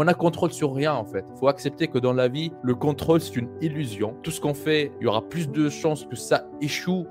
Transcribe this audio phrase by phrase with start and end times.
[0.00, 1.24] on a contrôle sur rien en fait.
[1.28, 4.14] Il faut accepter que dans la vie, le contrôle c'est une illusion.
[4.22, 7.04] Tout ce qu'on fait, il y aura plus de chances que ça échoue,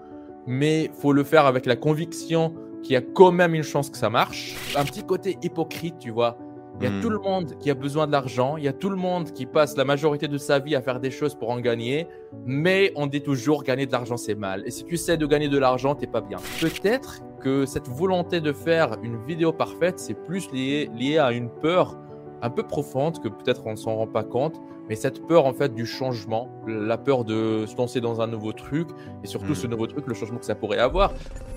[0.47, 3.97] mais faut le faire avec la conviction qu'il y a quand même une chance que
[3.97, 4.55] ça marche.
[4.77, 6.37] Un petit côté hypocrite, tu vois.
[6.79, 7.13] Il y a tout Hmm.
[7.13, 9.75] le monde qui a besoin de l'argent, il y a tout le monde qui passe
[9.75, 12.07] la majorité de sa vie à faire des choses pour en gagner,
[12.45, 14.63] mais on dit toujours gagner de l'argent c'est mal.
[14.65, 16.37] Et si tu sais de gagner de l'argent, t'es pas bien.
[16.61, 21.49] Peut-être que cette volonté de faire une vidéo parfaite, c'est plus lié, lié à une
[21.49, 21.97] peur
[22.41, 24.59] un peu profonde que peut-être on s'en rend pas compte,
[24.89, 28.53] mais cette peur en fait du changement, la peur de se lancer dans un nouveau
[28.53, 28.87] truc
[29.23, 29.55] et surtout Hmm.
[29.55, 31.13] ce nouveau truc, le changement que ça pourrait avoir.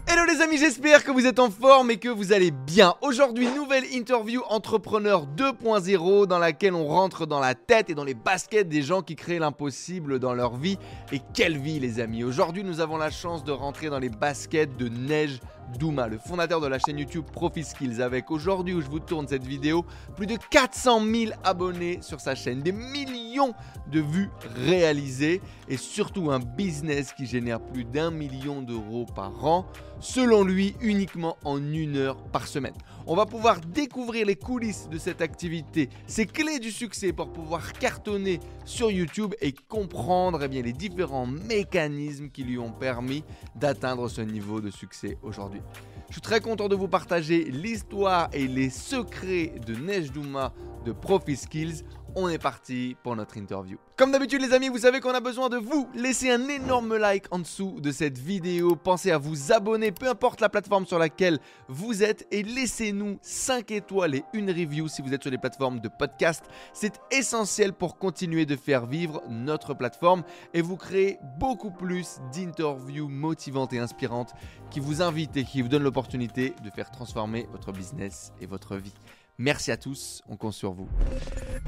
[0.09, 2.95] Hello les amis, j'espère que vous êtes en forme et que vous allez bien.
[3.02, 8.15] Aujourd'hui, nouvelle interview entrepreneur 2.0 dans laquelle on rentre dans la tête et dans les
[8.15, 10.79] baskets des gens qui créent l'impossible dans leur vie.
[11.12, 14.77] Et quelle vie les amis Aujourd'hui, nous avons la chance de rentrer dans les baskets
[14.77, 15.41] de Neige
[15.79, 19.27] Douma, le fondateur de la chaîne YouTube Profit Skills avec aujourd'hui où je vous tourne
[19.29, 19.84] cette vidéo,
[20.16, 23.55] plus de 400 000 abonnés sur sa chaîne, des millions
[23.91, 29.66] de vues réalisées et surtout un business qui génère plus d'un million d'euros par an
[30.01, 32.74] selon lui uniquement en une heure par semaine.
[33.06, 37.73] On va pouvoir découvrir les coulisses de cette activité, ses clés du succès pour pouvoir
[37.73, 44.09] cartonner sur YouTube et comprendre eh bien, les différents mécanismes qui lui ont permis d'atteindre
[44.09, 45.62] ce niveau de succès aujourd'hui.
[46.09, 50.52] Je suis très content de vous partager l'histoire et les secrets de Neige Douma
[50.85, 51.85] de Profi Skills.
[52.16, 53.79] On est parti pour notre interview.
[53.97, 55.89] Comme d'habitude les amis, vous savez qu'on a besoin de vous.
[55.95, 58.75] Laissez un énorme like en dessous de cette vidéo.
[58.75, 61.38] Pensez à vous abonner, peu importe la plateforme sur laquelle
[61.69, 62.27] vous êtes.
[62.33, 66.44] Et laissez-nous 5 étoiles et une review si vous êtes sur les plateformes de podcast.
[66.72, 73.09] C'est essentiel pour continuer de faire vivre notre plateforme et vous créer beaucoup plus d'interviews
[73.09, 74.33] motivantes et inspirantes
[74.71, 78.77] qui vous invitent et qui vous donnent l'opportunité de faire transformer votre business et votre
[78.77, 78.94] vie.
[79.43, 80.87] Merci à tous, on compte sur vous.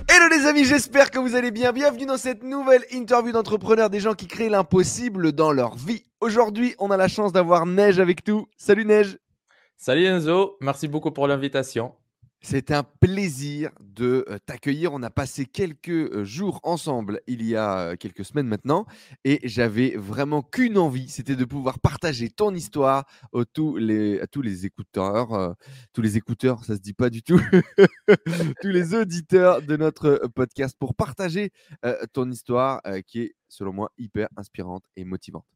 [0.07, 1.73] Hello les amis, j'espère que vous allez bien.
[1.73, 6.05] Bienvenue dans cette nouvelle interview d'entrepreneurs, des gens qui créent l'impossible dans leur vie.
[6.21, 8.47] Aujourd'hui, on a la chance d'avoir Neige avec nous.
[8.59, 9.17] Salut Neige.
[9.79, 11.95] Salut Enzo, merci beaucoup pour l'invitation.
[12.45, 14.93] C'est un plaisir de euh, t'accueillir.
[14.93, 18.85] On a passé quelques euh, jours ensemble il y a euh, quelques semaines maintenant
[19.25, 24.21] et j'avais vraiment qu'une envie, c'était de pouvoir partager ton histoire à tous les,
[24.67, 25.57] écouteurs,
[25.93, 27.41] tous les écouteurs, ça se dit pas du tout,
[28.61, 31.53] tous les auditeurs de notre podcast pour partager
[32.13, 35.47] ton histoire qui est selon moi hyper inspirante et motivante.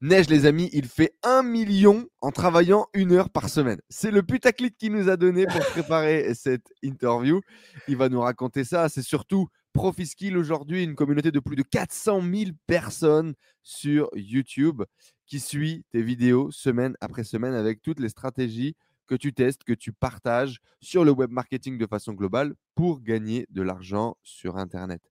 [0.00, 3.80] Neige, les amis, il fait un million en travaillant une heure par semaine.
[3.88, 7.40] C'est le putaclic qu'il nous a donné pour préparer cette interview.
[7.88, 8.88] Il va nous raconter ça.
[8.88, 14.82] C'est surtout Profiskill aujourd'hui, une communauté de plus de 400 000 personnes sur YouTube
[15.26, 18.76] qui suit tes vidéos semaine après semaine avec toutes les stratégies
[19.06, 23.46] que tu testes, que tu partages sur le web marketing de façon globale pour gagner
[23.50, 25.02] de l'argent sur Internet.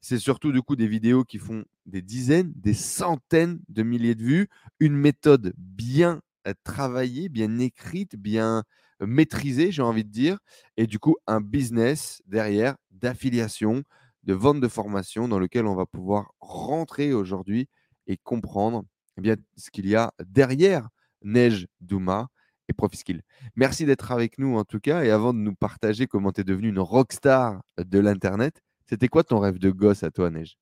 [0.00, 4.22] C'est surtout du coup des vidéos qui font des dizaines, des centaines de milliers de
[4.22, 4.48] vues,
[4.80, 8.64] une méthode bien euh, travaillée, bien écrite, bien
[9.02, 10.38] euh, maîtrisée, j'ai envie de dire,
[10.76, 13.82] et du coup un business derrière d'affiliation,
[14.24, 17.68] de vente de formation dans lequel on va pouvoir rentrer aujourd'hui
[18.06, 18.84] et comprendre
[19.22, 20.88] eh ce qu'il y a derrière
[21.22, 22.28] Neige Douma
[22.72, 23.22] et Profiskill.
[23.54, 25.04] Merci d'être avec nous en tout cas.
[25.04, 29.22] Et avant de nous partager comment tu es devenu une rockstar de l'Internet, c'était quoi
[29.22, 30.58] ton rêve de gosse à toi, Neige?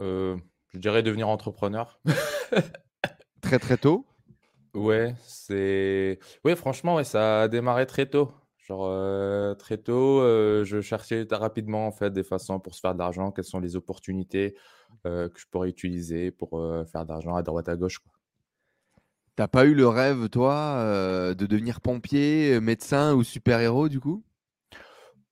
[0.00, 0.36] Euh,
[0.72, 2.00] je dirais devenir entrepreneur.
[3.40, 4.06] Très très tôt?
[4.74, 6.18] Ouais, c'est.
[6.44, 8.32] Ouais, franchement, ouais, ça a démarré très tôt.
[8.58, 12.94] Genre, euh, très tôt, euh, je cherchais rapidement en fait des façons pour se faire
[12.94, 14.56] de l'argent, quelles sont les opportunités
[15.04, 16.50] que je pourrais utiliser pour
[16.90, 18.12] faire de l'argent à droite à gauche, quoi.
[19.38, 24.00] T'as pas eu le rêve, toi, euh, de devenir pompier, euh, médecin ou super-héros du
[24.00, 24.24] coup?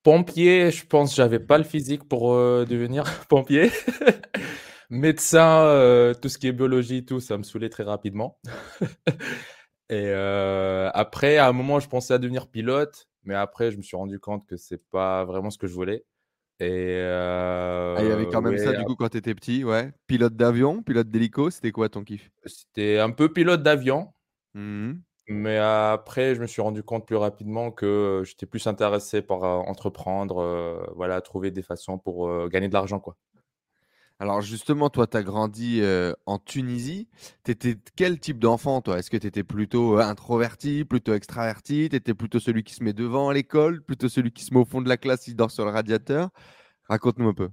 [0.01, 3.69] Pompier, je pense j'avais pas le physique pour euh, devenir pompier.
[4.89, 8.39] Médecin, tout ce qui est biologie, tout, ça me saoulait très rapidement.
[9.89, 13.97] Et après, à un moment, je pensais à devenir pilote, mais après, je me suis
[13.97, 16.05] rendu compte que c'est pas vraiment ce que je voulais.
[16.59, 16.65] Et
[17.95, 19.91] Ah, il y avait euh, quand même ça du coup quand t'étais petit, ouais.
[20.07, 22.31] Pilote d'avion, pilote d'hélico, c'était quoi ton kiff?
[22.47, 24.11] C'était un peu pilote d'avion,
[24.53, 25.03] Mhm.
[25.29, 29.57] mais après, je me suis rendu compte plus rapidement que j'étais plus intéressé par euh,
[29.57, 33.17] entreprendre, euh, voilà, trouver des façons pour euh, gagner de l'argent, quoi.
[34.19, 37.07] Alors justement, toi, tu as grandi euh, en Tunisie.
[37.43, 38.97] Tu étais quel type d'enfant, toi?
[38.97, 41.87] Est-ce que tu étais plutôt euh, introverti, plutôt extraverti?
[41.89, 44.59] Tu étais plutôt celui qui se met devant à l'école, plutôt celui qui se met
[44.59, 46.29] au fond de la classe, il dort sur le radiateur?
[46.89, 47.49] Raconte-nous un peu.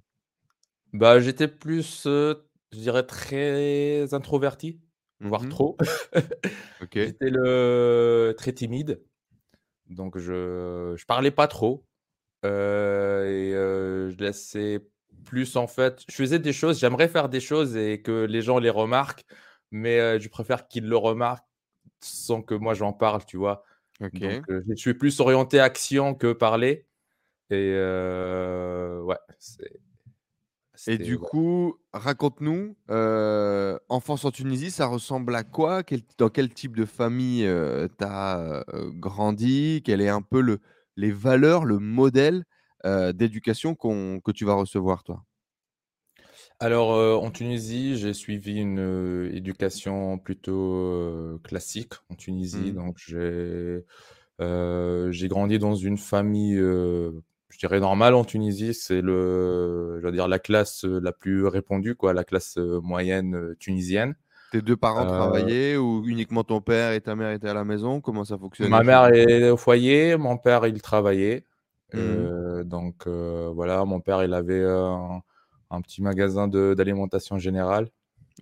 [0.93, 2.35] Bah, j'étais plus, euh,
[2.73, 4.81] je dirais, très introverti,
[5.29, 5.49] voire Mhm.
[5.49, 5.77] trop.
[6.81, 6.97] Ok.
[7.05, 9.03] J'étais le très timide,
[9.89, 11.87] donc je je parlais pas trop.
[12.43, 14.81] je laissais
[15.25, 16.03] plus en fait.
[16.09, 19.25] Je faisais des choses, j'aimerais faire des choses et que les gens les remarquent,
[19.71, 21.49] mais je préfère qu'ils le remarquent
[22.01, 23.65] sans que moi j'en parle, tu vois.
[24.01, 26.87] Donc, je suis plus orienté action que parler.
[27.51, 29.81] Et ouais, c'est.
[30.87, 32.77] Et du coup, raconte-nous,
[33.89, 35.83] enfance en Tunisie, ça ressemble à quoi?
[36.19, 38.65] Dans quel type de famille tu as
[38.97, 39.83] grandi?
[39.85, 40.59] Quel est un peu le,
[40.97, 42.45] les valeurs, le modèle
[42.85, 45.25] d'éducation que tu vas recevoir, toi?
[46.61, 52.73] Alors, en Tunisie, j'ai suivi une éducation plutôt classique en Tunisie.
[52.73, 52.75] Mmh.
[52.75, 52.99] Donc,
[55.11, 58.75] j'ai grandi dans une famille, je dirais normale en Tunisie.
[58.75, 64.15] C'est le, je veux dire, la classe la plus répandue, quoi, la classe moyenne tunisienne.
[64.53, 68.01] Tes deux parents travaillaient ou uniquement ton père et ta mère étaient à la maison?
[68.01, 71.45] Comment ça fonctionne Ma mère est au foyer, mon père il travaillait.
[71.93, 72.65] Mmh.
[72.65, 75.23] donc voilà, mon père il avait un
[75.75, 77.89] un petit magasin d'alimentation générale.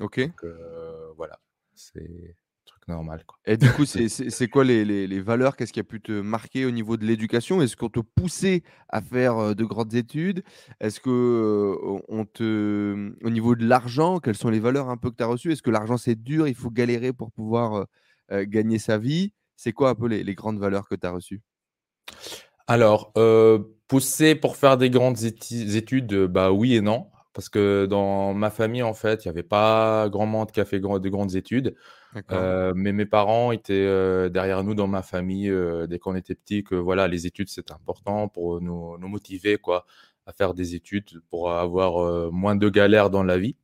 [0.00, 0.20] Ok.
[0.44, 1.38] Euh, voilà,
[1.74, 3.24] c'est truc normal.
[3.26, 3.38] Quoi.
[3.44, 4.06] Et du coup, c'est
[4.48, 5.56] quoi les, les, valeurs?
[5.56, 7.60] Qu'est-ce qui a pu te marquer au niveau de l'éducation?
[7.60, 10.42] Est-ce qu'on te poussait à faire euh, de grandes études?
[10.80, 15.10] Est-ce que euh, on te, au niveau de l'argent, quelles sont les valeurs un peu
[15.10, 15.52] que tu as reçues?
[15.52, 17.86] Est-ce que l'argent c'est dur Il faut galérer pour pouvoir
[18.30, 19.34] gagner sa vie?
[19.56, 21.42] C'est quoi un peu les, les grandes valeurs que tu as reçues?
[22.66, 23.12] Alors,
[23.88, 27.08] pousser pour faire des grandes études, bah oui et non.
[27.32, 30.64] Parce que dans ma famille, en fait, il n'y avait pas grand monde qui a
[30.64, 31.74] fait de grandes études.
[32.30, 36.34] Euh, mais mes parents étaient euh, derrière nous dans ma famille euh, dès qu'on était
[36.34, 39.86] petits, que voilà, les études, c'est important pour nous, nous, motiver quoi,
[40.26, 43.56] à faire des études, pour avoir moins de galères dans la vie.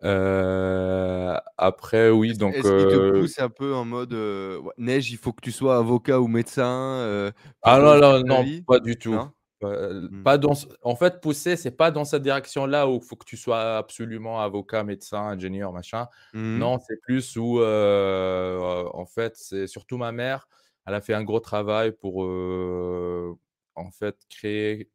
[0.00, 2.54] Après, oui, donc.
[2.54, 4.14] Est-ce qu'il te pousse un peu en mode
[4.76, 8.96] neige, il faut que tu sois avocat ou médecin Ah non, non, non, pas du
[8.96, 9.18] tout.
[9.60, 10.22] Mmh.
[10.22, 13.36] pas dans, en fait, pousser, c'est pas dans cette direction-là où il faut que tu
[13.36, 16.06] sois absolument avocat, médecin, ingénieur, machin.
[16.32, 16.58] Mmh.
[16.58, 20.48] Non, c'est plus où, en fait, c'est surtout ma mère.
[20.86, 22.18] Elle a fait un gros travail pour,
[23.74, 24.88] en fait, créer,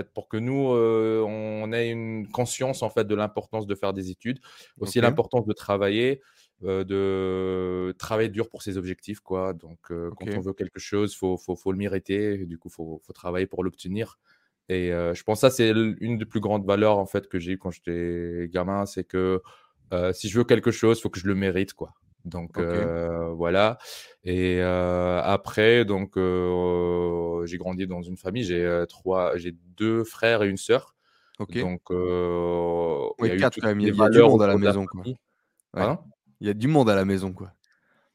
[0.00, 4.10] fait, pour que nous, on ait une conscience, en fait, de l'importance de faire des
[4.10, 4.40] études,
[4.78, 6.20] aussi l'importance de travailler.
[6.62, 9.20] de travailler dur pour ses objectifs.
[9.20, 9.52] Quoi.
[9.52, 12.46] Donc, quand on veut quelque chose, il faut, faut, faut, le mériter.
[12.46, 14.18] du coup, il faut, faut, travailler pour l'obtenir.
[14.68, 17.52] Et je pense que ça, c'est une des plus grandes valeurs en fait, que j'ai
[17.52, 18.86] eues quand j'étais gamin.
[18.86, 19.42] C'est que
[20.12, 21.72] si je veux quelque chose, il faut que je le mérite.
[21.74, 21.94] Quoi.
[22.26, 23.78] Donc, voilà.
[24.24, 28.44] Et après, donc, j'ai grandi dans une famille.
[28.44, 30.94] J'ai trois, j'ai deux frères et une sœur.
[31.38, 33.80] Donc, il y a quatre quand même.
[33.80, 34.86] Il y a du monde à la maison.
[34.86, 35.02] Quoi.
[36.40, 37.52] Il y a du monde à la maison, quoi.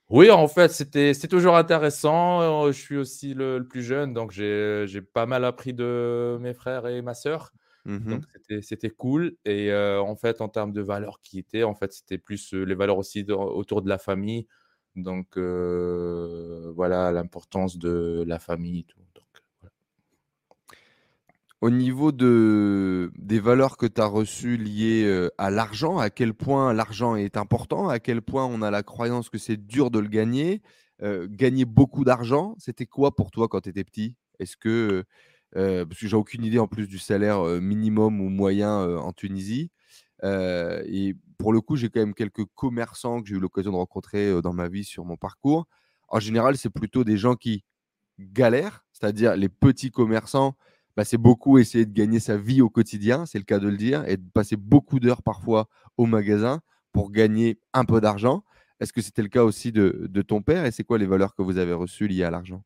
[0.10, 2.68] Oui, en fait, c'était toujours intéressant.
[2.68, 7.02] Je suis aussi le, plus jeune, donc j'ai pas mal appris de mes frères et
[7.02, 7.52] ma sœur.
[7.86, 8.24] Mmh donc
[8.62, 9.36] c'était cool.
[9.46, 12.98] Et en fait, en termes de valeurs qui étaient, en fait, c'était plus les valeurs
[12.98, 14.48] aussi autour de la famille.
[14.96, 18.86] Donc voilà, l'importance de la famille.
[18.86, 19.00] Tout.
[21.62, 26.74] Au niveau de, des valeurs que tu as reçues liées à l'argent, à quel point
[26.74, 30.08] l'argent est important, à quel point on a la croyance que c'est dur de le
[30.08, 30.62] gagner.
[31.02, 34.16] gagner beaucoup d'argent, c'était quoi pour toi quand tu étais petit?
[34.40, 35.04] Est-ce que,
[35.54, 39.70] parce que j'ai aucune idée en plus du salaire minimum ou moyen en Tunisie,
[40.24, 44.42] et pour le coup, j'ai quand même quelques commerçants que j'ai eu l'occasion de rencontrer
[44.42, 45.68] dans ma vie sur mon parcours.
[46.08, 47.64] En général, c'est plutôt des gens qui
[48.20, 50.56] galèrent, c'est-à-dire les petits commerçants
[50.98, 53.78] bah, c'est beaucoup essayer de gagner sa vie au quotidien, c'est le cas de le
[53.78, 55.68] dire, et de passer beaucoup d'heures parfois
[55.98, 58.44] au magasin pour gagner un peu d'argent.
[58.80, 61.42] Est-ce que c'était le cas aussi de, ton père et c'est quoi les valeurs que
[61.42, 62.64] vous avez reçues liées à l'argent?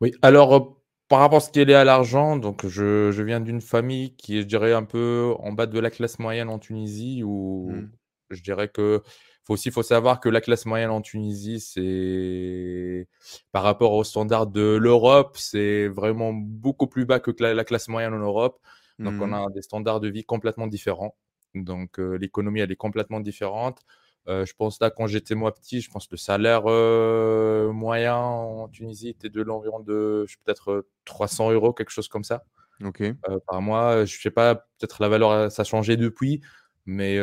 [0.00, 0.79] Oui, alors euh,
[1.10, 4.38] par rapport à ce qui est lié à l'argent, donc je, viens d'une famille qui
[4.38, 7.90] est, je dirais, un peu en bas de la classe moyenne en Tunisie, où mmh.
[8.30, 9.02] je dirais que
[9.44, 13.08] faut aussi faut savoir que la classe moyenne en Tunisie, c'est
[13.50, 18.14] par rapport aux standards de l'Europe, c'est vraiment beaucoup plus bas que la, classe moyenne
[18.14, 18.60] en Europe.
[19.00, 19.34] Donc, on mmh.
[19.34, 21.16] a des standards de vie complètement différents.
[21.56, 23.80] Donc, euh, l'économie, elle est complètement différente.
[24.28, 28.16] Euh, je pense là, quand j'étais moi petit, je pense que le salaire euh, moyen
[28.16, 32.44] en Tunisie était de l'environ de peut-être 300 euros, quelque chose comme ça.
[32.84, 33.02] Ok.
[33.46, 34.04] par mois.
[34.04, 36.40] Je sais pas, peut-être la valeur, ça a changé depuis.
[36.86, 37.18] Mais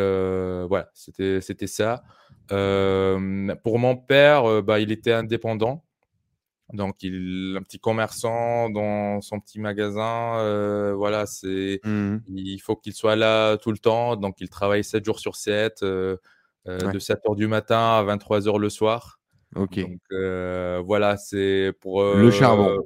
[0.66, 2.04] voilà, c'était ça.
[2.50, 5.84] pour mon père, bah, il était indépendant.
[6.74, 10.94] Donc, il un petit commerçant dans son petit magasin.
[10.94, 14.16] voilà, c'est mmh il faut qu'il soit là tout le temps.
[14.16, 15.84] Donc, il travaille 7 jours sur 7,
[16.68, 19.20] de 7 h du matin à 23 h le soir.
[19.56, 19.80] Ok.
[19.80, 22.04] Donc, voilà, c'est pour.
[22.04, 22.84] le charbon.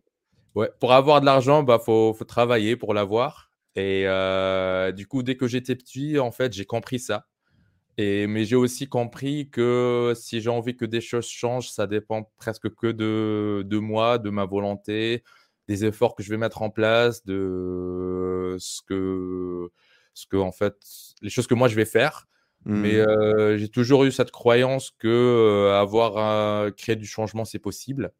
[0.53, 3.49] Ouais, pour avoir de l'argent, bah, faut, faut travailler pour l'avoir.
[3.75, 4.05] Et
[4.95, 7.25] du coup, dès que j'étais petit, en fait, j'ai compris ça.
[7.97, 12.31] Et, mais j'ai aussi compris que si j'ai envie que des choses changent, ça dépend
[12.37, 15.23] presque que de, de moi, de ma volonté,
[15.67, 19.69] des efforts que je vais mettre en place, de ce que,
[20.13, 20.75] ce que en fait,
[21.21, 22.27] les choses que moi je vais faire.
[22.65, 23.57] Mais mmh.
[23.57, 28.13] j'ai toujours eu cette croyance que avoir créé du changement, c'est possible.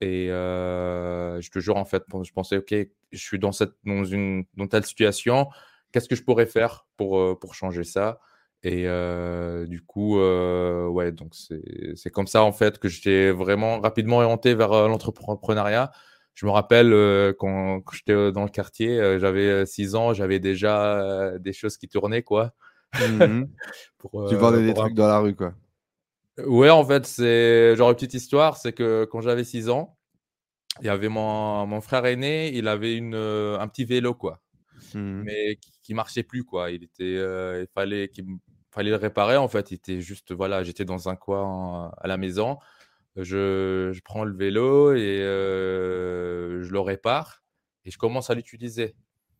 [0.00, 2.74] Et je te jure, en fait, je pensais, OK,
[3.12, 5.48] je suis dans, cette, dans une dans telle situation,
[5.92, 8.20] qu'est-ce que je pourrais faire pour, pour changer ça?
[8.62, 8.86] Et
[9.68, 11.34] du coup, ouais, donc
[11.94, 15.92] c'est comme ça, en fait, que j'étais vraiment rapidement orienté vers l'entrepreneuriat.
[16.34, 21.76] Je me rappelle quand, j'étais dans le quartier, j'avais 6 ans, j'avais déjà des choses
[21.76, 22.52] qui tournaient, quoi.
[24.06, 25.54] Mmh tu vendais des trucs dans la rue, quoi.
[26.38, 29.96] Ouais, en fait, c'est genre une petite histoire, c'est que quand j'avais 6 ans,
[30.80, 34.40] il y avait mon, mon frère aîné, il avait une, euh, un petit vélo, quoi,
[34.94, 36.70] mmh mais qui, ne marchait plus, quoi.
[36.70, 38.26] Il était, euh, il fallait qu'il
[38.70, 39.70] fallait le réparer, en fait.
[39.70, 42.58] Il était juste, voilà, j'étais dans un coin à la maison.
[43.16, 47.42] Je, je prends le vélo et euh, je le répare
[47.86, 48.94] et je commence à l'utiliser.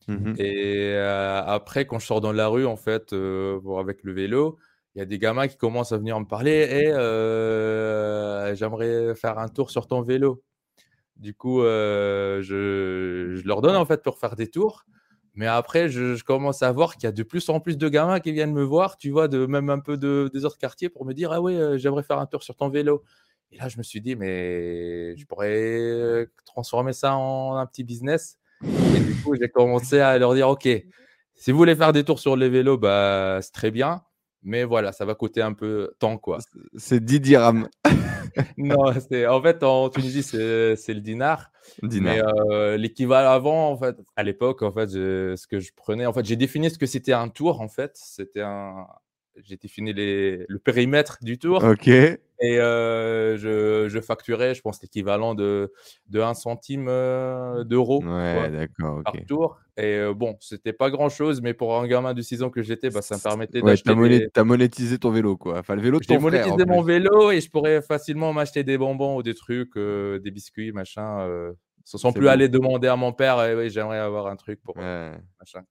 [0.09, 4.59] Mmh et après, quand je sors dans la rue, en fait, avec le vélo,
[4.95, 6.85] il y a des gamins qui commencent à venir me parler et
[8.55, 10.43] j'aimerais faire un tour sur ton vélo.
[11.17, 14.85] Du coup, je, je, leur donne en fait pour faire des tours.
[15.35, 18.21] Mais après, je, commence à voir qu'il y a de plus en plus de gamins
[18.21, 21.05] qui viennent me voir, tu vois, de même un peu de, des autres quartiers pour
[21.05, 23.03] me dire Ah oui, j'aimerais faire un tour sur ton vélo.
[23.53, 28.39] Et là, je me suis dit, mais je pourrais transformer ça en un petit business.
[28.65, 30.69] Et du coup, j'ai commencé à leur dire Ok,
[31.35, 34.03] si vous voulez faire des tours sur les vélos, bah, c'est très bien.
[34.43, 36.39] Mais voilà, ça va coûter un peu temps, quoi.
[36.77, 37.69] C'est 10 dirhams.
[38.57, 40.39] non, c'est en fait en Tunisie c'est
[40.95, 41.51] le dinar.
[41.83, 42.15] dinar.
[42.15, 42.23] Mais
[42.53, 46.25] euh, l'équivalent avant, en fait, à l'époque, en fait, ce que je prenais, en fait,
[46.25, 47.93] j'ai défini ce que c'était un tour, en fait.
[47.95, 48.87] C'était un,
[49.43, 51.63] j'ai défini les, le périmètre du tour.
[51.65, 51.89] Ok.
[51.89, 55.73] Et euh, je, je, facturais, je pense, l'équivalent de,
[56.11, 59.59] de 1 centime euh, d'euros ouais, d'accord, par tour.
[59.79, 62.63] Et euh, bon, c'était pas grand chose, mais pour un gamin de 6 ans que
[62.63, 63.91] j'étais, bah, ça me permettait d'acheter.
[63.93, 65.59] Ouais, tu as, monétisé ton vélo, quoi.
[65.59, 66.31] Enfin, le vélo de ton frère.
[66.31, 70.31] J'ai monétisé mon vélo et je pourrais facilement m'acheter des bonbons ou des trucs, des
[70.31, 71.27] biscuits, machin.
[71.85, 75.63] sans plus aller demander à mon père, eh, oui, j'aimerais avoir un truc pour machin.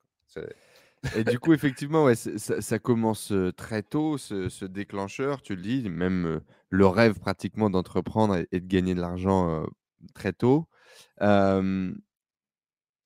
[1.16, 6.42] Et du coup, effectivement, ouais, ça, commence très tôt, ce, déclencheur, tu le dis, même
[6.70, 9.66] le rêve pratiquement d'entreprendre et, de gagner de l'argent
[10.14, 10.68] très tôt.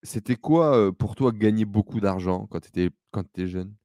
[0.01, 3.75] C'était quoi pour toi gagner beaucoup d'argent quand tu étais, jeune?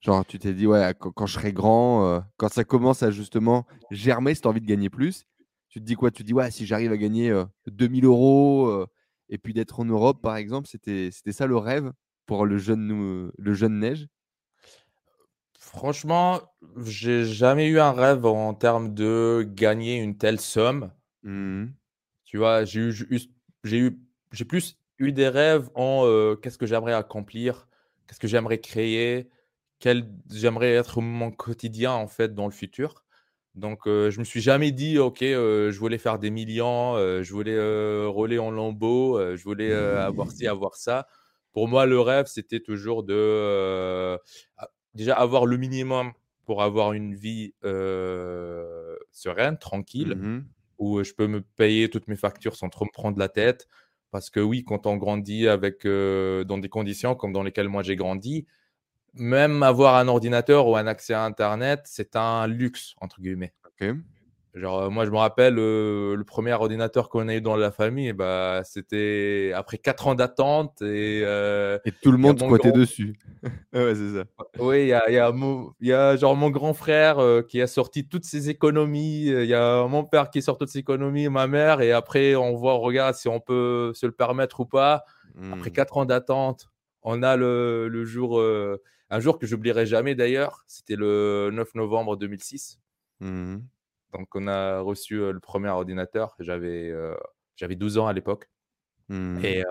[0.00, 4.32] Genre, tu t'es dit, ouais, quand, je serai grand, quand ça commence à justement germer,
[4.32, 5.24] as envie de gagner plus,
[5.68, 6.10] tu te dis quoi?
[6.10, 7.32] Tu te dis, ouais, si j'arrive à gagner
[7.66, 8.86] 2000 euros
[9.28, 11.92] et puis d'être en Europe, par exemple, c'était ça le rêve?
[12.26, 14.08] Pour le jeune, le jeune Neige?
[15.58, 16.40] Franchement,
[16.84, 20.92] j'ai jamais eu un rêve en termes de gagner une telle somme.
[21.22, 21.66] Mmh
[22.24, 22.92] tu vois, j'ai eu,
[23.64, 24.00] j'ai eu,
[24.32, 27.68] j'ai plus eu des rêves en qu'est-ce que j'aimerais accomplir,
[28.06, 29.28] qu'est-ce que j'aimerais créer,
[29.80, 33.04] quel j'aimerais être mon quotidien en fait dans le futur.
[33.54, 38.38] Donc, je me suis jamais dit, ok, je voulais faire des millions, je voulais rouler
[38.38, 41.06] en lambeau, je voulais avoir ci, avoir ça.
[41.52, 44.18] Pour moi, le rêve, c'était toujours de euh,
[44.94, 46.12] déjà avoir le minimum
[46.44, 50.44] pour avoir une vie euh, sereine, tranquille, mmh
[50.78, 53.68] où je peux me payer toutes mes factures sans trop me prendre la tête.
[54.10, 57.84] Parce que oui, quand on grandit avec, euh, dans des conditions comme dans lesquelles moi
[57.84, 58.46] j'ai grandi,
[59.14, 63.54] même avoir un ordinateur ou un accès à Internet, c'est un luxe, entre guillemets.
[64.54, 68.60] Genre, moi, je me rappelle, le premier ordinateur qu'on a eu dans la famille, bah,
[68.64, 73.18] c'était après 4 ans d'attente et, et tout le monde squattait dessus.
[73.72, 74.24] ouais, c'est ça.
[74.58, 75.32] Oui, il y a, y, a
[75.80, 77.18] y a, genre mon grand frère
[77.48, 79.24] qui a sorti toutes ses économies.
[79.24, 81.80] Il y a mon père qui sort toutes ses économies, ma mère.
[81.80, 85.04] Et après, on voit, on regarde si on peut se le permettre ou pas.
[85.50, 85.98] Après 4 mmh.
[85.98, 86.68] ans d'attente,
[87.02, 88.38] on a le, le jour,
[89.08, 90.62] un jour que j'oublierai jamais d'ailleurs.
[90.66, 92.80] C'était le 9 novembre 2006.
[93.20, 93.60] Mmh
[94.12, 96.34] donc, on a reçu le premier ordinateur.
[96.38, 96.92] J'avais
[97.56, 98.50] j'avais 12 ans à l'époque.
[99.08, 99.44] Mmh.
[99.44, 99.64] Et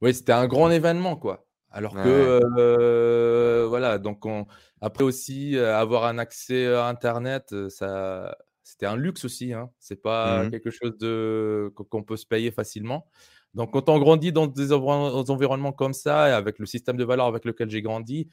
[0.00, 1.46] oui, c'était un grand événement, quoi.
[1.70, 4.46] Alors que, voilà, donc on...
[4.80, 9.52] après aussi, avoir un accès à Internet, ça, c'était un luxe aussi.
[9.52, 9.70] Hein.
[9.78, 11.72] C'est pas mmh quelque chose de...
[11.74, 13.06] qu'on peut se payer facilement.
[13.54, 17.26] Donc, quand on grandit dans des environnements comme ça, et avec le système de valeurs
[17.26, 18.28] avec lequel j'ai grandi,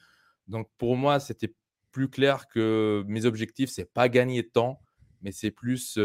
[0.48, 1.54] donc pour moi, c'était
[1.92, 4.80] plus clair que mes objectifs, c'est pas gagner de temps,
[5.22, 5.98] mais c'est plus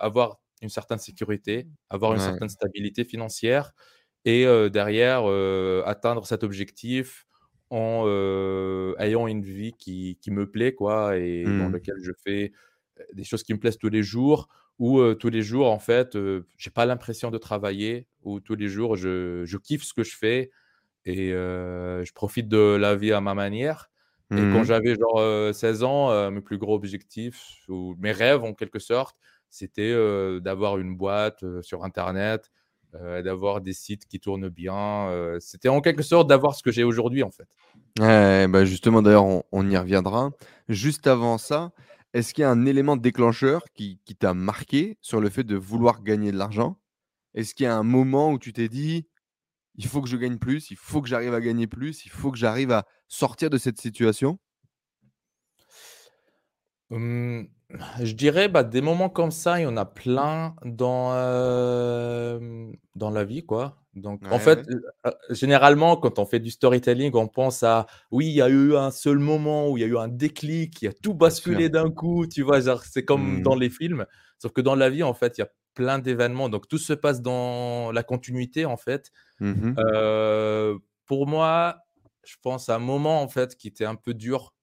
[0.00, 3.72] avoir une certaine sécurité, avoir une certaine stabilité financière
[4.24, 5.24] et derrière
[5.86, 7.26] atteindre cet objectif
[7.70, 8.06] en
[8.98, 11.72] ayant une vie qui, qui, me plaît quoi et dans Mmh.
[11.72, 12.52] laquelle je fais
[13.12, 14.48] des choses qui me plaisent tous les jours
[14.78, 16.16] ou tous les jours en fait
[16.56, 20.16] j'ai pas l'impression de travailler ou tous les jours je, je kiffe ce que je
[20.16, 20.50] fais
[21.04, 23.90] et je profite de la vie à ma manière
[24.32, 28.54] et quand Mmh j'avais genre 16 ans mes plus gros objectifs ou mes rêves en
[28.54, 29.16] quelque sorte
[29.50, 29.94] c'était
[30.40, 32.50] d'avoir une boîte sur internet
[32.92, 35.36] d'avoir des sites qui tournent bien.
[35.40, 37.48] C'était en quelque sorte d'avoir ce que j'ai aujourd'hui, en fait.
[38.00, 40.30] Ouais, bah, justement, d'ailleurs, on, on y reviendra.
[40.68, 41.72] Juste avant ça,
[42.12, 45.56] est-ce qu'il y a un élément déclencheur qui, qui t'a marqué sur le fait de
[45.56, 46.76] vouloir gagner de l'argent?
[47.34, 49.06] Est-ce qu'il y a un moment où tu t'es dit,
[49.76, 52.30] il faut que je gagne plus, il faut que j'arrive à gagner plus, il faut
[52.32, 54.38] que j'arrive à sortir de cette situation?
[56.90, 57.48] Hum,
[58.02, 63.10] je dirais, bah, des moments comme ça, il y en a plein dans, euh, dans
[63.10, 63.82] la vie, quoi.
[63.94, 64.74] Donc, en fait, ouais.
[65.30, 68.90] généralement, quand on fait du storytelling, on pense à, oui, il y a eu un
[68.90, 71.90] seul moment où il y a eu un déclic, il y a tout basculé d'un
[71.90, 73.56] coup, tu vois, c'est comme dans Mhm.
[73.56, 74.06] les films.
[74.38, 76.48] Sauf que dans la vie, en fait, il y a plein d'événements.
[76.48, 79.10] Donc, tout se passe dans la continuité, en fait.
[79.40, 79.74] Mhm.
[79.78, 81.76] Euh, pour moi,
[82.24, 84.54] je pense à un moment, en fait, qui était un peu dur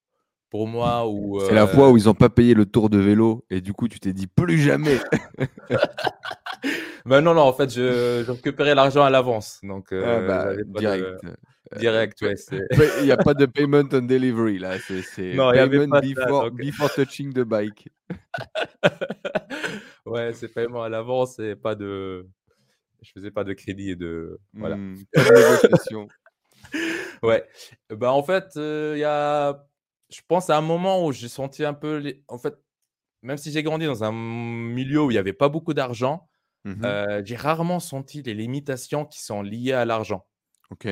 [0.50, 3.44] pour moi où C'est la fois où ils n'ont pas payé le tour de vélo
[3.48, 4.98] et du coup, tu t'es dit plus jamais.
[7.06, 9.60] bah non, non, en fait, je, je récupérais l'argent à l'avance.
[9.62, 11.24] Donc, Ah euh, bah, j'avais pas direct.
[11.24, 11.30] de-
[11.74, 12.34] Euh, direct, ouais.
[13.00, 14.78] Il n'y a pas de payment on delivery là.
[14.78, 16.58] C'est il y avait payment pas ça, before, donc.
[16.60, 17.88] before touching the bike.
[20.06, 22.28] ouais, c'est paiement à l'avance et pas de.
[23.02, 24.38] Je faisais pas de crédit et de.
[24.54, 24.76] Voilà.
[24.76, 26.08] Négociation.
[27.22, 27.44] Ouais.
[27.90, 29.66] Bah, en fait, euh, il y a.
[30.10, 31.98] Je pense à un moment où j'ai senti un peu.
[31.98, 32.22] Les...
[32.28, 32.56] En fait,
[33.22, 36.28] même si j'ai grandi dans un milieu où il n'y avait pas beaucoup d'argent,
[36.64, 36.84] Mhm.
[36.84, 40.26] euh, j'ai rarement senti les limitations qui sont liées à l'argent.
[40.70, 40.86] Ok.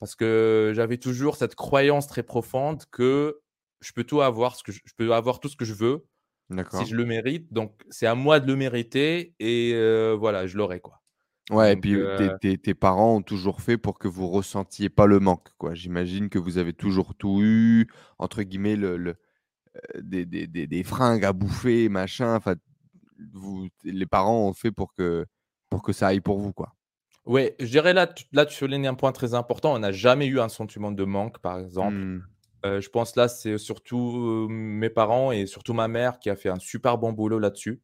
[0.00, 3.40] Parce que j'avais toujours cette croyance très profonde que
[3.80, 6.04] je peux tout avoir, ce que je, je peux avoir tout ce que je veux.
[6.68, 7.52] Si je le mérite.
[7.52, 11.02] Donc, c'est à moi de le mériter et euh, voilà, je l'aurai quoi.
[11.50, 14.88] Ouais, et puis euh, tes, tes- tes parents ont toujours fait pour que vous ressentiez
[14.88, 15.74] pas le manque, quoi.
[15.74, 19.16] J'imagine que vous avez toujours tout eu, entre guillemets, le, le-
[19.96, 22.36] euh, des, des, des, des fringues à bouffer, machin.
[22.36, 22.56] Enfin,
[23.34, 25.26] vous, les parents ont fait pour que,
[25.70, 26.74] pour que ça aille pour vous, quoi.
[27.24, 29.74] ouais, je dirais là, tu, là, tu soulignes un point très important.
[29.74, 32.06] On n'a jamais eu un sentiment de manque, par exemple.
[32.06, 32.22] Hmm.
[32.64, 36.48] Euh, je pense là, c'est surtout mes parents et surtout ma mère qui a fait
[36.48, 37.82] un super bon boulot là-dessus.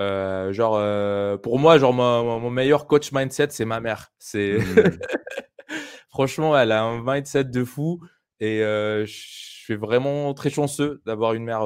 [0.00, 4.12] Euh, genre, euh, pour moi, genre, mon, mon meilleur coach mindset, c'est ma mère.
[4.18, 4.98] C'est Hmm.
[6.08, 8.00] franchement, elle a un mindset de fou
[8.40, 11.60] et euh, je suis vraiment très chanceux d'avoir une mère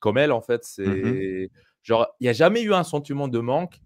[0.00, 0.32] comme elle.
[0.32, 0.94] En fait, Mhm.
[1.18, 1.50] c'est
[1.82, 3.80] genre, il n'y a jamais eu un sentiment de manque,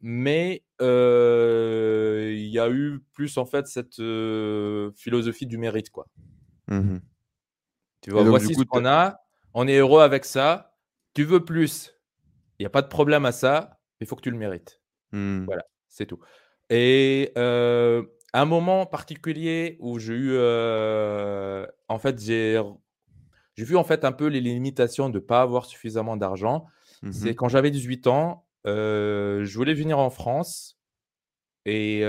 [0.00, 3.96] mais il y a eu plus en fait cette
[4.96, 6.06] philosophie du mérite, quoi.
[6.68, 7.00] Mhm.
[8.02, 9.20] Tu vois, donc, voici ce qu'on a,
[9.54, 10.76] on est heureux avec ça.
[11.14, 11.94] Tu veux plus,
[12.58, 14.80] il n'y a pas de problème à ça, il faut que tu le mérites.
[15.12, 15.44] Hmm.
[15.44, 16.18] Voilà, c'est tout.
[16.70, 22.58] Et euh, un moment particulier où j'ai eu, euh, en fait, j'ai
[23.58, 26.66] vu en fait un peu les limitations de ne pas avoir suffisamment d'argent.
[27.10, 27.34] C'est Mhm.
[27.34, 30.78] quand j'avais 18 ans, euh, je voulais venir en France
[31.66, 32.00] et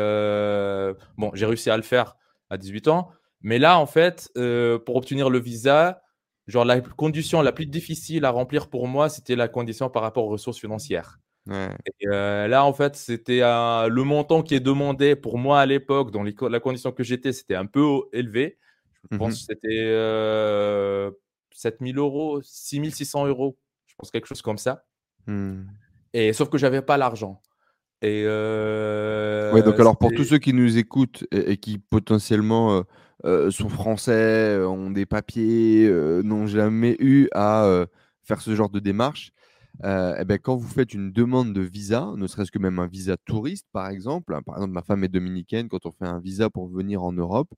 [1.18, 2.16] bon, j'ai réussi à le faire
[2.50, 3.12] à 18 ans.
[3.44, 6.02] Mais là, en fait, euh, pour obtenir le visa,
[6.48, 10.26] genre la condition la plus difficile à remplir pour moi, c'était la condition par rapport
[10.26, 11.20] aux ressources financières.
[11.46, 11.70] Ouais.
[11.86, 16.12] Et euh, là, en fait, c'était le montant qui est demandé pour moi à l'époque,
[16.12, 18.58] dans les la condition que j'étais, c'était un peu élevé.
[19.12, 19.34] Je pense Mhm.
[19.34, 21.12] que c'était euh,
[21.52, 24.86] 7000 euros, 6600 euros, je pense quelque chose comme ça.
[25.28, 25.64] Hmm.
[26.14, 27.42] Et sauf que j'avais pas l'argent.
[28.02, 32.84] Et Ouais, donc euh, alors pour tous ceux qui nous écoutent et, et qui potentiellement
[33.26, 37.86] euh, sont français, euh, ont des papiers, euh, n'ont jamais eu à
[38.24, 39.32] faire ce genre de démarche,
[39.84, 42.88] euh, eh ben, quand vous faites une demande de visa, ne serait-ce que même un
[42.88, 46.20] visa touriste par exemple, hein, par exemple ma femme est dominicaine, quand on fait un
[46.20, 47.50] visa pour venir en Europe,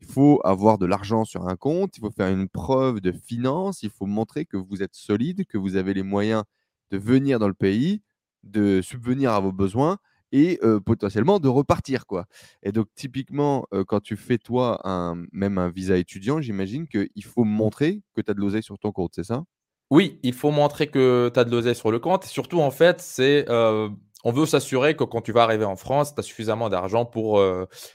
[0.00, 3.82] il faut avoir de l'argent sur un compte, il faut faire une preuve de finance,
[3.82, 6.42] il faut montrer que vous êtes solide, que vous avez les moyens
[6.90, 8.02] de venir dans le pays,
[8.42, 9.98] de subvenir à vos besoins
[10.32, 12.26] et euh, potentiellement de repartir quoi.
[12.62, 17.24] Et donc typiquement euh, quand tu fais toi un même un visa étudiant, j'imagine qu'il
[17.24, 19.44] faut montrer que tu as de l'oseille sur ton compte, c'est ça?
[19.90, 22.24] Oui, il faut montrer que tu as de l'oseille sur le compte.
[22.24, 23.88] Et surtout, en fait, c'est euh,
[24.22, 27.42] on veut s'assurer que quand tu vas arriver en France, tu as suffisamment d'argent pour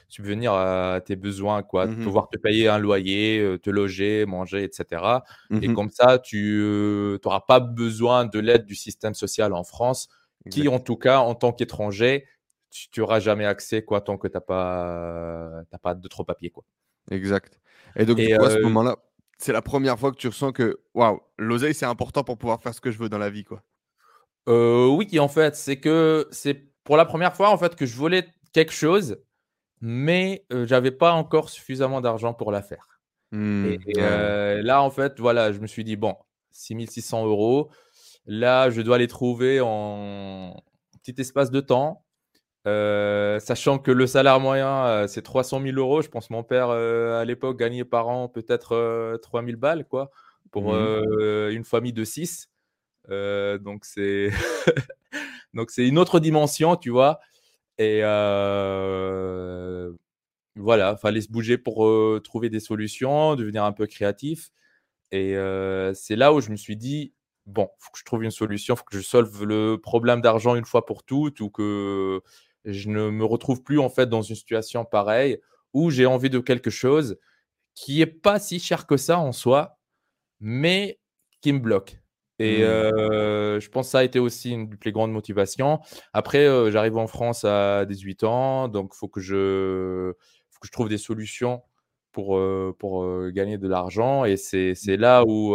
[0.08, 2.02] subvenir à tes besoins, quoi, Mhm.
[2.02, 5.24] pouvoir te payer un loyer, te loger, manger, etc.
[5.60, 5.70] Et Mhm.
[5.70, 6.62] comme ça, tu
[7.24, 10.08] n'auras pas besoin de l'aide du système social en France,
[10.50, 12.26] qui, en tout cas, en tant qu'étranger,
[12.70, 16.50] tu n'auras jamais accès quoi, tant que tu n'as pas, pas d'autres papiers.
[16.50, 16.64] Quoi.
[17.10, 17.60] Exact.
[17.96, 18.96] Et donc, à ce moment-là,
[19.38, 22.74] c'est la première fois que tu ressens que waouh, l'oseille, c'est important pour pouvoir faire
[22.74, 23.44] ce que je veux dans la vie.
[23.44, 23.62] quoi.
[24.46, 28.26] oui, en fait, c'est que c'est pour la première fois en fait que je voulais
[28.52, 29.18] quelque chose,
[29.80, 33.00] mais je j'avais pas encore suffisamment d'argent pour la faire.
[33.32, 36.16] Mmh, et, là, en fait, voilà, je me suis dit bon,
[36.52, 37.70] 6600 euros.
[38.26, 40.56] Là, je dois les trouver en
[41.02, 42.04] petit espace de temps.
[42.64, 46.02] sachant que le salaire moyen, c'est 300 000 euros.
[46.02, 50.10] Je pense que mon père, à l'époque, gagnait par an peut-être 3000 balles, quoi,
[50.50, 52.50] pour mmh une famille de 6.
[53.08, 54.30] donc, c'est
[55.54, 57.20] donc c'est une autre dimension, tu vois.
[57.78, 58.00] Et
[60.56, 61.88] voilà, fallait se bouger pour
[62.22, 64.50] trouver des solutions, devenir un peu créatif.
[65.12, 65.36] Et
[65.94, 67.12] c'est là où je me suis dit,
[67.46, 70.64] bon, faut que je trouve une solution, faut que je solve le problème d'argent une
[70.64, 72.20] fois pour toutes, ou que
[72.64, 75.38] je ne me retrouve plus en fait dans une situation pareille
[75.72, 77.18] où j'ai envie de quelque chose
[77.74, 79.78] qui est pas si cher que ça en soi,
[80.40, 80.98] mais
[81.40, 82.00] qui me bloque.
[82.38, 83.60] Et mmh.
[83.60, 85.80] je pense que ça a été aussi une des plus grandes motivations.
[86.12, 90.12] Après, j'arrive en France à 18 ans, donc il faut que je
[90.50, 91.62] faut que je trouve des solutions
[92.16, 92.40] pour,
[92.78, 94.24] pour gagner de l'argent.
[94.24, 95.54] Et c'est là où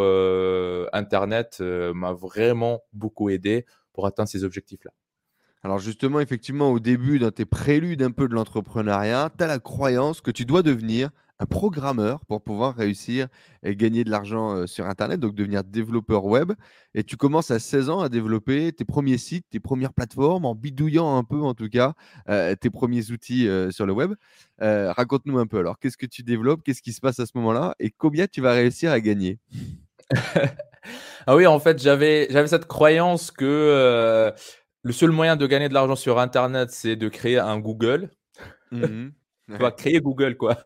[0.93, 4.91] Internet m'a vraiment beaucoup aidé pour atteindre ces objectifs-là.
[5.63, 9.58] Alors justement, effectivement, au début, dans tes préludes un peu de l'entrepreneuriat, tu as la
[9.58, 11.10] croyance que tu dois devenir
[11.42, 13.28] un programmeur pour pouvoir réussir
[13.64, 16.54] et gagner de l'argent sur Internet, donc devenir développeur web.
[16.94, 20.54] Et tu commences à 16 ans à développer tes premiers sites, tes premières plateformes, en
[20.54, 21.94] bidouillant un peu en tout cas
[22.28, 24.14] tes premiers outils sur le web.
[24.60, 27.76] Raconte-nous un peu alors, qu'est-ce que tu développes, qu'est-ce qui se passe à ce moment-là
[27.80, 29.40] et combien tu vas réussir à gagner?
[31.28, 34.34] Ah oui, en fait, j'avais cette croyance que
[34.84, 38.10] le seul moyen de gagner de l'argent sur Internet, c'est de créer un Google.
[38.72, 39.10] Mmh
[39.52, 40.58] tu vas créer Google, quoi.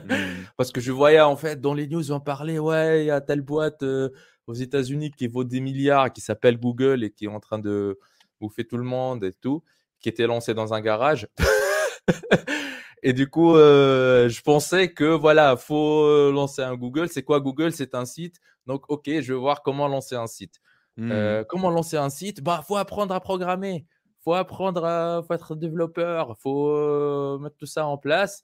[0.00, 0.14] Mmh.
[0.56, 3.20] Parce que je voyais en fait dans les news, on parlait, ouais, il y a
[3.20, 4.10] telle boîte euh,
[4.46, 7.98] aux États-Unis qui vaut des milliards, qui s'appelle Google et qui est en train de
[8.40, 9.62] bouffer tout le monde et tout,
[10.00, 11.28] qui était lancée dans un garage.
[13.02, 17.08] et du coup, euh, je pensais que voilà, faut euh, lancer un Google.
[17.08, 17.72] C'est quoi Google?
[17.72, 18.36] C'est un site.
[18.66, 20.60] Donc, ok, je vais voir comment lancer un site.
[20.98, 21.44] Mmh.
[21.48, 22.42] comment lancer un site?
[22.42, 23.86] Bah, faut apprendre à programmer.
[24.24, 26.36] Faut apprendre à faut être développeur.
[26.38, 28.42] Faut mettre tout ça en place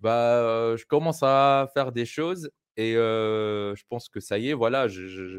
[0.00, 4.88] bah, je commence à faire des choses et je pense que ça y est, voilà,
[4.88, 5.38] je, je,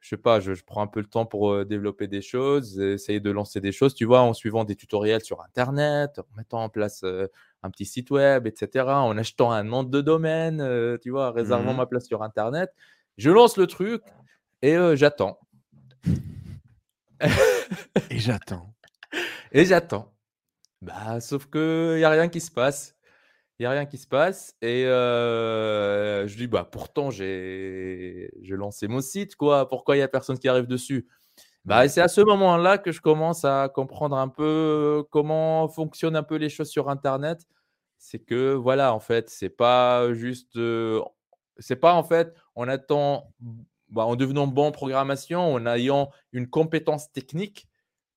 [0.00, 3.60] sais pas, je, prends un peu le temps pour développer des choses, essayer de lancer
[3.60, 7.04] des choses, tu vois, en suivant des tutoriels sur Internet, en mettant en place
[7.62, 11.78] un petit site web, etc., en achetant un nom de domaine, tu vois, réservant mmh
[11.78, 12.72] ma place sur Internet.
[13.16, 14.02] Je lance le truc
[14.62, 15.38] et j'attends.
[18.10, 18.72] et j'attends.
[19.52, 20.12] Et j'attends.
[20.82, 22.95] Bah, sauf qu'il n'y a rien qui se passe
[23.58, 24.54] il n'y a rien qui se passe.
[24.60, 29.68] Et je dis, bah pourtant, j'ai lancé mon site, quoi.
[29.68, 31.08] Pourquoi il n'y a personne qui arrive dessus?
[31.64, 36.22] Bah, C'est à ce moment-là que je commence à comprendre un peu comment fonctionnent un
[36.22, 37.40] peu les choses sur Internet.
[37.98, 40.58] C'est que, voilà, en fait, c'est pas juste.
[41.58, 43.32] c'est pas en fait en attend,
[43.88, 47.68] bah, en devenant bon en programmation, en ayant une compétence technique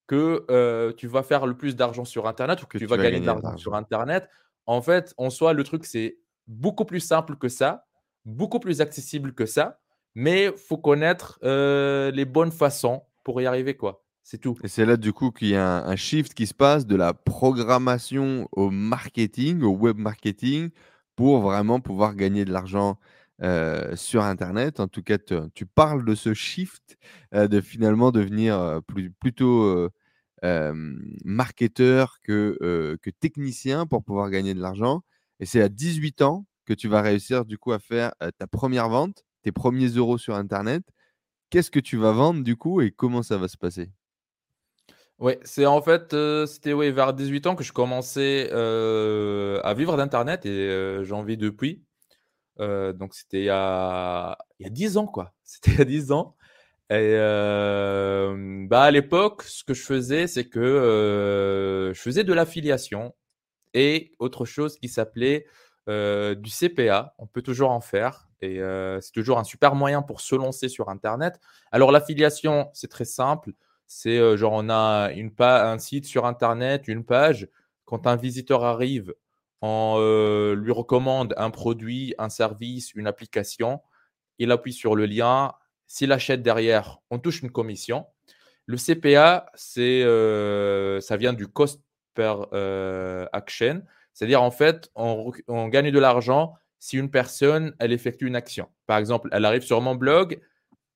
[0.06, 3.26] que tu vas faire le plus d'argent sur Internet ou que, tu, vas, gagner de
[3.26, 4.28] l'argent sur Internet.
[4.70, 7.88] En fait, en soi, le truc, c'est beaucoup plus simple que ça,
[8.24, 9.80] beaucoup plus accessible que ça,
[10.14, 14.04] mais il faut connaître euh, les bonnes façons pour y arriver, quoi.
[14.22, 14.56] C'est tout.
[14.62, 17.14] Et c'est là, du coup, qu'il y a un, shift qui se passe de la
[17.14, 20.70] programmation au marketing, au web marketing,
[21.16, 22.96] pour vraiment pouvoir gagner de l'argent
[23.42, 24.78] euh, sur Internet.
[24.78, 26.96] En tout cas, tu parles de ce shift,
[27.34, 28.80] euh, de finalement devenir
[29.18, 29.90] plutôt
[30.42, 35.02] marketeur que, que technicien pour pouvoir gagner de l'argent.
[35.40, 38.88] Et c'est à 18 ans que tu vas réussir du coup à faire ta première
[38.88, 40.82] vente, tes premiers euros sur Internet.
[41.50, 43.90] Qu'est-ce que tu vas vendre du coup et comment ça va se passer?
[45.18, 50.46] Oui, c'est en fait, c'était ouais, vers 18 ans que je commençais à vivre d'Internet
[50.46, 51.82] et j'en vis depuis.
[52.58, 53.50] donc c'était il,
[54.58, 55.32] il y a 10 ans, quoi.
[55.44, 56.36] C'était il y a 10 ans.
[56.92, 57.14] Et
[58.68, 63.14] bah à l'époque, ce que je faisais, c'est que je faisais de l'affiliation
[63.74, 65.46] et autre chose qui s'appelait
[65.86, 67.14] du CPA.
[67.18, 68.60] On peut toujours en faire et
[69.00, 71.38] c'est toujours un super moyen pour se lancer sur Internet.
[71.70, 73.52] Alors l'affiliation, c'est très simple.
[73.86, 77.48] C'est genre on a une un site sur Internet, une page.
[77.84, 79.14] Quand un visiteur arrive,
[79.62, 79.96] on
[80.56, 83.80] lui recommande un produit, un service, une application.
[84.38, 85.52] Il appuie sur le lien,
[85.90, 88.06] s'il achète derrière, on touche une commission.
[88.66, 91.82] Le CPA, c'est, euh, ça vient du cost
[92.14, 92.34] per
[93.32, 93.82] action.
[94.12, 95.32] C'est-à-dire, en fait, on,
[95.66, 98.68] gagne de l'argent si une personne, elle effectue une action.
[98.86, 100.40] Par exemple, elle arrive sur mon blog,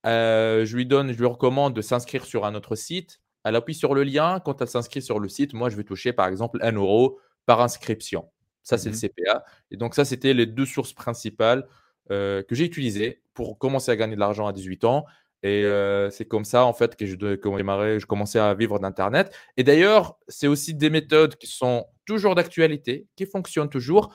[0.05, 3.21] je lui donne, je lui recommande de s'inscrire sur un autre site.
[3.43, 4.39] Elle appuie sur le lien.
[4.45, 7.61] Quand elle s'inscrit sur le site, moi, je vais toucher, par exemple, 1 euro par
[7.61, 8.31] inscription.
[8.63, 9.45] Ça, c'est le mmh CPA.
[9.73, 11.67] Et donc, ça, c'était les deux sources principales
[12.09, 15.05] que j'ai utilisées pour commencer à gagner de l'argent à 18 ans.
[15.43, 15.65] Et
[16.11, 19.35] c'est comme ça, en fait, que je, je commençais à vivre d'Internet.
[19.57, 24.15] Et d'ailleurs, c'est aussi des méthodes qui sont toujours d'actualité, qui fonctionnent toujours.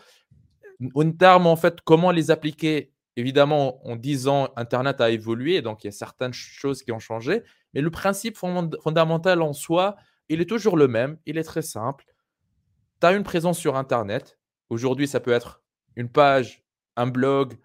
[0.95, 5.83] En termes, en fait, comment les appliquer Évidemment, en 10 ans, Internet a évolué, donc
[5.83, 7.43] il y a certaines choses qui ont changé.
[7.73, 9.97] Mais le principe fondamental en soi,
[10.29, 11.17] il est toujours le même.
[11.25, 12.05] Il est très simple.
[13.01, 14.39] Tu as une présence sur Internet.
[14.69, 15.61] Aujourd'hui, ça peut être
[15.97, 16.63] une page,
[16.95, 17.55] un blog,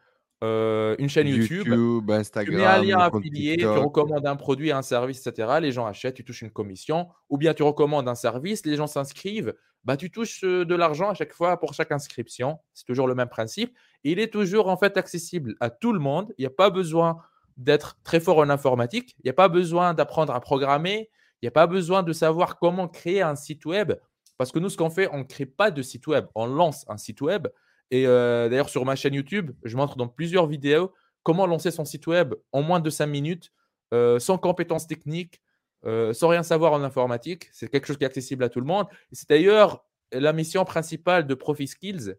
[0.45, 4.83] euh, une chaîne YouTube, Instagram, tu mets un lien affilié, tu recommandes un produit, un
[4.83, 5.59] service, etc.
[5.61, 7.09] Les gens achètent, tu touches une commission.
[7.31, 9.55] Ou bien tu recommandes un service, les gens s'inscrivent,
[9.85, 12.59] bah, tu touches euh, de l'argent à chaque fois pour chaque inscription.
[12.75, 13.77] C'est toujours le même principe.
[14.03, 16.35] il est toujours en fait accessible à tout le monde.
[16.39, 17.19] Il n'y a pas besoin
[17.57, 19.15] d'être très fort en informatique.
[19.19, 21.11] Il n'y a pas besoin d'apprendre à programmer.
[21.41, 23.95] Il n'y a pas besoin de savoir comment créer un site web.
[24.37, 26.27] Parce que nous, ce qu'on fait, on ne crée pas de site web.
[26.35, 27.47] On lance un site web.
[27.91, 30.93] Et euh, d'ailleurs, sur ma chaîne YouTube, je montre dans plusieurs vidéos
[31.23, 33.53] comment lancer son site web en moins de 5 minutes,
[33.93, 35.41] euh, sans compétences techniques,
[35.87, 37.49] euh, sans rien savoir en informatique.
[37.53, 38.87] C'est quelque chose qui est accessible à tout le monde.
[39.13, 42.17] C'est d'ailleurs la mission principale de Profi Skills,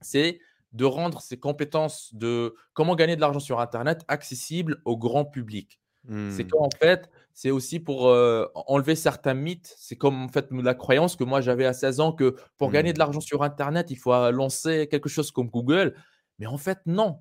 [0.00, 0.40] c'est
[0.72, 5.79] de rendre ces compétences de comment gagner de l'argent sur Internet accessibles au grand public.
[6.08, 6.48] C'est mmh.
[6.48, 9.74] qu'en fait, c'est aussi pour enlever certains mythes.
[9.76, 12.92] C'est comme en fait la croyance que moi j'avais à 16 ans que pour gagner
[12.92, 13.00] de mmh.
[13.00, 15.94] l'argent sur Internet, il faut lancer quelque chose comme Google.
[16.38, 17.18] Mais en fait, non.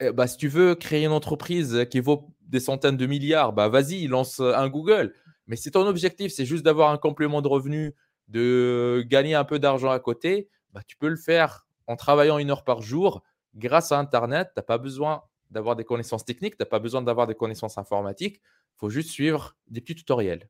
[0.00, 3.68] Eh bah, si tu veux créer une entreprise qui vaut des centaines de milliards, bah
[3.68, 5.14] vas-y, lance un Google.
[5.46, 7.94] Mais si ton objectif, c'est juste d'avoir un complément de revenu,
[8.28, 12.50] de gagner un peu d'argent à côté, bah, tu peux le faire en travaillant une
[12.50, 13.22] heure par jour
[13.54, 14.48] grâce à Internet.
[14.54, 17.78] Tu n'as pas besoin d'avoir des connaissances techniques, tu n'as pas besoin d'avoir des connaissances
[17.78, 18.40] informatiques.
[18.42, 20.48] Il faut juste suivre des petits tutoriels.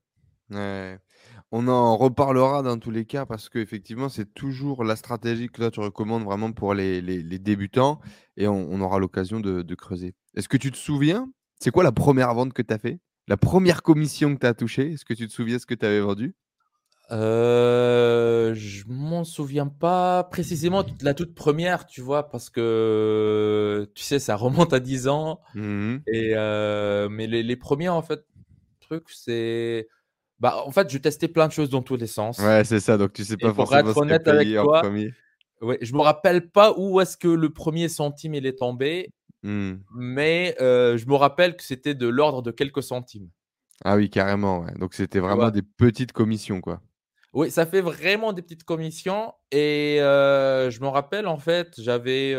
[1.53, 5.71] On en reparlera dans tous les cas parce qu'effectivement, c'est toujours la stratégie que là,
[5.71, 7.03] tu recommandes vraiment pour les,
[7.39, 8.01] débutants
[8.37, 10.15] et on, aura l'occasion de, de, creuser.
[10.35, 13.01] Est-ce que tu te souviens, c'est quoi la première vente que tu as fait?
[13.29, 14.93] La première commission que tu as touchée?
[14.93, 16.35] Est-ce que tu te souviens ce que tu avais vendu?
[17.13, 24.19] Euh, je m'en souviens pas précisément la toute première, tu vois, parce que tu sais,
[24.19, 25.41] ça remonte à 10 ans.
[25.55, 28.25] Mmh et euh, mais les, premiers, en fait,
[28.81, 29.89] truc, c'est.
[30.39, 32.39] Bah, en fait, je testais plein de choses dans tous les sens.
[32.39, 32.97] Ouais, c'est ça.
[32.97, 34.83] Donc, tu sais pas forcément être honnête avec toi,
[35.63, 39.73] Ouais, je me rappelle pas où est-ce que le premier centime il est tombé, mmh.
[39.95, 43.29] mais euh, je me rappelle que c'était de l'ordre de quelques centimes.
[43.85, 44.61] Ah oui, carrément.
[44.61, 44.73] Ouais.
[44.79, 46.81] Donc, c'était vraiment des petites commissions, quoi.
[47.33, 49.33] Oui, ça fait vraiment des petites commissions.
[49.53, 52.35] Et je me rappelle, en fait, j'avais.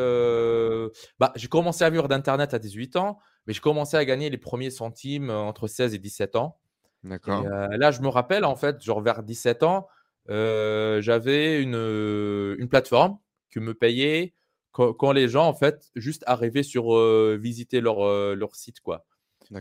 [1.20, 4.38] bah, j'ai commencé à vivre d'Internet à 18 ans, mais j'ai commencé à gagner les
[4.38, 6.58] premiers centimes entre 16 et 17 ans.
[7.04, 7.44] D'accord.
[7.44, 9.88] là, je me rappelle, en fait, genre vers 17 ans,
[10.28, 13.18] j'avais une, une plateforme
[13.52, 14.36] qui me payait
[14.72, 16.98] quand, les gens, en fait, juste arrivaient sur
[17.38, 19.06] visiter leur, leur site, quoi.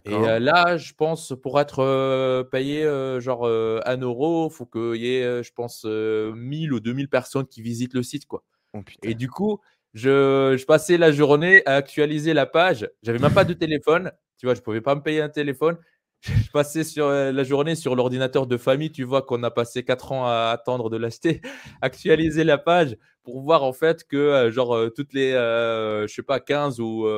[0.05, 2.85] Et là, je pense, pour être payé
[3.21, 7.63] genre un euro, il faut qu'il y ait, je pense, 1000 ou 2000 personnes qui
[7.63, 8.27] visitent le site.
[8.27, 8.45] Quoi.
[8.75, 9.61] Oh, et du coup,
[9.95, 12.89] je, je, passais la journée à actualiser la page.
[13.03, 14.13] J'avais même pas de téléphone.
[14.39, 15.77] Tu vois, je pouvais pas me payer un téléphone.
[16.23, 18.93] Je passais sur la journée sur l'ordinateur de famille.
[18.93, 21.41] Tu vois qu'on a passé 4 ans à attendre de l'acheter.
[21.81, 26.79] actualiser la page pour voir en fait que, genre, toutes les, je sais pas, 15
[26.79, 27.09] ou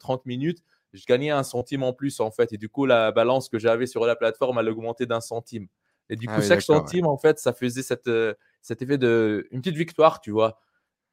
[0.00, 0.62] 30 minutes,
[0.96, 2.52] je gagnais un centime en plus en fait.
[2.52, 5.68] Et du coup, la balance que j'avais sur la plateforme, elle augmentait d'un centime.
[6.08, 9.46] Et du ah coup, chaque centime, en fait, ça faisait cette, euh, cet effet de
[9.50, 10.60] une petite victoire, tu vois.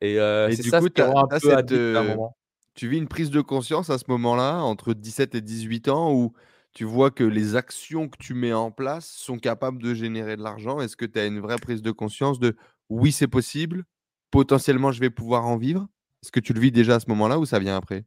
[0.01, 2.37] Et, euh, c'est ça coup, rend un peu euh, moment.
[2.75, 6.33] Tu vis une prise de conscience à ce moment-là, entre 17 et 18 ans, où
[6.73, 10.43] tu vois que les actions que tu mets en place sont capables de générer de
[10.43, 10.79] l'argent?
[10.79, 12.55] Est-ce que tu as une vraie prise de conscience de
[12.89, 13.85] oui, c'est possible,
[14.31, 15.87] potentiellement je vais pouvoir en vivre?
[16.23, 18.05] Est-ce que tu le vis déjà à ce moment-là ou ça vient après?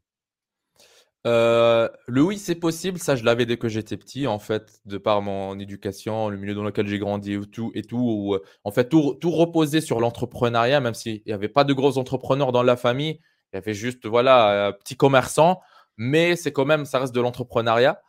[1.26, 2.98] Euh, le oui, c'est possible.
[2.98, 6.54] Ça, je l'avais dès que j'étais petit, en fait, de par mon éducation, le milieu
[6.54, 9.80] dans lequel j'ai grandi et tout, et tout où, euh, en fait, tout, tout reposait
[9.80, 13.20] sur l'entrepreneuriat, même s'il n'y avait pas de gros entrepreneurs dans la famille.
[13.52, 15.60] Il y avait juste, voilà, un petit commerçant,
[15.96, 18.00] mais c'est quand même, ça reste de l'entrepreneuriat.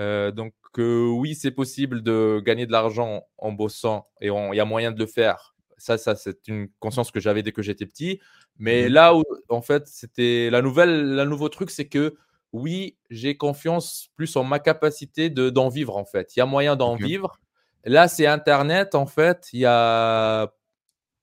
[0.00, 4.64] Euh, donc, oui, c'est possible de gagner de l'argent en bossant et il y a
[4.64, 5.54] moyen de le faire.
[5.76, 8.20] Ça, ça c'est une conscience que j'avais dès que j'étais petit.
[8.58, 12.16] Mais mmh là où, en fait, c'était la nouvelle, le nouveau truc, c'est que
[12.54, 16.36] oui, j'ai confiance plus en ma capacité d'en vivre, en fait.
[16.36, 17.40] Il y a moyen d'en vivre.
[17.84, 19.48] Là, c'est Internet, en fait.
[19.52, 20.54] Il y a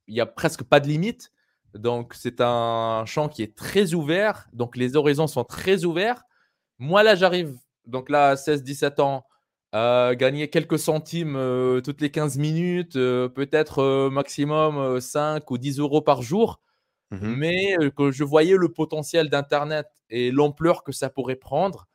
[0.08, 1.32] il n'y a presque pas de limite.
[1.74, 4.50] Donc, c'est un champ qui est très ouvert.
[4.52, 6.24] Donc, les horizons sont très ouverts.
[6.80, 9.26] Moi, là, j'arrive, donc là, à 16-17 ans,
[9.72, 15.58] à gagner quelques centimes euh, toutes les 15 minutes, euh, peut-être euh, maximum 5 ou
[15.58, 16.60] 10 euros par jour.
[17.12, 21.88] Mmh Mais que je voyais le potentiel d'Internet et l'ampleur que ça pourrait prendre.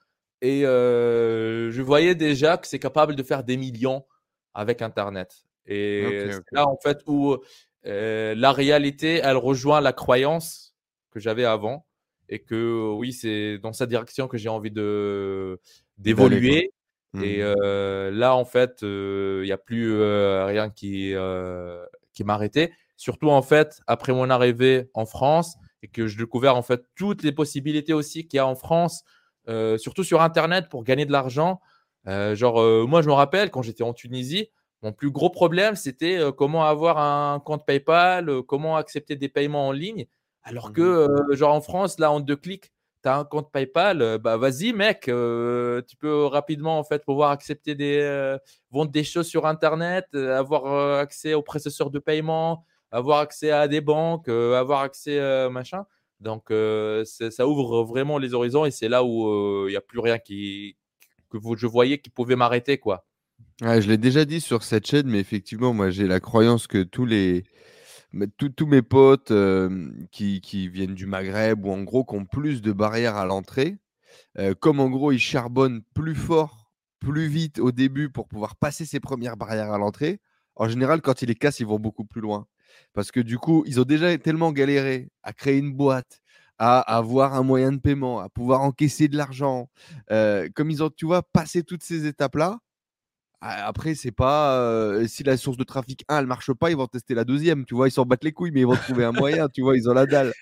[0.43, 4.05] Et je voyais déjà que c'est capable de faire des millions
[4.53, 5.47] avec Internet.
[5.67, 7.39] Et là, en fait, où
[7.85, 10.75] la réalité, elle rejoint la croyance
[11.11, 11.87] que j'avais avant.
[12.29, 15.61] Et que oui, c'est dans cette direction que j'ai envie de
[15.97, 16.73] d'évoluer.
[17.23, 18.09] Et mmh.
[18.11, 21.15] là, en fait, il n'y a plus rien qui,
[22.13, 22.73] qui m'arrêtait.
[22.97, 27.23] Surtout, en fait, après mon arrivée en France et que je découvert en fait toutes
[27.23, 29.05] les possibilités aussi qu'il y a en France,
[29.77, 31.61] surtout sur Internet pour gagner de l'argent.
[32.07, 34.51] genre, moi, je me rappelle quand j'étais en Tunisie,
[34.83, 39.73] mon plus gros problème, c'était comment avoir un compte PayPal, comment accepter des paiements en
[39.73, 40.07] ligne.
[40.43, 44.19] Alors mmh que, genre en France, là, en deux clics, tu as un compte PayPal,
[44.19, 48.37] bah vas-y, mec, tu peux rapidement en fait pouvoir accepter des
[48.71, 53.81] vendre des choses sur Internet, avoir accès aux processeurs de paiement, avoir accès à des
[53.81, 55.85] banques, avoir accès machin.
[56.21, 60.19] Donc, ça ouvre vraiment les horizons et c'est là où il n'y a plus rien
[60.19, 60.77] qui,
[61.31, 63.07] que je voyais qui pouvait m'arrêter, quoi
[63.61, 67.07] je l'ai déjà dit sur cette chaîne, mais effectivement, moi, j'ai la croyance que tous
[67.07, 67.45] les
[68.39, 69.33] tous mes potes
[70.11, 73.77] qui, qui viennent du Maghreb ou en gros qui ont plus de barrières à l'entrée,
[74.61, 79.01] comme en gros ils charbonnent plus fort, plus vite au début pour pouvoir passer ces
[79.01, 80.21] premières barrières à l'entrée,
[80.55, 82.47] en général, quand ils les cassent, ils vont beaucoup plus loin.
[82.93, 86.21] Parce que du coup, ils ont déjà tellement galéré à créer une boîte,
[86.59, 89.69] à avoir un moyen de paiement, à pouvoir encaisser de l'argent.
[90.09, 92.59] comme ils ont, tu vois, passé toutes ces étapes-là,
[93.41, 97.15] après, c'est pas si la source de trafic 1 elle marche pas, ils vont tester
[97.15, 97.65] la deuxième.
[97.67, 99.49] Tu vois, ils s'en battent les couilles, mais ils vont trouver un moyen.
[99.49, 100.33] Tu vois, ils ont la dalle.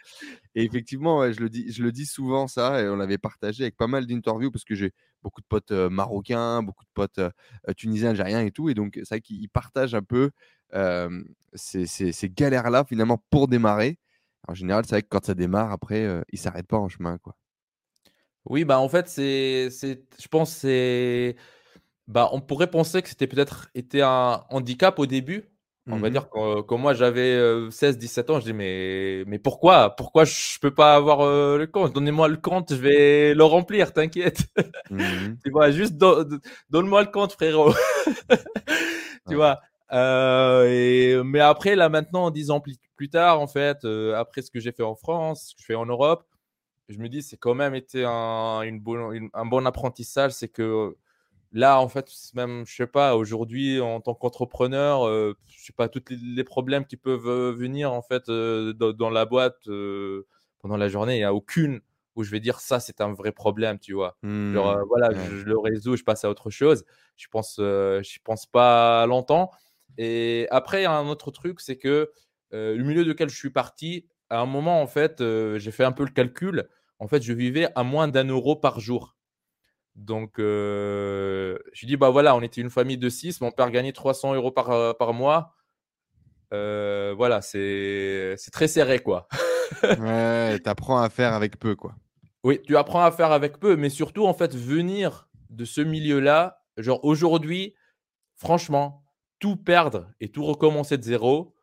[0.54, 3.76] Et effectivement, je, le dis, je le dis souvent ça, et on l'avait partagé avec
[3.76, 4.92] pas mal d'interviews parce que j'ai
[5.22, 7.20] beaucoup de potes marocains, beaucoup de potes
[7.76, 8.68] tunisiens, algériens et tout.
[8.68, 10.30] Et donc, c'est vrai qu'ils partagent un peu
[11.54, 13.98] ces, ces, galères-là finalement pour démarrer.
[14.46, 17.18] En général, c'est vrai que quand ça démarre, après, ils s'arrêtent pas en chemin.
[17.18, 17.36] quoi.
[18.46, 21.36] Oui, bah en fait, c'est, je pense c'est
[22.08, 25.50] bah, on pourrait penser que c'était peut-être été un handicap au début.
[25.86, 27.38] On va mmh dire quand, moi j'avais
[27.70, 29.94] 16-17 ans, je dis mais, mais pourquoi?
[29.94, 31.26] Pourquoi je peux pas avoir
[31.58, 31.92] le compte?
[31.92, 34.44] Donnez-moi le compte, je vais le remplir, t'inquiète.
[34.90, 35.00] Mmh
[35.44, 37.74] tu vois, juste donne-moi le compte, frérot.
[39.28, 39.60] tu vois.
[39.92, 43.84] Et, mais après, là maintenant, dix ans plus, tard, en fait,
[44.16, 46.26] après ce que j'ai fait en France, ce que je fais en Europe,
[46.88, 48.82] je me dis c'est quand même été un, une
[49.32, 50.96] un bon apprentissage, c'est que
[51.54, 55.88] Là, en fait, même, je sais pas, aujourd'hui, en tant qu'entrepreneur, euh, je sais pas,
[55.88, 59.68] tous les, problèmes qui peuvent euh, venir, en fait, euh, dans, la boîte
[60.58, 61.80] pendant la journée, il n'y a aucune
[62.16, 64.16] où je vais dire ça, c'est un vrai problème, tu vois.
[64.24, 64.84] Genre, mmh.
[64.88, 66.84] voilà, je, le résous, je passe à autre chose.
[67.16, 69.52] Je pense, je pense pas longtemps.
[69.98, 72.10] Et après, il y a un autre truc, c'est que
[72.52, 75.22] le milieu duquel je suis parti, à un moment, en fait,
[75.56, 76.68] j'ai fait un peu le calcul.
[76.98, 79.16] En fait, je vivais à moins d'un euro par jour.
[79.94, 83.92] Donc, euh, je dis, bah voilà, on était une famille de six, mon père gagnait
[83.92, 85.54] 300 euros par, euh, par mois.
[86.52, 89.28] Euh, voilà, c'est très serré, quoi.
[89.82, 91.94] ouais, tu apprends à faire avec peu, quoi.
[92.42, 96.60] Oui, tu apprends à faire avec peu, mais surtout, en fait, venir de ce milieu-là,
[96.76, 97.74] genre aujourd'hui,
[98.34, 99.03] franchement,
[99.44, 101.54] tout perdre et tout recommencer de zéro,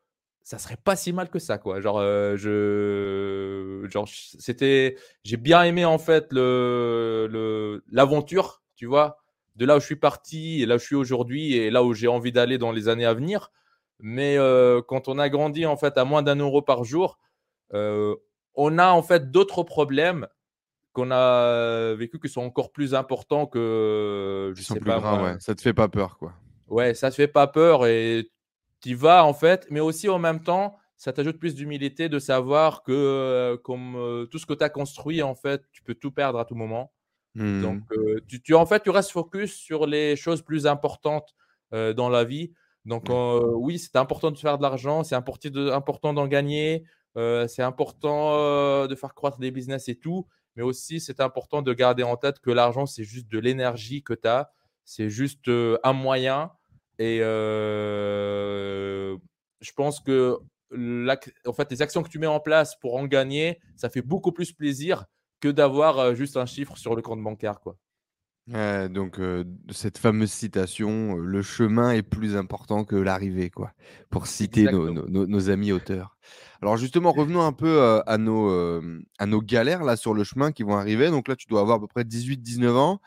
[0.44, 1.82] ça serait pas si mal que ça, quoi.
[1.82, 9.17] Genre, euh, je, genre, c'était, j'ai bien aimé en fait le, l'aventure, tu vois,
[9.56, 11.96] de là où je suis parti et là où je suis aujourd'hui et là où
[11.96, 13.50] j'ai envie d'aller dans les années à venir.
[13.98, 17.17] Mais euh, quand on a grandi en fait à moins d'un euro par jour,
[17.74, 18.15] euh,
[18.54, 20.28] on a en fait d'autres problèmes
[20.94, 25.00] qu'on a vécu qui sont encore plus importants que je sais pas.
[25.00, 25.36] Grands, ouais.
[25.39, 26.34] Ça te fait pas peur, quoi.
[26.71, 28.32] Ouais, ça te fait pas peur et
[28.80, 32.82] tu vas en fait, mais aussi en même temps, ça t'ajoute plus d'humilité de savoir
[32.84, 36.11] que euh, comme euh, tout ce que tu as construit, en fait, tu peux tout
[36.11, 36.93] perdre à tout moment.
[37.36, 37.93] Donc, mmh.
[37.97, 41.34] euh, tu, en fait, tu restes focus sur les choses plus importantes
[41.72, 42.51] dans la vie.
[42.84, 46.84] Donc, oui, c'est important de faire de l'argent, c'est important d'en gagner,
[47.15, 52.03] c'est important de faire croître des business et tout, mais aussi c'est important de garder
[52.03, 54.51] en tête que l'argent, c'est juste de l'énergie que tu as,
[54.84, 56.51] c'est juste un moyen
[57.02, 57.20] et
[59.62, 60.38] je pense que
[60.74, 64.32] en fait, les actions que tu mets en place pour en gagner, ça fait beaucoup
[64.32, 65.06] plus plaisir
[65.41, 67.60] que d'avoir juste un chiffre sur le compte bancaire.
[67.60, 67.76] Quoi.
[68.89, 69.20] Donc
[69.72, 73.74] cette fameuse citation, «Le chemin est plus important que l'arrivée», quoi,
[74.10, 76.18] pour citer nos amis auteurs.
[76.62, 78.82] Alors justement, revenons un peu, à nos,
[79.18, 81.10] à nos galères là sur le chemin qui vont arriver.
[81.10, 83.02] Donc là, tu dois avoir à peu près 18-19 ans.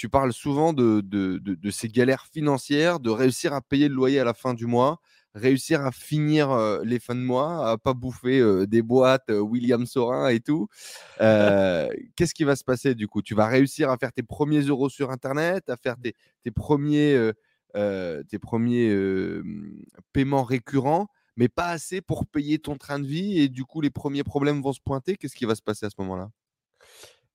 [0.00, 3.94] Tu parles souvent de de de de ces galères financières, de réussir à payer le
[3.94, 4.98] loyer à la fin du mois,
[5.34, 9.40] réussir à finir, heu, les fins de mois, à pas bouffer, heu, des boîtes, heu,
[9.42, 10.68] William Saurin et tout.
[12.16, 13.22] Qu'est-ce qui va se passer du coup?
[13.22, 17.14] Tu vas réussir à faire tes premiers euros sur internet, à faire tes tes 1ers,
[17.16, 17.34] heu
[17.76, 19.84] heu, tes 1ers, hem,
[20.14, 23.90] paiements récurrents, mais pas assez pour payer ton train de vie et du coup les
[23.90, 25.16] premiers problèmes vont se pointer?
[25.16, 26.30] Qu'est-ce qui va se passer à ce moment-là?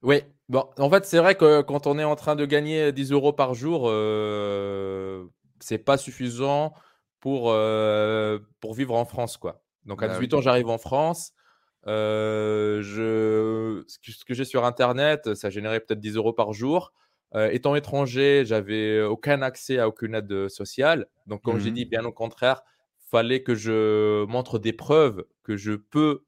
[0.04, 3.12] Oui, bon, en fait, c'est vrai que quand on est en train de gagner 10
[3.12, 5.30] euros par jour, heu,
[5.60, 6.74] c'est pas suffisant
[7.20, 9.64] pour, heu, pour vivre en France, quoi.
[9.86, 10.26] Donc à Bah oui.
[10.26, 11.32] 18 ans, j'arrive en France,
[11.86, 16.94] je ce que j'ai sur internet, ça générait peut-être 10 euros par jour.
[17.52, 21.08] Étant étranger, j'avais aucun accès à aucune aide, sociale.
[21.28, 22.62] Donc comme j'ai Mmh dit, bien au contraire,
[23.12, 26.24] fallait que je montre des preuves que je peux,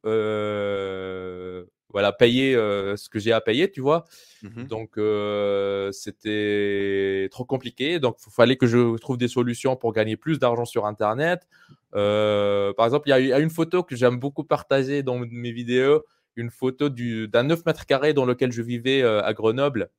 [1.90, 4.06] voilà, payer, heu, ce que j'ai à payer, tu vois?
[4.42, 9.94] Mmh Donc heu, c'était trop compliqué, donc il fallait que je trouve des solutions pour
[9.94, 11.48] gagner plus d'argent sur internet.
[11.96, 15.52] Heu, par exemple, il y y a une photo que j'aime beaucoup partager dans mes
[15.52, 16.04] vidéos,
[16.36, 19.90] une photo du d'un 9 mètres carrés dans lequel je vivais, à Grenoble.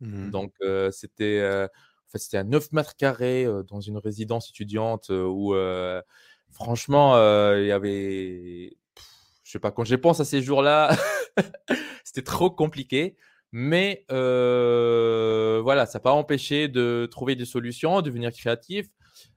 [0.00, 4.50] Mmh Donc heu, c'était, heu, en fait, c'était à 9 mètres carrés, dans une résidence
[4.50, 5.54] étudiante, où,
[6.50, 7.14] franchement,
[7.56, 8.76] il y avait
[9.50, 10.90] je sais pas, quand je pense à ces jours-là,
[12.04, 13.16] c'était trop compliqué.
[13.52, 18.86] Mais heu, voilà, ça n'a pas empêché de trouver des solutions, de devenir créatif.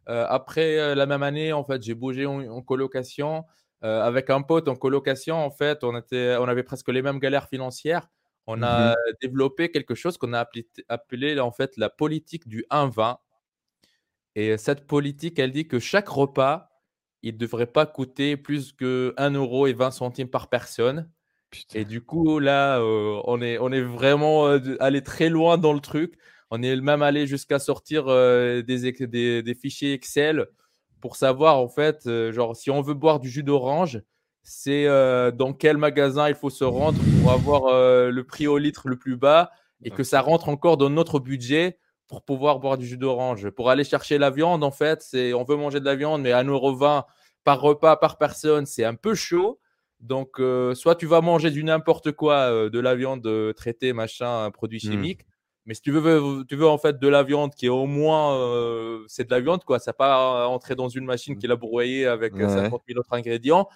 [0.10, 3.46] Heu, après, heu, la même année, en fait, j'ai bougé en en colocation,
[3.82, 5.36] avec un pote en colocation.
[5.38, 8.08] En fait, on était on avait presque les mêmes galères financières.
[8.48, 12.66] On a Mmh développé quelque chose qu'on a appelé appelé en fait la politique du
[12.70, 13.20] 1-20
[14.36, 16.70] et cette politique, elle dit que chaque repas,
[17.24, 21.10] il ne devrait pas coûter plus que 1 € et 20 centimes par personne.
[21.74, 25.58] Et du coup là, heu, on est on est vraiment, heu, d allé très loin
[25.60, 26.16] dans le truc.
[26.52, 30.48] On est même allé jusqu'à sortir, heu, des des des fichiers Excel
[31.02, 34.02] pour savoir en fait, genre si on veut boire du jus d'orange,
[34.44, 34.86] c'est,
[35.34, 37.66] dans quel magasin il faut se rendre pour avoir,
[38.12, 39.52] le prix au litre le plus bas
[39.86, 43.50] et que ça rentre encore dans notre budget pour pouvoir boire du jus d'orange.
[43.52, 46.32] Pour aller chercher la viande, en fait, c'est on veut manger de la viande, mais
[46.34, 47.06] 1,20 €
[47.44, 49.60] par repas, par personne, c'est un peu chaud.
[50.00, 53.94] Donc, heu, soit tu vas manger du n'importe quoi, heu, de la viande, heu, traitée,
[53.94, 55.14] machin, produits Mmh.
[55.14, 55.26] chimiques.
[55.66, 58.36] Mais si tu veux tu veux en fait de la viande qui est au moins,
[59.08, 62.34] c'est de la viande quoi, ça pas entrer dans une machine qui l'a broyée avec,
[62.34, 63.70] Ouais, 50 000 autres ingrédients,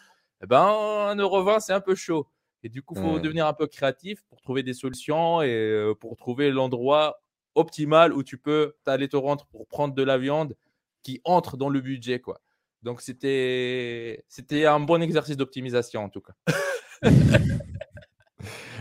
[0.43, 0.67] et ben,
[1.09, 2.28] 1,20 € c'est un peu chaud.
[2.63, 3.21] Et du coup, il faut ouais.
[3.21, 7.19] devenir un peu créatif pour trouver des solutions et pour trouver l'endroit
[7.58, 10.55] optimal où tu peux aller te rendre pour prendre de la viande
[11.03, 12.41] qui entre dans le budget, quoi.
[12.84, 14.24] Donc c'était
[14.66, 16.34] un bon exercice d'optimisation en tout cas.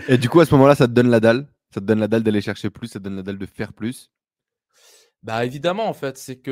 [0.08, 1.48] Et du coup, à ce moment-là, ça te donne la dalle?
[1.70, 3.72] Ça te donne la dalle d'aller chercher plus, ça te donne la dalle de faire
[3.72, 4.10] plus?
[5.22, 6.50] Bah, évidemment, en fait, c'est que,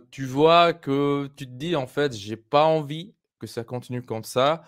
[0.00, 4.02] heu, tu vois que tu te dis: «En fait, j'ai pas envie que ça continue
[4.02, 4.64] comme ça»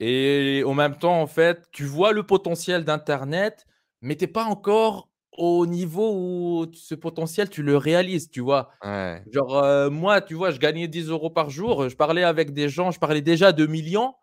[0.00, 3.66] et en même temps, en fait, tu vois le potentiel d'internet,
[4.00, 8.70] mais tu es pas encore au niveau où ce potentiel, tu le réalises, tu vois?
[8.82, 9.26] Ouais.
[9.32, 12.90] Genre, moi, tu vois, je gagnais 10 euros par jour, je parlais avec des gens,
[12.92, 14.14] je parlais déjà de millions,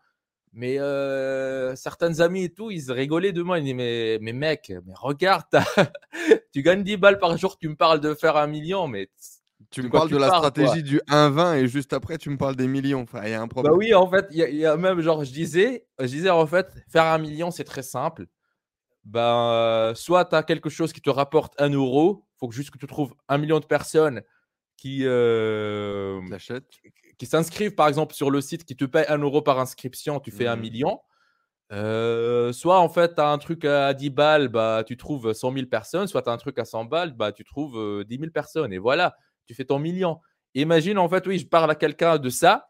[0.53, 3.60] mais heu, certaines amies et tout, ils rigolaient de moi.
[3.60, 5.45] Ils disaient: «Mais mais mec, mais regarde,
[6.53, 9.10] tu gagnes 10 balles par jour, tu me parles de faire un million, mais
[9.72, 12.38] Tu me parles de la parles, quoi?» stratégie du 1-20 et juste après, tu me
[12.38, 13.01] parles des millions.
[13.01, 13.74] Enfin, il y a un Bah problème.
[13.74, 17.05] oui, en fait, il y a même genre je disais je disais: «En fait, faire
[17.05, 18.28] un million c'est très simple.
[19.08, 22.72] Ben, heu, soit tu as quelque chose qui te rapporte 1 euro, faut que juste
[22.72, 24.22] que tu trouves un million de personnes
[24.78, 25.03] qui,
[27.18, 30.32] qui s'inscrivent, par exemple, sur le site, qui te paient 1 euro par inscription, tu
[30.32, 30.99] fais un Mmh million.
[31.74, 35.51] Heu, soit en fait, tu as un truc à 10 balles, bah, tu trouves 100
[35.51, 38.20] 000 personnes, soit tu as un truc à 100 balles, bah, tu trouves, heu, 10
[38.20, 39.16] 000 personnes et voilà,
[39.47, 40.20] tu fais ton million.
[40.55, 42.66] Imagine en fait, oui, je parle à quelqu'un de ça,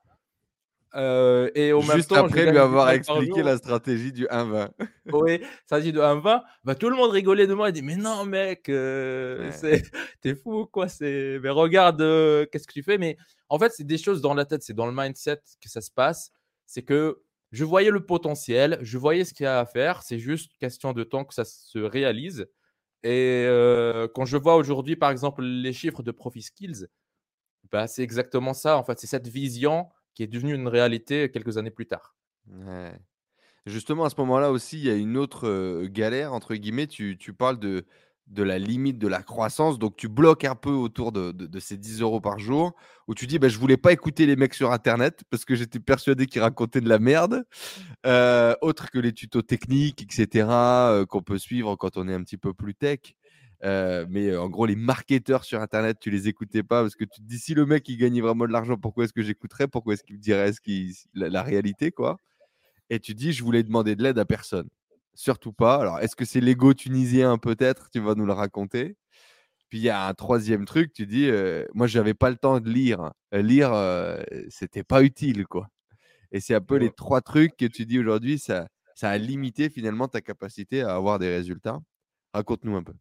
[0.95, 4.71] heu et même Juste temps, après lui gagne 10 avoir expliqué la stratégie du 1-20.
[5.13, 5.39] Oui,
[5.81, 8.67] dit de 1,20, bah, tout le monde rigolait de moi, il dit: «Mais non mec,
[8.67, 9.53] heu, Ouais.
[9.53, 9.81] c'est
[10.21, 10.87] tu es fou ou quoi?
[10.99, 13.17] Mais regarde, heu, qu'est-ce que tu fais?» mais
[13.47, 15.91] en fait, c'est des choses dans la tête, c'est dans le mindset que ça se
[15.91, 16.31] passe.
[16.65, 17.21] C'est que
[17.53, 20.91] je voyais le potentiel, je voyais ce qu'il y a à faire, c'est juste question
[20.91, 22.47] de temps que ça se réalise
[23.03, 23.47] et
[24.15, 26.87] quand je vois aujourd'hui, par exemple, les chiffres de ProfitSkills,
[27.71, 28.99] bah, c'est exactement ça, en fait.
[28.99, 32.15] C'est cette vision qui est devenue une réalité quelques années plus tard.
[32.51, 32.91] Ouais.
[33.67, 36.87] Justement, à ce moment-là aussi, il y a une autre, «galère» entre guillemets.
[36.87, 37.85] Tu tu parles de
[38.25, 39.77] de la limite de la croissance.
[39.77, 42.73] Donc, tu bloques un peu autour de, de- ces 10 euros par jour
[43.07, 45.79] où tu dis, bah, je voulais pas écouter les mecs sur Internet parce que j'étais
[45.79, 47.45] persuadé qu'ils racontaient de la merde,
[48.07, 52.23] euh, autre que les tutos techniques, etc., euh, qu'on peut suivre quand on est un
[52.23, 52.99] petit peu plus tech.
[53.63, 57.21] Euh, mais en gros, les marketeurs sur Internet, tu les écoutais pas parce que tu
[57.21, 59.67] te dis, si le mec, il gagnait vraiment de l'argent, pourquoi est-ce que j'écouterais?
[59.67, 60.59] Pourquoi est-ce qu'il me dirait ce
[61.13, 62.17] la, la réalité, quoi?
[62.89, 64.69] Et tu dis, je voulais demander de l'aide à personne
[65.17, 65.77] surtout pas.
[65.77, 67.89] Alors, est-ce que c'est l'ego tunisien peut-être?
[67.91, 68.95] Tu vas nous le raconter.
[69.69, 72.59] Puis il y a un troisième truc, tu dis, euh, moi, j'avais pas le temps
[72.61, 73.11] de lire.
[73.33, 75.69] Euh, lire, euh, c'était pas utile, quoi.
[76.31, 79.69] Et c'est un peu les trois trucs que tu dis aujourd'hui, ça, ça a limité
[79.69, 81.79] finalement ta capacité à avoir des résultats.
[82.33, 82.93] Raconte-nous un peu.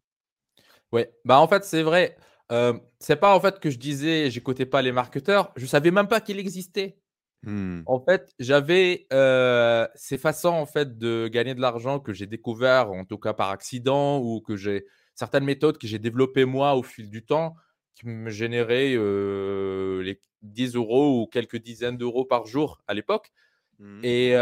[0.93, 2.17] Ouais, bah en fait, c'est vrai.
[2.99, 6.21] c'est pas en fait que je disais, j'écoutais pas les marketeurs, je savais même pas
[6.21, 6.97] qu'il existait.
[7.43, 7.81] Mmh.
[7.85, 9.05] En fait, j'avais
[9.95, 13.49] ces façons en fait de gagner de l'argent que j'ai découvert, en tout cas par
[13.49, 17.55] accident, ou que j'ai certaines méthodes que j'ai développées moi au fil du temps,
[17.95, 23.31] qui me généraient les 10 euros ou quelques dizaines d'euros par jour à l'époque,
[23.79, 23.99] mmh.
[24.03, 24.35] et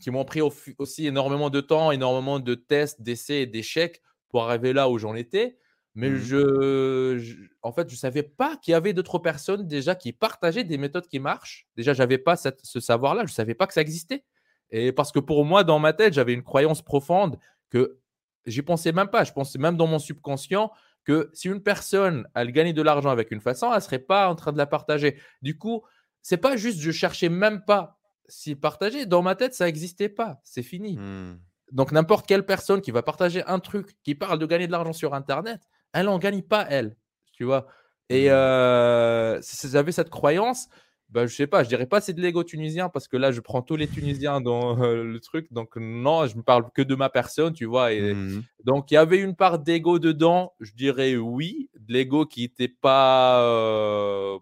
[0.00, 0.40] qui m'ont pris
[0.78, 5.14] aussi énormément de temps, énormément de tests, d'essais et d'échecs pour arriver là où j'en
[5.14, 5.58] étais.
[5.94, 6.16] Mais mmh.
[6.16, 10.64] je, en fait, je ne savais pas qu'il y avait d'autres personnes déjà qui partageaient
[10.64, 11.66] des méthodes qui marchent.
[11.76, 14.24] Déjà, je n'avais pas ce savoir-là, je ne savais pas que ça existait.
[14.70, 17.38] Et parce que pour moi, dans ma tête, j'avais une croyance profonde
[17.70, 17.98] que
[18.46, 19.24] j'y pensais même pas.
[19.24, 20.70] Je pensais même dans mon subconscient
[21.04, 24.28] que si une personne, elle gagnait de l'argent avec une façon, elle ne serait pas
[24.28, 25.18] en train de la partager.
[25.42, 25.82] Du coup,
[26.22, 27.98] c'est pas juste, je cherchais même pas
[28.28, 29.06] s'y partager.
[29.06, 30.40] Dans ma tête, ça n'existait pas.
[30.44, 30.98] C'est fini.
[30.98, 31.40] Mmh.
[31.72, 34.92] Donc, n'importe quelle personne qui va partager un truc qui parle de gagner de l'argent
[34.92, 35.60] sur Internet,
[35.92, 36.96] elle n'en gagne pas, elle.
[37.32, 37.66] Tu vois
[38.08, 38.32] Et mmh.
[38.32, 40.68] euh, si j'avais cette croyance,
[41.10, 43.40] bah, je sais pas, je dirais pas c'est de l'ego tunisien parce que là, je
[43.40, 45.52] prends tous les Tunisiens dans le truc.
[45.52, 47.92] Donc, non, je me parle que de ma personne, tu vois.
[47.92, 52.26] Et mmh Donc, il y avait une part d'ego dedans, je dirais oui, de l'ego
[52.26, 54.38] qui n'était pas euh,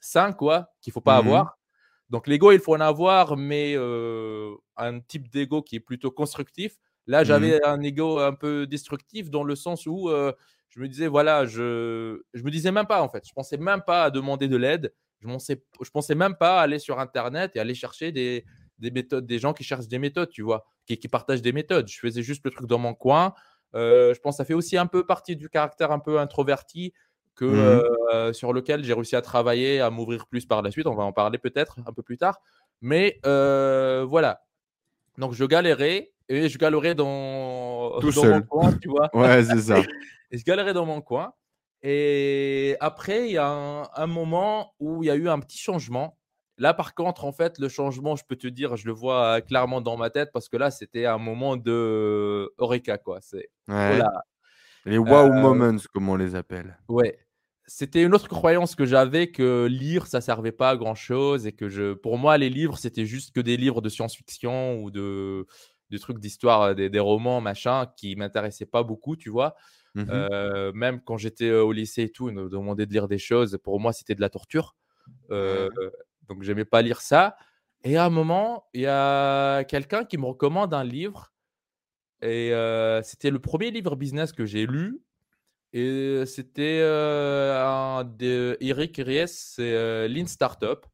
[0.00, 1.59] sain, quoi, qu'il faut pas mmh avoir.
[2.10, 6.76] Donc, l'ego, il faut en avoir, mais euh, un type d'ego qui est plutôt constructif.
[7.06, 10.32] Là, j'avais un ego un peu destructif dans le sens où euh,
[10.68, 13.24] je me disais, voilà, je je me disais même pas, en fait.
[13.26, 14.92] Je pensais même pas à demander de l'aide.
[15.20, 18.44] Je pensais, je pensais même pas à aller sur Internet et aller chercher des,
[18.78, 21.88] des méthodes, des gens qui cherchent des méthodes, tu vois, qui, qui partagent des méthodes.
[21.88, 23.34] Je faisais juste le truc dans mon coin.
[23.74, 26.92] Euh, je pense que ça fait aussi un peu partie du caractère un peu introverti
[27.40, 27.82] que, mmh
[28.12, 30.86] euh, sur lequel j'ai réussi à travailler, à m'ouvrir plus par la suite.
[30.86, 32.40] On va en parler peut-être un peu plus tard.
[32.82, 34.42] Mais euh, voilà.
[35.16, 39.08] Donc je galérais et je galérais dans, dans mon coin, tu vois.
[39.14, 39.80] ouais, c'est ça.
[40.32, 41.32] Et je galérais dans mon coin.
[41.82, 46.16] Et après, il y a un, moment où il y a eu un petit changement.
[46.56, 49.80] Là, par contre, en fait, le changement, je peux te dire, je le vois clairement
[49.80, 53.18] dans ma tête parce que là, c'était un moment de Eureka, quoi.
[53.20, 53.48] C'est
[54.86, 56.78] les wow euh, moments, comme on les appelle.
[56.88, 57.18] Ouais.
[57.72, 61.52] C'était une autre croyance que j'avais que lire, ça servait pas à grand chose et
[61.52, 65.46] que je, pour moi, les livres, c'était juste que des livres de science-fiction ou de,
[65.88, 69.54] des trucs d'histoire, des, des, romans, machin, qui m'intéressaient pas beaucoup, tu vois.
[69.94, 70.02] Mmh
[70.74, 73.56] même quand j'étais au lycée et tout, ils nous demandaient de lire des choses.
[73.62, 74.74] Pour moi, c'était de la torture.
[75.30, 75.68] Euh,
[76.28, 77.36] donc, j'aimais pas lire ça.
[77.84, 81.32] Et à un moment, il y a quelqu'un qui me recommande un livre.
[82.20, 82.52] Et
[83.04, 85.04] c'était le premier livre business que j'ai lu.
[85.72, 90.84] Et c'était un de Eric Ries, c'est Lean Startup.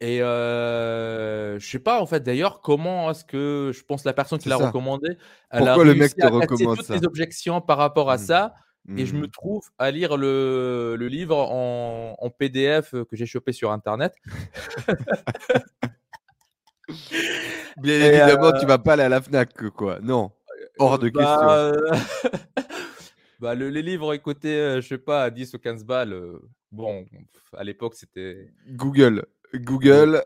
[0.00, 4.38] Et euh, je sais pas en fait d'ailleurs comment est-ce que je pense la personne
[4.38, 5.16] qui l'a recommandé,
[5.50, 8.20] elle Pourquoi a le mec te à recommande toutes les objections par rapport à mmh.
[8.20, 8.54] ça.
[8.96, 9.30] Et je me mmh.
[9.30, 14.14] trouve à lire le, le livre en, en, PDF que j'ai chopé sur internet.
[17.78, 19.98] Bien évidemment, tu vas pas aller à la Fnac, quoi.
[20.00, 20.30] Non,
[20.78, 22.00] hors de bah, question.
[23.40, 26.16] bah, le, les livres écoutaient, je sais pas, 10 ou 15 balles.
[26.70, 27.06] bon,
[27.56, 28.52] à l'époque, c'était.
[28.68, 29.26] Google.
[29.54, 30.22] Google,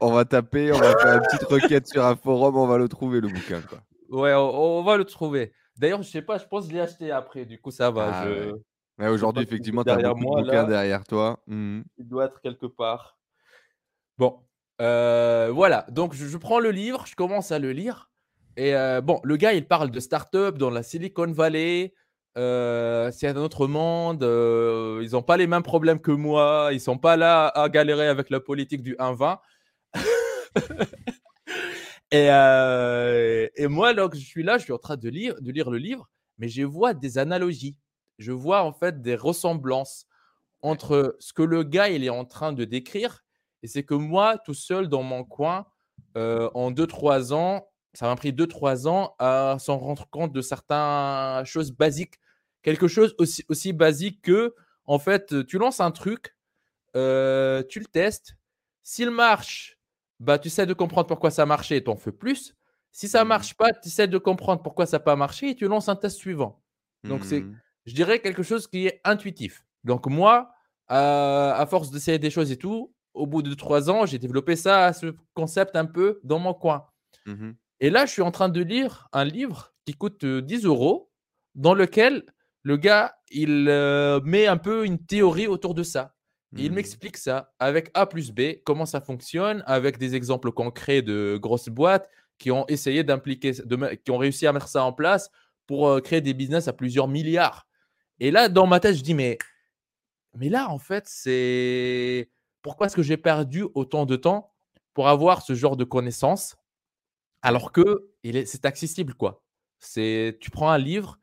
[0.00, 2.88] on va taper, on va faire une petite requête sur un forum, on va le
[2.88, 3.60] trouver le bouquin.
[3.62, 3.78] Quoi.
[4.10, 5.52] Ouais, on, va le trouver.
[5.76, 8.24] D'ailleurs, je sais pas, je pense que je l'ai acheté après, du coup ça va.
[8.98, 11.40] Ah Aujourd'hui, effectivement, tu as un bouquin derrière toi.
[11.46, 13.18] Mmh Il doit être quelque part.
[14.18, 14.40] Bon,
[14.80, 18.10] euh, voilà, donc je, prends le livre, je commence à le lire.
[18.56, 21.94] Et euh, bon, le gars, il parle de start-up dans la Silicon Valley.
[22.38, 24.22] Euh, c'est un autre monde.
[24.22, 26.70] Euh, ils n'ont pas les mêmes problèmes que moi.
[26.72, 29.38] Ils sont pas là à galérer avec la politique du 1-20.
[32.10, 35.52] et, euh, et moi, donc, je suis là, je suis en train de lire, de
[35.52, 36.08] lire le livre,
[36.38, 37.76] mais je vois des analogies.
[38.18, 40.06] Je vois en fait des ressemblances
[40.62, 43.24] entre ce que le gars il est en train de décrire
[43.62, 45.66] et c'est que moi, tout seul dans mon coin,
[46.14, 51.72] en 2-3 ans, ça m'a pris 2-3 ans à s'en rendre compte de certaines choses
[51.72, 52.14] basiques.
[52.62, 54.54] Quelque chose aussi, aussi basique que,
[54.84, 56.36] en fait, tu lances un truc,
[56.96, 58.36] euh, tu le testes.
[58.82, 59.78] S'il marche,
[60.20, 62.54] bah, tu sais de comprendre pourquoi ça marchait et tu en fais plus.
[62.92, 63.28] Si ça ne mmh.
[63.28, 65.96] marche pas, tu essaies de comprendre pourquoi ça n'a pas marché et tu lances un
[65.96, 66.62] test suivant.
[67.04, 67.58] Donc, c'est, mmh.
[67.86, 69.64] je dirais, quelque chose qui est intuitif.
[69.82, 70.52] Donc, moi,
[70.88, 74.92] à force d'essayer des choses et tout, au bout de trois ans, j'ai développé ça,
[74.92, 76.86] ce concept un peu dans mon coin.
[77.26, 77.52] Mmh
[77.84, 81.10] et là, je suis en train de lire un livre qui coûte 10 euros,
[81.56, 82.24] dans lequel
[82.62, 83.64] le gars, il
[84.24, 86.14] met un peu une théorie autour de ça.
[86.56, 86.74] il mmh.
[86.74, 91.68] m'explique ça avec A plus B, comment ça fonctionne, avec des exemples concrets de grosses
[91.68, 92.08] boîtes
[92.38, 93.52] qui ont essayé d'impliquer,
[94.04, 95.30] qui ont réussi à mettre ça en place
[95.66, 97.66] pour créer des business à plusieurs milliards.
[98.20, 99.38] Et là, dans ma tête, je dis, mais,
[100.36, 102.30] mais là, en fait, c'est
[102.62, 104.52] pourquoi est-ce que j'ai perdu autant de temps
[104.94, 106.56] pour avoir ce genre de connaissances
[107.42, 109.42] alors que c'est accessible quoi.
[109.80, 111.18] C'est tu prends un livre,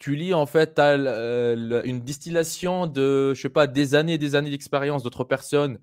[0.00, 4.50] tu lis en fait une distillation de je sais pas des années et des années
[4.50, 5.78] d'expérience d'autres personnes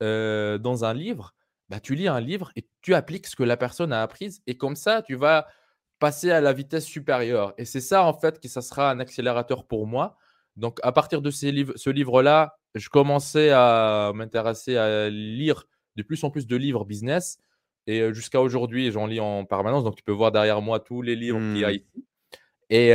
[0.00, 1.34] dans un livre.
[1.70, 4.56] Bah, tu lis un livre et tu appliques ce que la personne a appris et
[4.56, 5.48] comme ça tu vas
[5.98, 7.54] passer à la vitesse supérieure.
[7.56, 10.18] Et c'est ça en fait que ça sera un accélérateur pour moi.
[10.56, 15.64] Donc à partir de ces livres, ce livre-là, je commençais à m'intéresser à lire
[15.96, 17.38] de plus en plus de livres business.
[17.86, 19.84] Et jusqu'à aujourd'hui, j'en lis en permanence.
[19.84, 21.74] Donc, tu peux voir derrière moi tous les livres qu'il y a mmh.
[21.74, 22.06] ici.
[22.70, 22.94] Et,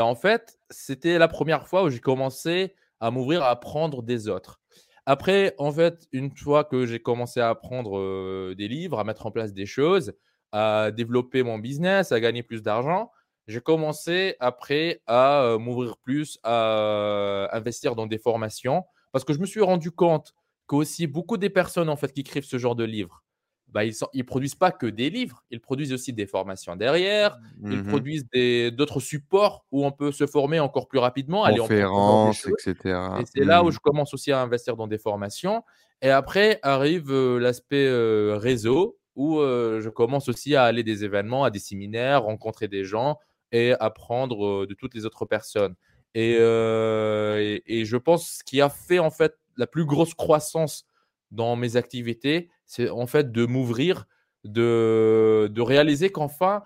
[0.00, 4.60] en fait, c'était la première fois où j'ai commencé à m'ouvrir à apprendre des autres.
[5.06, 9.30] Après, en fait, une fois que j'ai commencé à apprendre des livres, à mettre en
[9.30, 10.12] place des choses,
[10.52, 13.10] à développer mon business, à gagner plus d'argent,
[13.46, 19.46] j'ai commencé après à m'ouvrir plus, à investir dans des formations parce que je me
[19.46, 20.34] suis rendu compte
[20.66, 23.24] qu'aussi beaucoup des personnes en fait qui écrivent ce genre de livres,
[23.72, 27.78] bah, ils ne produisent pas que des livres, ils produisent aussi des formations derrière, ils
[27.78, 28.26] mmh produisent
[28.72, 31.44] d'autres supports où on peut se former encore plus rapidement.
[31.54, 32.98] Conférences, etc.
[33.20, 33.72] Et c'est là où mmh.
[33.72, 35.62] je commence aussi à investir dans des formations.
[36.02, 37.88] Et après arrive l'aspect
[38.34, 43.18] réseau où je commence aussi à aller des événements, à des séminaires, rencontrer des gens
[43.52, 45.74] et apprendre de toutes les autres personnes.
[46.14, 50.86] Et, et, je pense ce qui a fait en fait la plus grosse croissance
[51.30, 54.06] dans mes activités, c'est en fait de m'ouvrir,
[54.44, 56.62] de, de réaliser qu'enfin,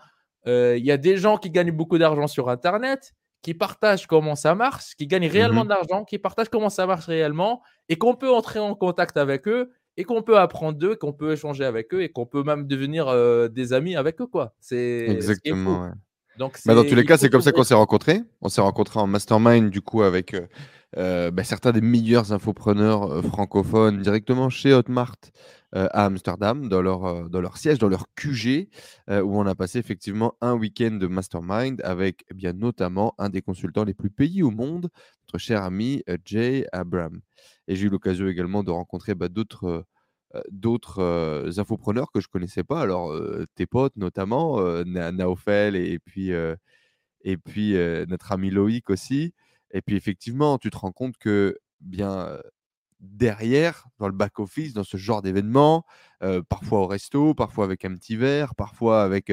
[0.47, 4.55] il y a des gens qui gagnent beaucoup d'argent sur Internet, qui partagent comment ça
[4.55, 8.15] marche, qui gagnent réellement mmh de l'argent, qui partagent comment ça marche réellement, et qu'on
[8.15, 11.93] peut entrer en contact avec eux, et qu'on peut apprendre d'eux, qu'on peut échanger avec
[11.95, 13.07] eux, et qu'on peut même devenir
[13.51, 14.27] des amis avec eux.
[14.27, 14.55] quoi.
[14.61, 15.93] C'est Exactement.
[16.39, 18.23] Donc, bah, dans tous les cas, c'est comme ça qu'on s'est rencontrés.
[18.41, 20.47] On s'est rencontrés en mastermind, du coup, avec euh,
[20.97, 25.17] euh, bah, certains des meilleurs infopreneurs euh, francophones directement chez Hotmart
[25.77, 28.69] à Amsterdam, dans leur, dans leur siège, dans leur QG,
[29.09, 33.43] où on a passé effectivement un week-end de mastermind avec eh bien notamment un des
[33.43, 34.89] consultants les plus payés au monde,
[35.23, 37.21] notre cher ami Jay Abram.
[37.67, 39.85] Et j'ai eu l'occasion également de rencontrer bah, d'autres
[40.49, 42.81] d'autres infopreneurs que je connaissais pas.
[42.81, 43.13] Alors,
[43.57, 46.31] tes potes notamment, Naofel et, puis,
[47.23, 47.75] et puis
[48.07, 49.35] notre ami Loïc aussi.
[49.75, 52.39] Et puis, effectivement, tu te rends compte que, bien,
[53.01, 55.85] derrière, dans le back-office, dans ce genre d'événement,
[56.49, 59.33] parfois au resto, parfois avec un petit verre, parfois avec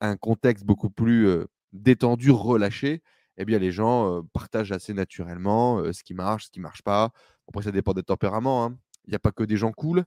[0.00, 1.28] un contexte beaucoup plus
[1.72, 3.02] détendu, relâché,
[3.36, 7.12] eh bien, les gens partagent assez naturellement ce qui marche, ce qui marche pas.
[7.48, 8.64] Après, ça dépend des tempéraments.
[8.64, 8.76] Hein
[9.06, 10.04] il n'y a pas que des gens cool,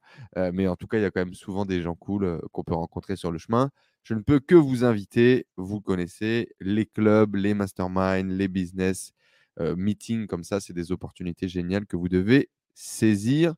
[0.54, 2.74] mais en tout cas, il y a quand même souvent des gens cool qu'on peut
[2.74, 3.70] rencontrer sur le chemin.
[4.04, 9.12] Je ne peux que vous inviter, vous connaissez, les clubs, les masterminds, les business
[9.60, 13.54] meetings comme ça, c'est des opportunités géniales que vous devez saisir.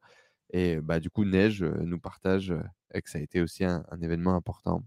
[0.52, 2.54] Et bah, du coup, Neige nous partage
[2.94, 4.84] que ça a été aussi un, événement important.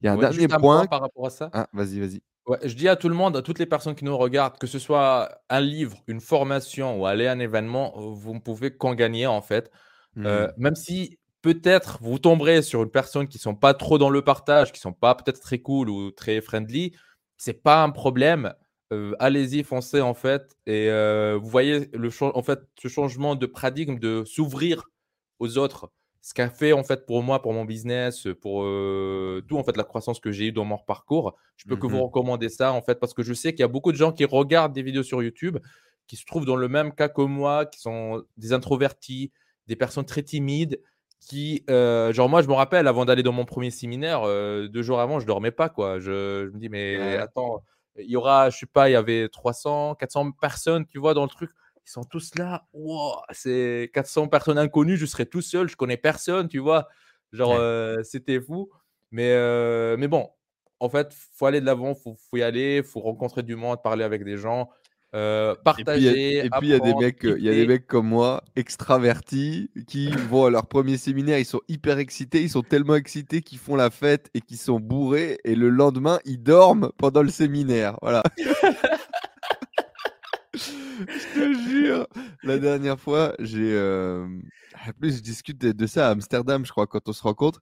[0.00, 0.86] Il y a un dernier point.
[0.86, 1.50] par rapport à ça.
[1.52, 2.22] Ah, vas-y, vas-y.
[2.64, 4.78] je dis à tout le monde, à toutes les personnes qui nous regardent, que ce
[4.78, 9.26] soit un livre, une formation ou aller à un événement, vous ne pouvez qu'en gagner
[9.26, 9.70] en fait.
[10.18, 10.52] Euh, mmh.
[10.58, 14.72] même si peut-être vous tomberez sur une personne qui sont pas trop dans le partage,
[14.72, 16.94] qui sont pas peut-être très cool ou très friendly,
[17.36, 18.54] c'est pas un problème.
[18.92, 20.56] Euh, allez-y, foncez en fait.
[20.66, 24.84] Et euh, vous voyez le en fait ce changement de paradigme de s'ouvrir
[25.38, 25.90] aux autres.
[26.20, 29.82] Ce qu'a fait en fait pour moi, pour mon business, pour tout en fait la
[29.82, 32.80] croissance que j'ai eu dans mon parcours, je peux que vous mmh recommander ça en
[32.80, 35.02] fait parce que je sais qu'il y a beaucoup de gens qui regardent des vidéos
[35.02, 35.58] sur YouTube,
[36.06, 39.32] qui se trouvent dans le même cas que moi, qui sont des introvertis,
[39.66, 40.80] des personnes très timides
[41.26, 44.82] qui, euh, genre moi, je me rappelle, avant d'aller dans mon premier séminaire, euh, deux
[44.82, 46.00] jours avant, je dormais pas, quoi.
[46.00, 47.62] Je, me dis, mais attends,
[47.96, 51.22] il y aura, je sais pas, il y avait 300, 400 personnes, tu vois, dans
[51.22, 51.50] le truc.
[51.86, 52.66] Ils sont tous là.
[52.72, 56.88] Wow, c'est 400 personnes inconnues, je serais tout seul, je connais personne, tu vois.
[57.32, 58.70] Genre, euh, c'était fou.
[59.10, 60.30] Mais, euh, mais bon,
[60.80, 64.04] en fait, faut aller de l'avant, faut, faut y aller, faut rencontrer du monde, parler
[64.04, 64.70] avec des gens.
[65.14, 66.38] Euh, partager.
[66.38, 69.70] Et puis il y a des mecs, il y a des mecs comme moi, extravertis,
[69.86, 73.58] qui vont à leur premier séminaire, ils sont hyper excités, ils sont tellement excités qu'ils
[73.58, 77.98] font la fête et qu'ils sont bourrés, et le lendemain ils dorment pendant le séminaire.
[78.00, 78.22] Voilà.
[80.54, 82.06] je te jure.
[82.42, 83.72] La dernière fois, j'ai.
[83.72, 84.26] Euh...
[84.88, 87.60] En plus, je discute de, ça à Amsterdam, je crois, quand on se rencontre.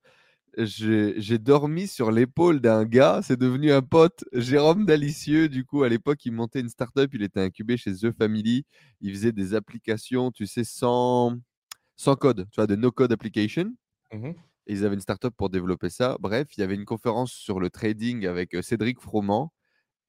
[0.56, 5.48] J'ai dormi sur l'épaule d'un gars, c'est devenu un pote, Jérôme Dalicieux.
[5.48, 8.64] Du coup, à l'époque, il montait une startup, il était incubé chez The Family.
[9.00, 11.36] Il faisait des applications, tu sais, sans,
[11.96, 13.72] sans code, tu vois, de no-code application.
[14.12, 14.34] Mmh
[14.66, 16.16] Et ils avaient une startup pour développer ça.
[16.20, 19.52] Bref, il y avait une conférence sur le trading avec euh, Cédric Froment.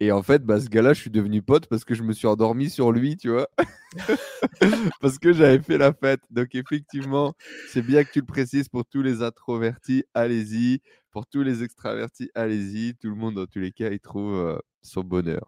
[0.02, 2.26] Et en fait, bah, ce gars-là, je suis devenu pote parce que je me suis
[2.26, 3.48] endormi sur lui, tu vois.
[5.00, 6.22] parce que j'avais fait la fête.
[6.32, 7.36] Donc, effectivement,
[7.68, 10.82] c'est bien que tu le précises pour tous les introvertis, allez-y.
[11.12, 12.96] Pour tous les extravertis, allez-y.
[12.96, 15.48] Tout le monde, dans tous les cas, il trouve euh, son bonheur.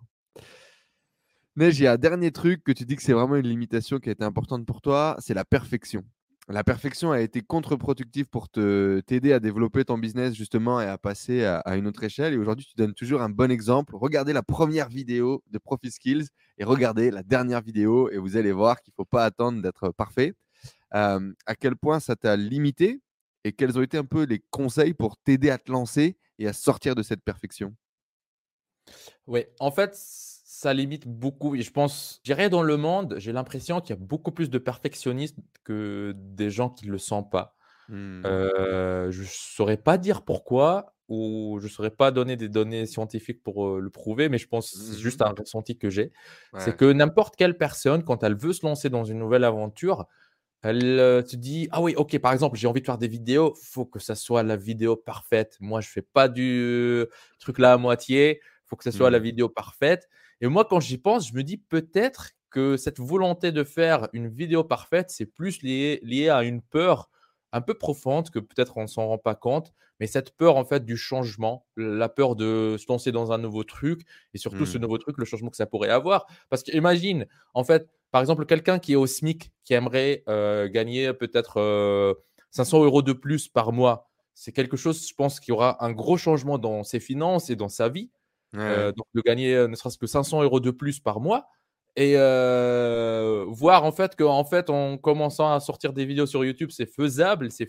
[1.58, 4.12] Y a un dernier truc que tu dis que c'est vraiment une limitation qui a
[4.12, 6.04] été importante pour toi, c'est la perfection
[6.50, 10.98] la perfection a été contre-productive pour te t'aider à développer ton business justement et à
[10.98, 12.34] passer à, une autre échelle.
[12.34, 13.96] Et aujourd'hui, tu donnes toujours un bon exemple.
[13.96, 16.28] Regardez la première vidéo de Profit Skills
[16.58, 19.90] et regardez la dernière vidéo et vous allez voir qu'il ne faut pas attendre d'être
[19.92, 20.34] parfait.
[20.92, 23.02] à quel point ça t'a limité
[23.46, 26.54] et quels ont été un peu les conseils pour t'aider à te lancer et à
[26.54, 27.74] sortir de cette perfection?
[29.28, 29.98] Oui, en fait,
[30.64, 31.56] ça limite beaucoup.
[31.56, 34.58] Et je pense, j'irais dans le monde, j'ai l'impression qu'il y a beaucoup plus de
[34.58, 37.56] perfectionnistes que des gens qui ne le sont pas.
[37.90, 38.24] Mmh.
[38.26, 42.86] Euh, je ne saurais pas dire pourquoi ou je ne saurais pas donner des données
[42.86, 45.26] scientifiques pour le prouver, mais je pense que c'est juste mmh.
[45.26, 46.12] un ressenti que j'ai.
[46.58, 50.08] C'est que n'importe quelle personne, quand elle veut se lancer dans une nouvelle aventure,
[50.62, 53.68] elle se dit Ah oui, ok, par exemple, j'ai envie de faire des vidéos, il
[53.68, 55.58] faut que ça soit la vidéo parfaite.
[55.60, 57.06] Moi, je ne fais pas du
[57.38, 59.24] truc là à moitié, il faut que ça soit la mmh.
[59.24, 60.08] vidéo parfaite.
[60.42, 64.30] Et moi, quand j'y pense, je me dis peut-être que cette volonté de faire une
[64.30, 67.10] vidéo parfaite, c'est plus lié, lié à une peur
[67.52, 70.66] un peu profonde que peut-être on ne s'en rend pas compte, mais cette peur en
[70.66, 74.02] fait du changement, la peur de se lancer dans un nouveau truc
[74.34, 74.82] et surtout ce mmh.
[74.82, 76.26] nouveau truc, le changement que ça pourrait avoir.
[76.50, 81.14] Parce qu'imagine, en fait, par exemple, quelqu'un qui est au SMIC, qui aimerait euh, gagner
[81.14, 82.18] peut-être
[82.52, 85.92] 500 euh, euros de plus par mois, c'est quelque chose, je pense, qui aura un
[85.92, 88.12] gros changement dans ses finances et dans sa vie.
[88.56, 91.50] Euh, donc de gagner euh, ne serait-ce que 500 euros de plus par mois
[91.96, 96.70] et euh, voir en fait qu'en fait en commençant à sortir des vidéos sur YouTube
[96.72, 97.68] c'est faisable c'est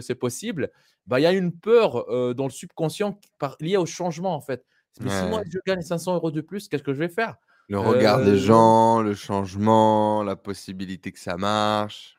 [0.00, 0.70] c'est possible
[1.06, 4.64] bah il y a une peur dans le subconscient par, liée au changement en fait.
[5.00, 7.36] Mais si moi je gagne 500 euros de plus qu'est-ce que je vais faire?
[7.68, 12.18] Le regard des gens le changement la possibilité que ça marche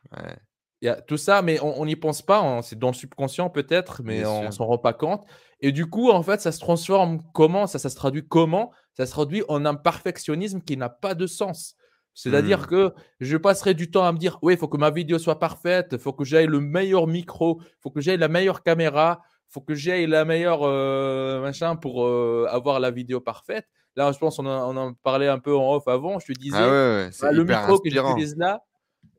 [0.82, 4.02] il y a tout ça mais on n'y pense pas c'est dans le subconscient peut-être
[4.04, 5.26] mais on on s'en rend pas compte
[5.62, 7.68] et du coup, en fait, ça se transforme comment?
[7.68, 8.72] Ça, ça se traduit comment?
[8.94, 11.76] Ça se traduit en un perfectionnisme qui n'a pas de sens.
[12.14, 12.68] C'est-à-dire mmh.
[12.68, 15.40] que je passerai du temps à me dire, oui, il faut que ma vidéo soit
[15.40, 19.22] parfaite, il faut que j'aille le meilleur micro, il faut que j'aille la meilleure caméra,
[19.24, 23.68] il faut que j'aille la meilleure euh, machin pour euh, avoir la vidéo parfaite.
[23.96, 26.20] Là, je pense qu'on en, parlait un peu en off avant.
[26.20, 28.64] Je te disais, ah bah, le micro que j'utilise là,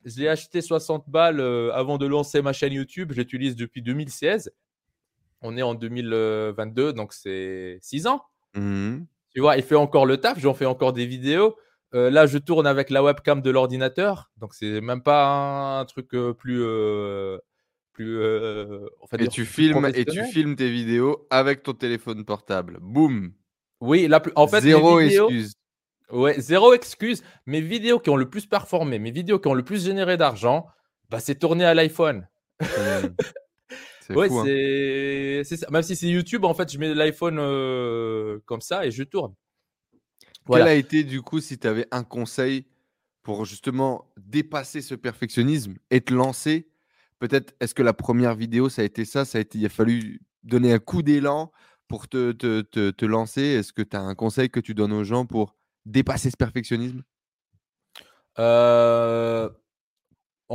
[0.05, 3.13] je l'ai acheté 60 balles euh, avant de lancer ma chaîne YouTube.
[3.13, 4.53] Je l'utilise depuis 2016.
[5.43, 8.23] On est en 2022, donc c'est 6 ans.
[8.55, 9.01] Mmh
[9.33, 11.57] tu vois, il fait encore le taf, j'en fais encore des vidéos.
[11.95, 16.15] Euh, là, je tourne avec la webcam de l'ordinateur, donc c'est même pas un truc
[16.15, 16.63] euh, plus.
[16.63, 17.39] Euh,
[17.93, 18.23] plus
[19.19, 22.79] et tu filmes et tu filmes tes vidéos avec ton téléphone portable.
[22.81, 23.33] Boum.
[23.81, 25.55] Oui, la en fait, zéro excuse.
[26.13, 27.23] Ouais, zéro excuse.
[27.47, 30.67] Mes vidéos qui ont le plus performé, mes vidéos qui ont le plus généré d'argent,
[31.09, 32.29] bah, c'est tourné à l'iPhone.
[34.11, 34.17] Mmh.
[34.17, 35.43] Ouais, hein.
[35.45, 35.69] c'est ça.
[35.71, 39.35] Même si c'est YouTube, en fait, je mets l'iPhone euh, comme ça et je tourne.
[40.49, 42.67] Quel a été, du coup, si tu avais un conseil
[43.23, 46.69] pour justement dépasser ce perfectionnisme et te lancer?
[47.21, 49.69] Peut-être, est-ce que la première vidéo, ça a été ça, ça a été, Il a
[49.69, 51.53] fallu donner un coup d'élan
[51.87, 54.93] pour te, te, te, te lancer Est-ce que tu as un conseil que tu donnes
[54.93, 55.55] aux gens pour
[55.87, 57.03] dépasser ce perfectionnisme?
[58.37, 59.51] En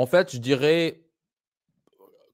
[0.08, 1.06] fait, je dirais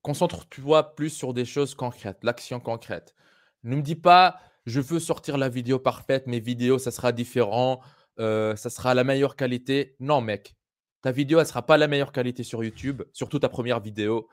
[0.01, 3.15] concentre-toi plus sur des choses concrètes, l'action concrète.
[3.63, 7.81] Ne me dis pas, je veux sortir la vidéo parfaite, mes vidéos, ça sera différent,
[8.17, 9.95] ça sera la meilleure qualité.
[9.99, 10.55] Non, mec,
[11.01, 14.27] ta vidéo, elle ne sera pas la meilleure qualité sur YouTube, surtout ta première vidéo.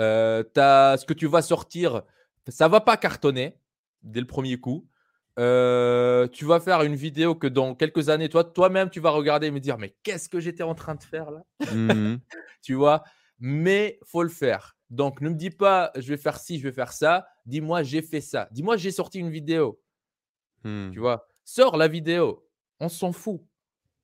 [0.00, 2.02] Euh, ce que tu vas sortir,
[2.48, 3.58] ça va pas cartonner
[4.02, 4.88] dès le premier coup.
[5.38, 9.48] Euh, tu vas faire une vidéo que dans quelques années, toi, toi-même, tu vas regarder
[9.48, 11.42] et me dire, mais qu'est-ce que j'étais en train de faire là?
[11.72, 12.16] Mmh
[12.62, 13.02] Tu vois?
[13.40, 14.76] Mais faut le faire.
[14.90, 17.26] Donc, ne me dis pas, je vais faire ci, je vais faire ça.
[17.46, 18.48] Dis-moi, j'ai fait ça.
[18.52, 19.80] Dis-moi, j'ai sorti une vidéo.
[20.62, 20.92] Mmh.
[20.92, 22.46] Tu vois, sors la vidéo.
[22.80, 23.42] On s'en fout.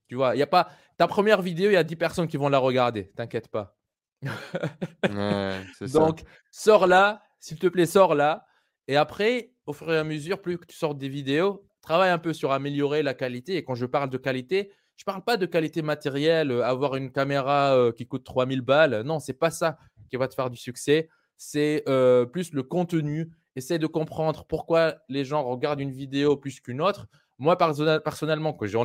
[0.08, 2.36] Tu vois, il y a pas ta première vidéo, il y a 10 personnes qui
[2.36, 3.10] vont la regarder.
[3.16, 3.78] T'inquiète pas.
[4.22, 5.60] Ouais.
[5.92, 8.46] Donc, sors là, s'il te plaît, sors là.
[8.88, 12.18] Et après, au fur et à mesure, plus que tu sors des vidéos, travaille un
[12.18, 13.56] peu sur améliorer la qualité.
[13.56, 16.96] Et quand je parle de qualité, je ne parle pas de qualité matérielle, euh, avoir
[16.96, 19.02] une caméra euh, qui coûte 3000 balles.
[19.06, 19.78] Non, c'est pas ça
[20.10, 21.08] qui va te faire du succès.
[21.38, 23.30] C'est euh, plus le contenu.
[23.56, 27.06] Essaye de comprendre pourquoi les gens regardent une vidéo plus qu'une autre.
[27.38, 28.76] Moi, personnellement, quand j'ai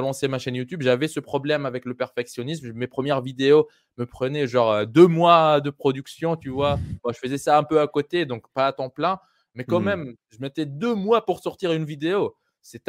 [0.00, 2.72] lancé- ma chaîne YouTube, j'avais ce problème avec le perfectionnisme.
[2.72, 3.66] Mes premières vidéos
[3.98, 6.78] me prenaient genre deux mois de production, tu vois.
[7.02, 9.18] Moi, je faisais ça un peu à côté, donc pas à temps plein.
[9.54, 9.80] Mais quand Mhm.
[9.80, 12.36] même, je mettais deux mois pour sortir une vidéo.
[12.62, 12.88] C'est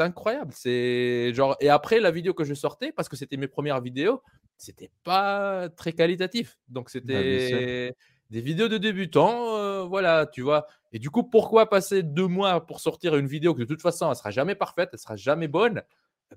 [0.00, 0.52] incroyable.
[0.56, 4.22] C'est genre et après la vidéo que je sortais parce que c'était mes premières vidéos,
[4.56, 6.58] c'était pas très qualitatif.
[6.68, 7.92] Donc Bah, c'était
[8.30, 10.66] des vidéos de débutants, euh, voilà, tu vois.
[10.92, 14.08] Et du coup, pourquoi passer deux mois pour sortir une vidéo que de toute façon
[14.10, 15.82] elle sera jamais parfaite, elle sera jamais bonne?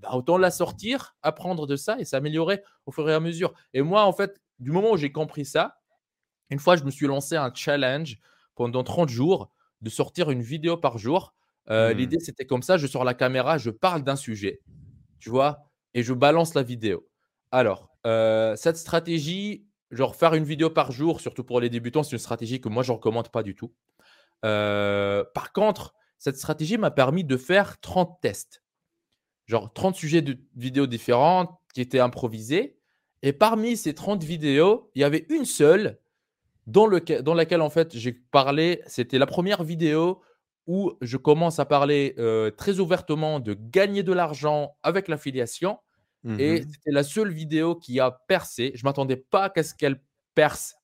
[0.01, 3.53] Ben, autant la sortir, apprendre de ça et s'améliorer au fur et à mesure.
[3.73, 5.79] Et moi, en fait, du moment où j'ai compris ça,
[6.49, 8.17] une fois, je me suis lancé un challenge
[8.57, 9.49] pendant 30 jours
[9.81, 11.33] de sortir une vidéo par jour.
[11.69, 11.97] Euh, Hmm.
[11.97, 14.61] L'idée, c'était comme ça, je sors la caméra, je parle d'un sujet,
[15.19, 15.59] tu vois,
[15.93, 17.07] et je balance la vidéo.
[17.51, 22.13] Alors, euh, cette stratégie, genre faire une vidéo par jour, surtout pour les débutants, c'est
[22.13, 23.73] une stratégie que moi, je ne recommande pas du tout.
[24.45, 28.63] Euh, par contre, cette stratégie m'a permis de faire 30 tests.
[29.45, 32.77] Genre 30 sujets de vidéos différents qui étaient improvisés.
[33.23, 35.99] Et parmi ces 30 vidéos, il y avait une seule
[36.67, 38.81] dans, lequel- dans laquelle, en fait, j'ai parlé.
[38.85, 40.21] C'était la première vidéo
[40.67, 45.79] où je commence à parler euh, très ouvertement de gagner de l'argent avec l'affiliation.
[46.39, 46.67] Et Mhm.
[46.69, 48.71] c'était la seule vidéo qui a percé.
[48.75, 50.01] Je ne m'attendais pas à ce qu'elle
[50.35, 50.75] perce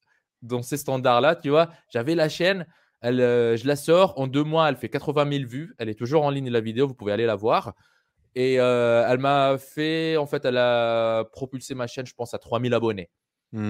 [0.41, 1.35] dans ces standards-là.
[1.35, 2.65] Tu vois, j'avais la chaîne,
[3.01, 4.17] elle, euh, je la sors.
[4.17, 5.73] En deux mois, elle fait 80 000 vues.
[5.79, 6.87] Elle est toujours en ligne, la vidéo.
[6.87, 7.73] Vous pouvez aller la voir.
[8.35, 12.37] Et euh, elle m'a fait, en fait, elle a propulsé ma chaîne, je pense, à
[12.39, 13.09] 3000 abonnés.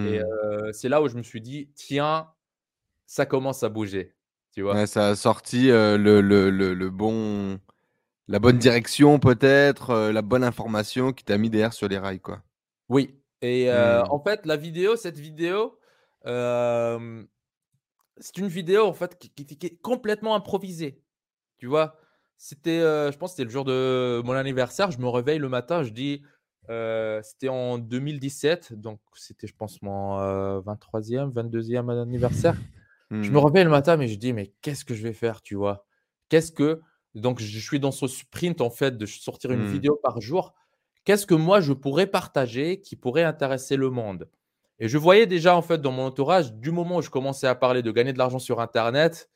[0.03, 2.29] Et euh, c'est là où je me suis dit, tiens,
[3.07, 4.15] ça commence à bouger.
[4.53, 4.75] Tu vois?
[4.75, 7.59] Ouais, ça a sorti euh, le, le, le, le bon,
[8.27, 12.21] la bonne direction peut-être, euh, la bonne information qui t'a mis derrière sur les rails,
[12.21, 12.43] quoi.
[12.89, 13.19] Oui.
[13.41, 14.03] Et Hmm.
[14.09, 15.77] en fait, la vidéo, cette vidéo,
[18.17, 21.01] c'est une vidéo en fait qui, qui- qui est complètement improvisée.
[21.57, 21.97] Tu vois,
[22.37, 24.91] c'était, je pense, que c'était le jour de mon anniversaire.
[24.91, 26.23] Je me réveille le matin, je dis,
[26.69, 32.63] euh, c'était en 2017, donc c'était, je pense, mon euh, 23e, 22e anniversaire.
[33.21, 33.45] Je me Hmm.
[33.45, 35.85] réveille le matin, mais je dis, mais qu'est-ce que je vais faire, tu vois?
[36.29, 36.81] Qu'est-ce que.
[37.15, 39.65] Donc, je suis dans ce sprint, en fait, de sortir une Hmm.
[39.65, 40.53] vidéo par jour.
[41.05, 44.29] Qu'est-ce que moi, je pourrais partager qui pourrait intéresser le monde?
[44.79, 47.55] Et je voyais déjà, en fait, dans mon entourage, du moment où je commençais à
[47.55, 49.29] parler de gagner de l'argent sur Internet,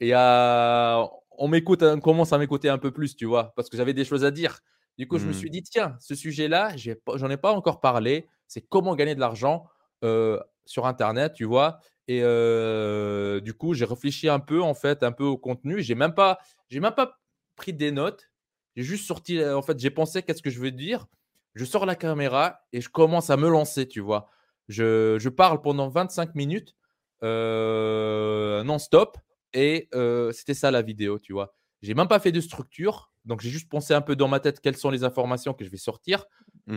[0.00, 1.10] et à...
[1.38, 4.04] on m'écoute, on commence à m'écouter un peu plus, tu vois, parce que j'avais des
[4.04, 4.60] choses à dire.
[4.98, 5.32] Du coup, je me Hmm.
[5.32, 8.28] suis dit, tiens, ce sujet-là, j'en ai pas encore parlé.
[8.48, 9.66] C'est comment gagner de l'argent
[10.04, 11.80] euh, sur Internet, tu vois?
[12.08, 15.82] Et euh, du coup, j'ai réfléchi un peu, en fait, un peu au contenu.
[15.82, 16.38] J'ai même pas,
[16.68, 17.18] j'ai même pas
[17.56, 18.30] pris des notes.
[18.76, 21.06] J'ai juste sorti, en fait, j'ai pensé qu'est-ce que je veux dire.
[21.54, 24.28] Je sors la caméra et je commence à me lancer, tu vois?
[24.68, 26.74] Je, je parle pendant 25 minutes
[27.22, 29.18] euh, non-stop
[29.52, 29.88] et
[30.32, 31.54] c'était ça la vidéo, tu vois?
[31.82, 34.60] J'ai même pas fait de structure, donc j'ai juste pensé un peu dans ma tête
[34.60, 36.24] quelles sont les informations que je vais sortir,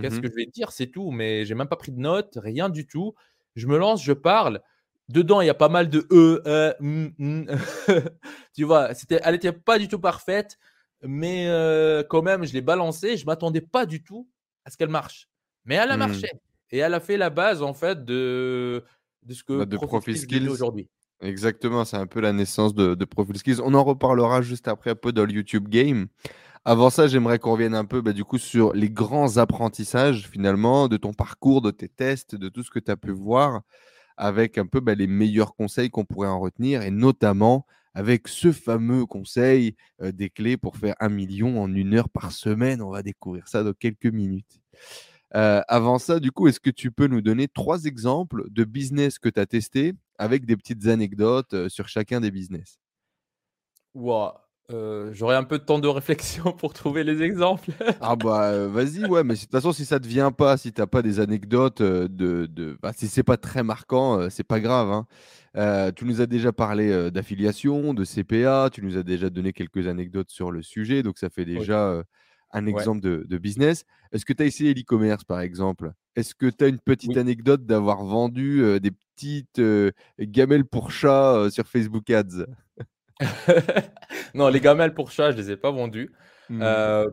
[0.01, 0.21] qu'est-ce Mhm.
[0.21, 1.11] que je vais dire, c'est tout.
[1.11, 3.15] Mais j'ai même pas pris de notes, rien du tout.
[3.55, 4.61] Je me lance, je parle.
[5.09, 7.45] Dedans, il y a pas mal de e, euh, mm, mm.
[8.53, 8.93] tu vois.
[8.93, 10.57] C'était, elle n'était pas du tout parfaite,
[11.01, 13.17] mais euh, quand même, je l'ai balancée.
[13.17, 14.27] Je m'attendais pas du tout
[14.65, 15.29] à ce qu'elle marche,
[15.65, 15.99] mais elle a Hmm.
[15.99, 16.27] marché
[16.71, 18.83] et elle a fait la base en fait de
[19.23, 20.11] de ce que Bah, de Profit
[20.47, 20.87] aujourd'hui.
[21.21, 23.59] Exactement, c'est un peu la naissance de, de Profil Skills.
[23.61, 26.07] On en reparlera juste après un peu dans le YouTube Game.
[26.65, 30.87] Avant ça, j'aimerais qu'on revienne un peu bah, du coup sur les grands apprentissages finalement
[30.89, 33.61] de ton parcours, de tes tests, de tout ce que tu as pu voir,
[34.17, 37.65] avec un peu bah, les meilleurs conseils qu'on pourrait en retenir, et notamment
[37.95, 42.31] avec ce fameux conseil euh, des clés pour faire un million en une heure par
[42.33, 42.81] semaine.
[42.81, 44.61] On va découvrir ça dans quelques minutes.
[45.35, 49.19] Euh, avant ça, du coup, est-ce que tu peux nous donner trois exemples de business
[49.19, 52.79] que tu as testé avec des petites anecdotes euh, sur chacun des business?
[54.71, 57.71] Euh, j'aurais un peu de temps de réflexion pour trouver les exemples.
[58.01, 60.71] Ah bah euh, vas-y, ouais, mais de toute façon, si ça te vient pas, si
[60.71, 62.77] t'as pas des anecdotes euh, de, de...
[62.81, 64.89] Bah, si c'est pas très marquant, c'est pas grave.
[64.91, 65.91] hein.
[65.95, 70.29] Tu nous as déjà parlé d'affiliation, de CPA, tu nous as déjà donné quelques anecdotes
[70.29, 72.03] sur le sujet, donc ça fait déjà
[72.51, 72.71] un Ouais.
[72.71, 73.85] exemple de, de business.
[74.11, 75.91] Est-ce que tu as essayé l'e-commerce par exemple?
[76.15, 77.19] Est-ce que tu as une petite Oui.
[77.19, 79.61] anecdote d'avoir vendu, des petites,
[80.19, 82.45] gamelles pour chat, heu, sur Facebook Ads?
[84.33, 86.11] Non, les gamelles pour chat, je les ai pas vendues.
[86.49, 86.63] Mmh.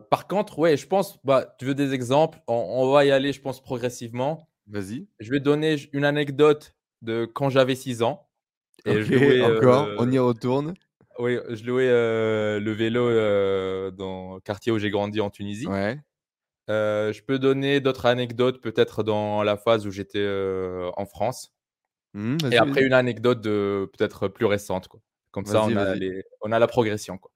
[0.09, 2.39] Par contre, ouais, je pense, bah, tu veux des exemples?
[2.47, 4.49] On on va y aller, je pense, progressivement.
[4.67, 5.07] Vas-y.
[5.19, 8.27] Je vais donner une anecdote de quand j'avais 6 ans
[8.85, 10.73] et encore, on y retourne?
[11.19, 13.09] Oui, je louais, le vélo,
[13.91, 15.67] dans le quartier où j'ai grandi en Tunisie.
[15.67, 15.99] Ouais.
[16.67, 20.25] Je peux donner d'autres anecdotes peut-être dans la phase où j'étais,
[20.95, 21.53] en France
[22.13, 25.01] Mmh, et après une anecdote de peut-être plus récente, quoi.
[25.31, 25.99] Comme ça, on a vas-y.
[25.99, 27.31] les on a la progression, quoi.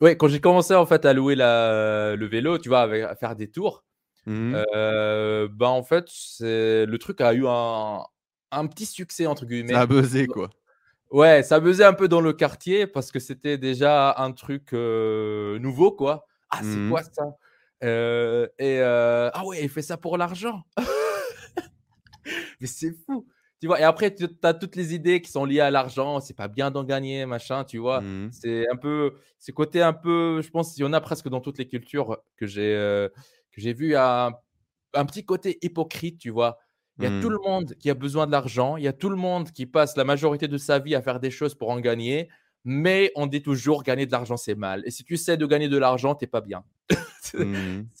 [0.00, 3.14] Ouais, quand j'ai commencé en fait à louer la le vélo, tu vois, avec à
[3.14, 3.84] faire des tours,
[4.26, 6.06] Mmh bah, en fait,
[6.40, 8.04] le truc a eu un
[8.50, 9.86] un petit «succès» entre Ça a guillemets.
[9.86, 10.50] buzzé, quoi.
[11.14, 15.58] Ouais, ça buzzait un peu dans le quartier parce que c'était déjà un truc, heu,
[15.60, 16.26] nouveau, quoi.
[16.50, 17.22] «Ah, c'est Mmh quoi ça?»
[17.84, 20.64] heu et heu, «Ah ouais, il fait ça pour l'argent?»
[22.60, 23.26] Mais c'est fou!
[23.60, 23.80] Tu vois?
[23.80, 26.70] Et après tu as toutes les idées qui sont liées à l'argent, c'est pas bien
[26.72, 28.04] d'en gagner, machin, tu vois?
[28.04, 28.30] Mmh mh.
[28.30, 31.40] C'est un peu ce côté un peu je pense il y en a presque dans
[31.42, 32.74] toutes les cultures que j'ai,
[33.52, 34.32] que j'ai vu un
[34.94, 36.58] un petit côté hypocrite, tu vois?
[37.00, 37.30] Il y a tout Mmh.
[37.30, 39.96] le monde qui a besoin de l'argent, il y a tout le monde qui passe
[39.96, 42.28] la majorité de sa vie à faire des choses pour en gagner,
[42.64, 45.68] mais on dit toujours: «Gagner de l'argent, c'est mal» et si tu essaies de gagner
[45.68, 46.64] de l'argent, tu es pas bien.
[47.22, 47.94] C'est Mmh mh.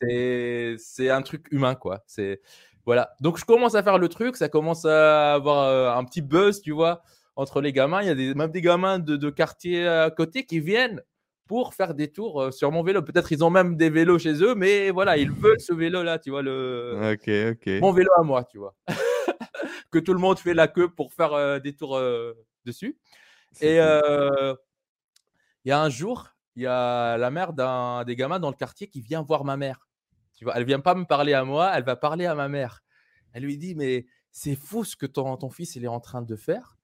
[0.78, 2.02] c'est un truc humain, quoi.
[2.06, 2.40] C'est
[2.86, 6.22] voilà, donc je commence à faire le truc, ça commence à avoir, heu, un petit
[6.22, 7.02] buzz, tu vois?
[7.36, 10.44] Entre les gamins, il y a des même des gamins de de quartiers à côté
[10.46, 11.02] qui viennent
[11.46, 13.02] pour faire des tours, heu, sur mon vélo.
[13.02, 16.30] Peut-être ils ont même des vélos chez eux, mais voilà, ils veulent ce vélo-là, tu
[16.30, 16.42] vois?
[16.42, 17.04] Le
[17.80, 18.76] mon vélo à moi, tu vois?
[19.90, 22.98] Que tout le monde fait la queue pour faire, heu, des tours, heu, dessus
[23.60, 23.76] et
[25.64, 28.56] il y a un jour, il y a la mère d'un des gamins dans le
[28.56, 29.88] quartier qui vient voir ma mère.
[30.34, 30.56] Tu vois?
[30.56, 32.80] Elle vient pas me parler à moi, elle va parler à ma mère.
[33.32, 36.22] Elle lui dit: «Mais c'est fou ce que ton ton fils, il est en train
[36.22, 36.76] de faire».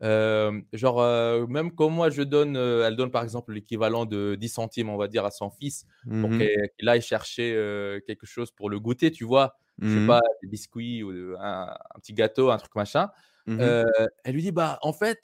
[0.00, 4.96] Genre, même quand moi je donne, elle donne par exemple l'équivalent de 10 centimes, on
[4.96, 6.46] va dire, à son fils Mmh pour mh.
[6.46, 7.52] qu'elle qu'il aille chercher,
[8.06, 9.56] quelque chose pour le goûter, tu vois?
[9.86, 10.14] Je sais Mmh mh.
[10.14, 13.10] pas, des biscuits ou de un un petit gâteau, un truc machin.
[13.46, 13.74] Mmh
[14.24, 15.20] elle lui dit: «Bah, en fait,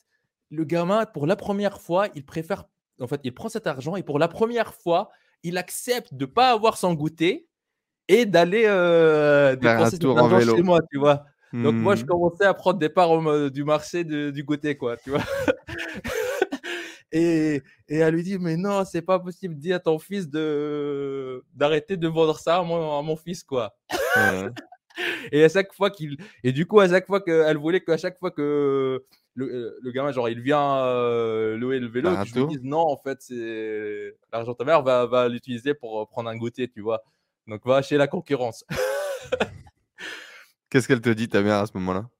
[0.51, 2.65] le gamin, pour la première fois, il préfère
[3.01, 5.11] en fait, il prend cet argent et pour la première fois,
[5.43, 7.49] il accepte de pas avoir son goûter
[8.09, 8.65] et d'aller,
[9.61, 10.63] dépenser tour en argent chez vélo.
[10.63, 11.27] moi», tu vois?
[11.63, 12.07] Donc moi, je mh.
[12.07, 15.21] commençais à prendre des parts au du marché de du goûter, quoi, tu vois?
[17.13, 21.45] Et et elle lui dit: «Mais non, c'est pas possible, dis à ton fils de
[21.55, 23.75] d'arrêter de vendre ça à mon à mon fils, quoi».
[25.33, 28.19] Et à chaque fois qu'il et du coup, à chaque fois qu'elle voulait qu'à chaque
[28.19, 32.35] fois que le, heu, le gamin, genre, il vient, heu, louer le vélo, un je
[32.35, 36.07] lui dise: «Non, en fait, c'est l'argent de ta mère va va l'utiliser pour, heu,
[36.07, 37.03] prendre un goûter», tu vois?
[37.47, 38.65] Donc va chez la concurrence.
[40.71, 42.11] Qu'est-ce qu'elle te dit ta mère à ce moment-là?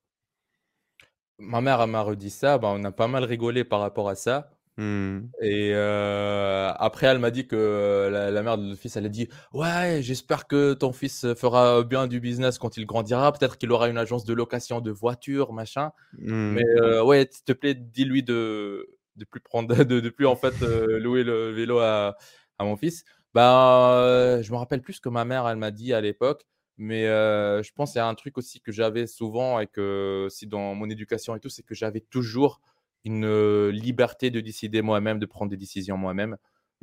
[1.39, 4.51] Ma mère, m'a redit ça, bah, on a pas mal rigolé par rapport à ça
[4.77, 5.31] Mmh mh.
[5.43, 9.29] et après elle m'a dit que la la mère de notre fils, elle a dit:
[9.55, 13.33] «Ouais, j'espère que ton fils, fera bien du business quand il grandira.
[13.33, 15.93] Peut-être qu'il aura une agence de location de voitures, machin.
[16.49, 17.01] Mais Mmh.
[17.05, 18.87] ouais, s'il te plaît, dis-lui de
[19.17, 22.17] de plus prendre de de plus en fait, heu, louer le vélo à
[22.59, 23.05] à mon fils».
[23.35, 26.47] Bah, je me rappelle plus ce que ma mère, elle m'a dit à l'époque,
[26.81, 30.25] mais heu, je pense il y a un truc aussi que j'avais souvent et que
[30.27, 32.61] aussi dans mon éducation et tout, c'est que j'avais toujours
[33.05, 36.37] une, heu, liberté de décider moi-même, de prendre des décisions moi-même.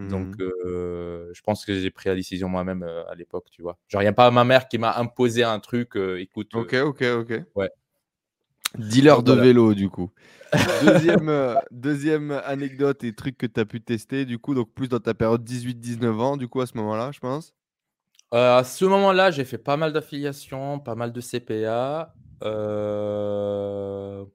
[0.05, 0.41] Donc Mmh.
[0.41, 3.77] heu, je pense que j'ai pris la décision moi-même, à l'époque, tu vois?
[3.89, 6.75] Genre, il y a pas ma mère qui m'a imposé un truc, «Écoute, OK, heu»
[6.81, 7.47] OK, OK.
[7.55, 7.69] ouais,
[8.77, 9.33] Dealer donc de voilà.
[9.33, 10.11] vélo du coup.
[10.81, 14.89] Deuxième, e 2 anecdote et truc que tu as pu tester du coup, donc plus
[14.89, 17.53] dans ta période 18-19 ans du coup à ce moment-là, je pense?
[18.33, 22.15] Heu, à ce moment-là, j'ai fait pas mal d'affiliations, pas mal de CPA.
[22.43, 24.25] Heu,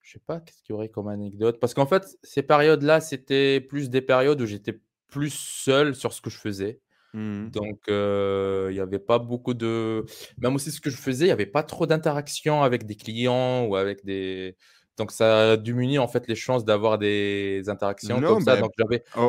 [0.00, 1.58] je sais pas qu'est-ce qu'il y aurait comme anecdote?
[1.60, 6.20] Parce qu'en fait, ces périodes-là, c'était plus des périodes où j'étais plus seul sur ce
[6.20, 6.80] que je faisais.
[7.14, 7.52] Mmh mh.
[7.52, 10.06] Donc heu, il y avait pas beaucoup de
[10.42, 13.66] même aussi ce que je faisais, il y avait pas trop d'interaction avec des clients
[13.66, 14.56] ou avec des
[14.98, 18.56] donc ça diminue en fait les chances d'avoir des interactions comme ça.
[18.58, 18.72] Donc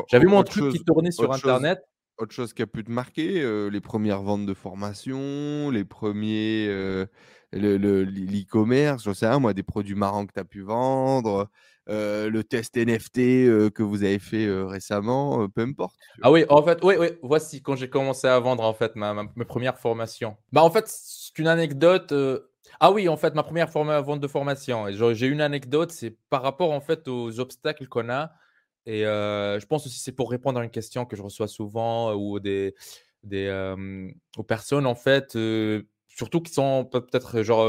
[0.08, 1.80] j'avais mon truc qui tournait sur chose internet
[2.24, 6.68] autre chose qui a pu te marquer, heu, les premières ventes de formation, les premiers,
[6.70, 7.08] heu,
[7.52, 11.50] le le l'e l'e-commerce, j'en sais moi, des produits marrants que tu as pu vendre,
[11.90, 16.64] heu, le test NFT, heu, que vous avez fait, récemment, peu importe, Ah oui, en
[16.64, 19.78] fait, oui, oui, voici quand j'ai commencé à vendre en fait ma ma mes premières
[19.80, 20.38] formations.
[20.52, 22.14] Bah, en fait, c'est une anecdote,
[22.80, 26.42] ah oui, en fait, ma première forma vente de formation j'ai une anecdote, c'est par
[26.44, 28.32] rapport en fait aux obstacles qu'on a
[28.86, 32.40] et je pense aussi c'est pour répondre à une question que je reçois souvent, ou
[32.40, 32.76] des
[33.24, 33.76] des,
[34.38, 35.38] aux personnes, en fait,
[36.08, 37.66] surtout qui sont peut-être, genre,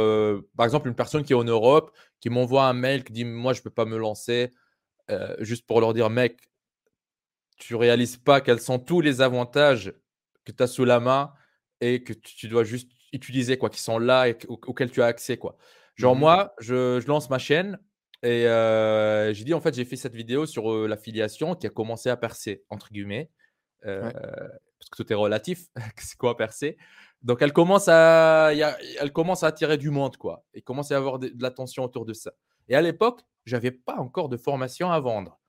[0.57, 3.53] par exemple, une personne qui est en Europe, qui m'envoie un mail qui dit Moi,
[3.53, 4.53] je peux pas me lancer,
[5.39, 6.51] juste pour leur dire Mec,
[7.57, 9.95] tu réalises pas quels sont tous les avantages
[10.45, 11.33] que tu as sous la main
[11.81, 15.37] et que tu dois juste utiliser, quoi, qui sont là et auxquels tu as accès,
[15.37, 15.57] quoi.
[15.97, 17.79] Genre, mmh moi, je, lance ma chaîne
[18.23, 18.45] et
[19.35, 22.65] j'ai dit, en fait, j'ai fait cette vidéo sur l'affiliation qui a commencé à percer,
[22.71, 23.31] entre guillemets.
[23.83, 25.67] Parce que tout est relatif.
[25.99, 26.77] c'est quoi percer?
[27.23, 30.45] Donc, elle commence, à, elle commence à attirer du monde, quoi.
[30.53, 32.33] Et commence à avoir de, de l'attention autour de ça.
[32.69, 35.41] Et à l'époque, j'avais pas encore de formation à vendre.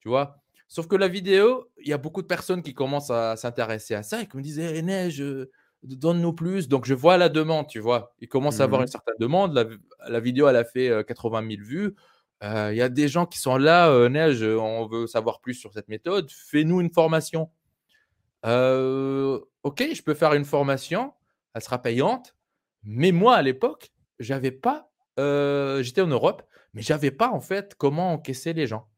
[0.00, 0.36] Tu vois?
[0.68, 4.02] Sauf que la vidéo, il y a beaucoup de personnes qui commencent à s'intéresser à
[4.02, 5.22] ça et qui me disent «Eh, Neige,
[5.82, 6.68] donne-nous plus.
[6.68, 8.14] Donc, je vois la demande, tu vois?
[8.20, 9.78] Il commence à avoir mmh une certaine demande.
[10.08, 11.94] La, vidéo, elle a fait 80 000 vues.
[12.44, 15.88] Il y a des gens qui sont là, Neige, on veut savoir plus sur cette
[15.88, 16.30] méthode.
[16.30, 17.50] Fais-nous une formation.
[18.42, 18.48] ok,
[19.92, 21.14] je peux faire une formation.
[21.54, 22.34] Elle sera payante.
[22.82, 24.90] Mais moi, à l'époque, j'avais pas.
[25.16, 26.42] J'étais en Europe,
[26.74, 28.88] mais j'avais pas en fait comment encaisser les gens.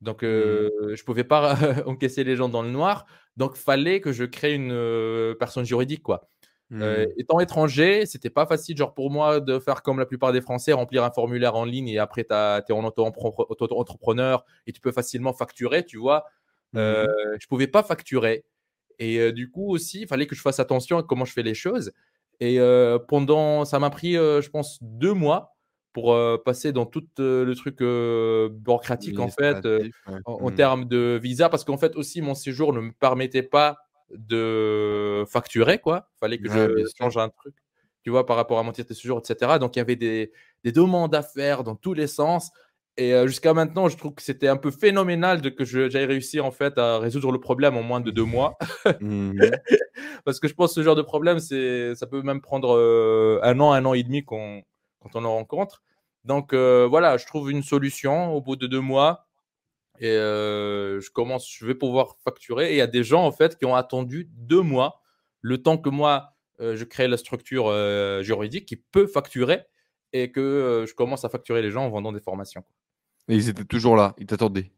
[0.00, 0.26] Donc, mmh.
[0.26, 3.06] je ne pouvais pas encaisser les gens dans le noir.
[3.36, 6.28] Donc, fallait que je crée une personne juridique, quoi.
[6.70, 6.82] Mmh.
[7.16, 10.72] étant étranger, c'était pas facile, genre pour moi, de faire comme la plupart des Français,
[10.72, 15.32] remplir un formulaire en ligne et après, tu es en auto-entrepreneur et tu peux facilement
[15.32, 16.24] facturer, tu vois.
[16.72, 16.78] Mmh.
[17.40, 18.44] je pouvais pas facturer.
[18.98, 21.54] Et du coup, aussi, il fallait que je fasse attention à comment je fais les
[21.54, 21.92] choses.
[22.40, 22.58] Et
[23.06, 25.56] pendant, ça m'a pris, je pense, deux mois
[25.92, 29.66] pour passer dans tout le truc bureaucratique en fait
[30.26, 30.54] en, mmh.
[30.54, 33.78] termes de visa parce qu'en fait aussi mon séjour ne me permettait pas
[34.10, 36.08] de facturer quoi.
[36.20, 37.54] Fallait que je change un truc
[38.02, 40.30] tu vois par rapport à mon titre de séjour etc donc il y avait des,
[40.62, 42.50] des demandes à faire dans tous les sens.
[42.98, 46.50] Et jusqu'à maintenant je trouve que c'était un peu phénoménal de que j'aille réussir en
[46.50, 48.56] fait à résoudre le problème en moins de deux mois.
[49.00, 49.38] Mmh.
[50.24, 52.70] parce que je pense que ce genre de problème c'est ça peut même prendre
[53.42, 54.62] un an un an et demi quand
[55.14, 55.82] on en rencontre.
[56.26, 59.25] Donc euh, voilà, je trouve une solution au bout de deux mois
[59.98, 62.70] et euh, je commence, je vais pouvoir facturer.
[62.70, 65.02] Et il y a des gens en fait qui ont attendu deux mois,
[65.40, 67.72] le temps que moi euh, je crée la structure
[68.22, 69.62] juridique qui peut facturer
[70.12, 72.64] et que je commence à facturer les gens en vendant des formations.
[73.28, 74.70] Et ils étaient toujours là, ils t'attendaient?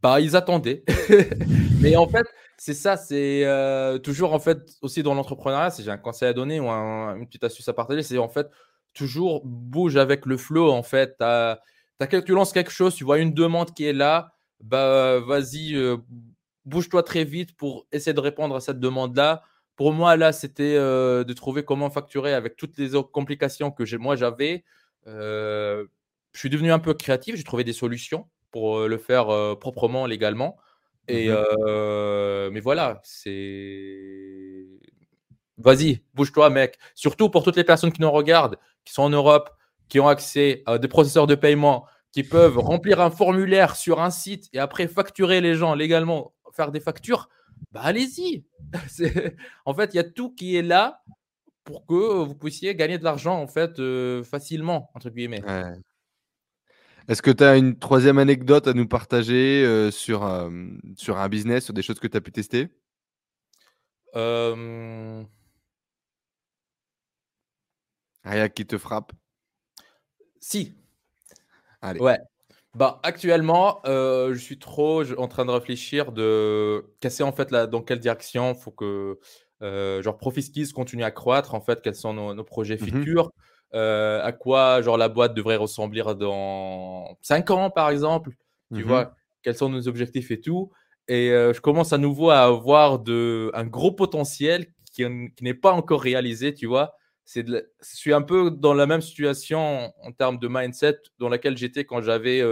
[0.00, 0.84] Bah, ils attendaient.
[1.80, 2.26] Mais en fait,
[2.56, 3.46] c'est ça, c'est
[4.02, 7.44] toujours en fait aussi dans l'entrepreneuriat, si j'ai un conseil à donner ou une petite
[7.44, 8.48] astuce à partager, c'est en fait
[8.94, 11.16] toujours bouge avec le flow en fait.
[11.20, 11.60] As,
[12.24, 14.33] tu lances quelque chose, tu vois une demande qui est là,
[14.64, 15.96] bah vas-y, euh,
[16.64, 19.42] bouge-toi très vite pour essayer de répondre à cette demande-là.
[19.76, 23.96] Pour moi, là, c'était euh, de trouver comment facturer avec toutes les autres complications que
[23.96, 24.64] moi j'avais.
[25.06, 25.86] Je
[26.34, 30.56] suis devenu un peu créatif, j'ai trouvé des solutions pour le faire proprement, légalement.
[31.08, 34.64] Et mmh mais voilà, c'est
[35.58, 36.78] Vas-y, bouge-toi, mec.
[36.94, 39.50] Surtout pour toutes les personnes qui nous regardent, qui sont en Europe,
[39.88, 44.10] qui ont accès à des processeurs de paiement, qui peuvent remplir un formulaire sur un
[44.10, 47.28] site et après facturer les gens légalement, faire des factures.
[47.72, 48.44] Bah allez-y.
[49.64, 51.02] en fait, il y a tout qui est là
[51.64, 55.42] pour que vous puissiez gagner de l'argent en fait euh, facilement entre guillemets.
[57.08, 60.50] Est-ce que tu as une troisième anecdote à nous partager euh, sur, euh,
[60.96, 62.68] sur un business, sur des choses que tu as pu tester?
[68.22, 69.12] Rien qui te frappe?
[70.40, 70.74] Si.
[71.84, 72.00] Allez.
[72.00, 72.18] Ouais.
[72.74, 77.82] Bah, actuellement, euh, je suis trop en train de réfléchir de casser en fait dans
[77.82, 79.20] quelle direction faut que
[79.62, 83.30] euh, genre Profiskis continue à croître en fait, quels sont nos, projets mmh futurs,
[83.74, 88.30] euh, à quoi genre la boîte devrait ressembler dans 5 ans par exemple,
[88.74, 90.72] tu mmh vois, quels sont nos objectifs et tout.
[91.06, 95.04] Et je commence à nouveau à avoir de, un gros potentiel qui,
[95.36, 96.96] qui n'est pas encore réalisé, tu vois
[97.26, 101.84] je suis un peu dans la même situation en, termes de mindset dans laquelle j'étais
[101.84, 102.42] quand j'avais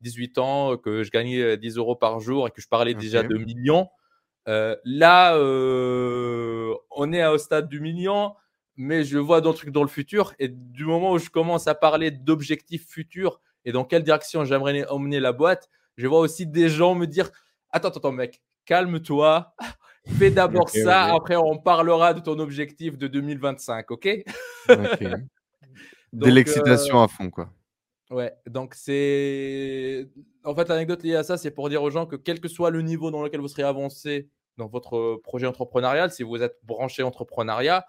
[0.00, 3.36] 18 ans, que je gagnais 10 euros par jour et que je parlais déjà de
[3.36, 3.88] millions.
[4.46, 8.34] là, on est au stade du million,
[8.76, 10.34] mais je vois d'autres trucs dans le futur.
[10.38, 14.86] Et du moment où je commence à parler d'objectifs futurs et dans quelle direction j'aimerais
[14.88, 17.30] emmener la boîte, je vois aussi des gens me dire
[17.70, 19.54] Attends, attends, mec, calme-toi.
[20.18, 24.08] Fais d'abord ça, après on parlera de ton objectif de 2025, ok,
[26.12, 27.50] De l'excitation à fond, quoi.
[28.10, 30.08] Ouais, donc c'est.
[30.44, 32.70] En fait, l'anecdote liée à ça, c'est pour dire aux gens que quel que soit
[32.70, 37.02] le niveau dans lequel vous serez avancé dans votre projet entrepreneurial, si vous êtes branché
[37.02, 37.84] entrepreneuriat,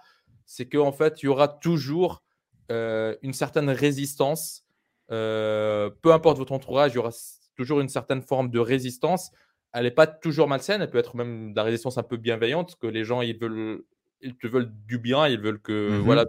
[0.46, 2.24] c'est qu'en fait, il y aura toujours
[2.70, 4.66] une certaine résistance.
[5.08, 7.12] peu importe votre entourage, il y aura
[7.56, 9.32] toujours une certaine forme de résistance
[9.74, 12.76] elle n'est pas toujours malsaine, elle peut être même de la résistance un peu bienveillante,
[12.80, 13.84] que les gens ils veulent,
[14.22, 16.26] ils te veulent du bien, ils veulent que Mmh voilà,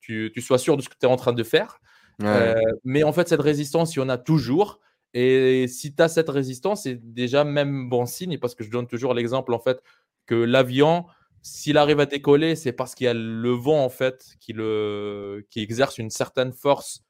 [0.00, 1.80] tu, tu, sois sûr de ce que tu es en train de faire.
[2.22, 4.80] Euh, mais en fait, cette résistance, il y en a toujours.
[5.14, 8.86] Et si tu as cette résistance, c'est déjà même bon signe, parce que je donne
[8.86, 9.82] toujours l'exemple en fait
[10.26, 11.06] que l'avion,
[11.42, 15.46] s'il arrive à décoller, c'est parce qu'il y a le vent en fait qui, le,
[15.50, 17.04] qui exerce une certaine force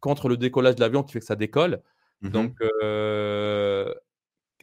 [0.00, 1.80] contre le décollage de l'avion qui fait que ça décolle.
[2.20, 3.94] Mmh Donc, euh,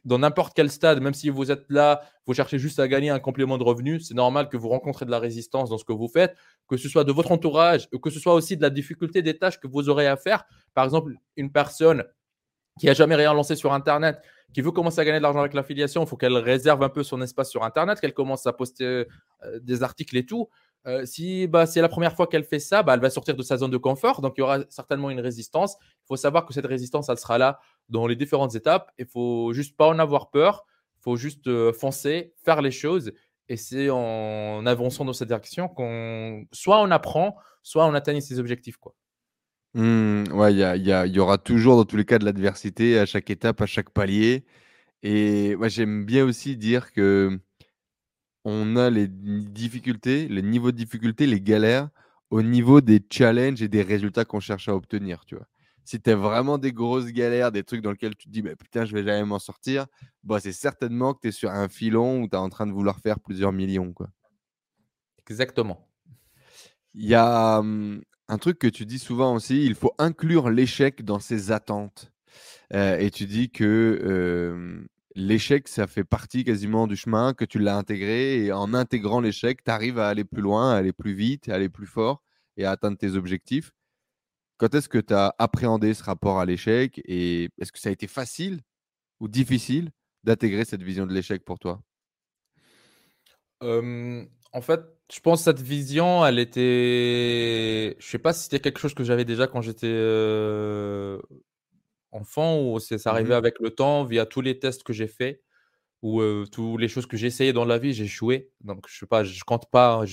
[0.05, 3.19] dans n'importe quel stade, même si vous êtes là, vous cherchez juste à gagner un
[3.19, 6.07] complément de revenu, c'est normal que vous rencontrez de la résistance dans ce que vous
[6.07, 6.35] faites,
[6.67, 9.37] que ce soit de votre entourage, ou que ce soit aussi de la difficulté des
[9.37, 10.45] tâches que vous aurez à faire.
[10.75, 12.05] Par exemple, une personne
[12.79, 14.21] qui n'a jamais rien lancé sur Internet,
[14.53, 17.03] qui veut commencer à gagner de l'argent avec l'affiliation, il faut qu'elle réserve un peu
[17.03, 19.05] son espace sur Internet, qu'elle commence à poster euh,
[19.61, 20.49] des articles et tout.
[20.87, 23.41] Euh, si bah, c'est la première fois qu'elle fait ça, bah, elle va sortir de
[23.41, 24.21] sa zone de confort.
[24.21, 25.77] Donc, il y aura certainement une résistance.
[25.81, 27.59] Il faut savoir que cette résistance, elle sera là
[27.89, 28.91] dans les différentes étapes.
[28.97, 30.65] Il faut juste pas en avoir peur.
[30.99, 33.11] Il faut juste euh, foncer, faire les choses.
[33.47, 38.39] Et c'est en avançant dans cette direction qu'on soit on apprend, soit on atteigne ses
[38.39, 38.77] objectifs.
[38.77, 38.95] Quoi.
[39.75, 43.29] Mmh, ouais, il y, y, aura toujours dans tous les cas de l'adversité à chaque
[43.29, 44.45] étape, à chaque palier.
[45.03, 47.39] Et moi, j'aime bien aussi dire que
[48.45, 51.89] on a les difficultés, les niveaux de difficulté, les galères
[52.29, 55.47] au niveau des challenges et des résultats qu'on cherche à obtenir, tu vois.
[55.85, 58.55] Si tu as vraiment des grosses galères, des trucs dans lesquels tu te dis «Mais
[58.55, 59.85] putain, je vais jamais m'en sortir»,
[60.23, 62.71] bah, c'est certainement que tu es sur un filon où tu es en train de
[62.71, 64.09] vouloir faire plusieurs millions, quoi.
[65.29, 65.87] Exactement.
[66.93, 71.05] Il y a, mmh, un truc que tu dis souvent aussi, il faut inclure l'échec
[71.05, 72.11] dans ses attentes.
[72.73, 74.85] et tu dis que,
[75.15, 79.63] l'échec, ça fait partie quasiment du chemin, que tu l'as intégré et en intégrant l'échec,
[79.63, 82.21] tu arrives à aller plus loin, à aller plus vite, à aller plus fort
[82.57, 83.71] et à atteindre tes objectifs.
[84.57, 87.91] Quand est-ce que tu as appréhendé ce rapport à l'échec et est-ce que ça a
[87.91, 88.61] été facile
[89.19, 89.91] ou difficile
[90.23, 91.81] d'intégrer cette vision de l'échec pour toi?
[93.61, 97.95] En fait, je pense que cette vision, elle était.
[97.99, 99.87] Je sais pas si c'était quelque chose que j'avais déjà quand j'étais
[102.11, 105.07] enfant ou c'est ça arrivait mmh avec le temps via tous les tests que j'ai
[105.07, 105.43] faits
[106.01, 106.21] ou
[106.51, 108.51] toutes les choses que j'ai essayé dans la vie, j'ai échoué.
[108.61, 110.05] Donc je sais pas, je compte pas,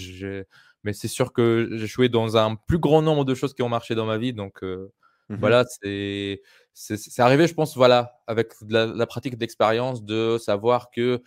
[0.85, 3.69] mais c'est sûr que j'ai échoué dans un plus grand nombre de choses qui ont
[3.69, 4.33] marché dans ma vie.
[4.33, 4.89] Donc mmh
[5.29, 6.43] voilà, c'est
[6.75, 11.23] c'est arrivé, je pense, voilà, avec la, pratique d'expérience, de savoir que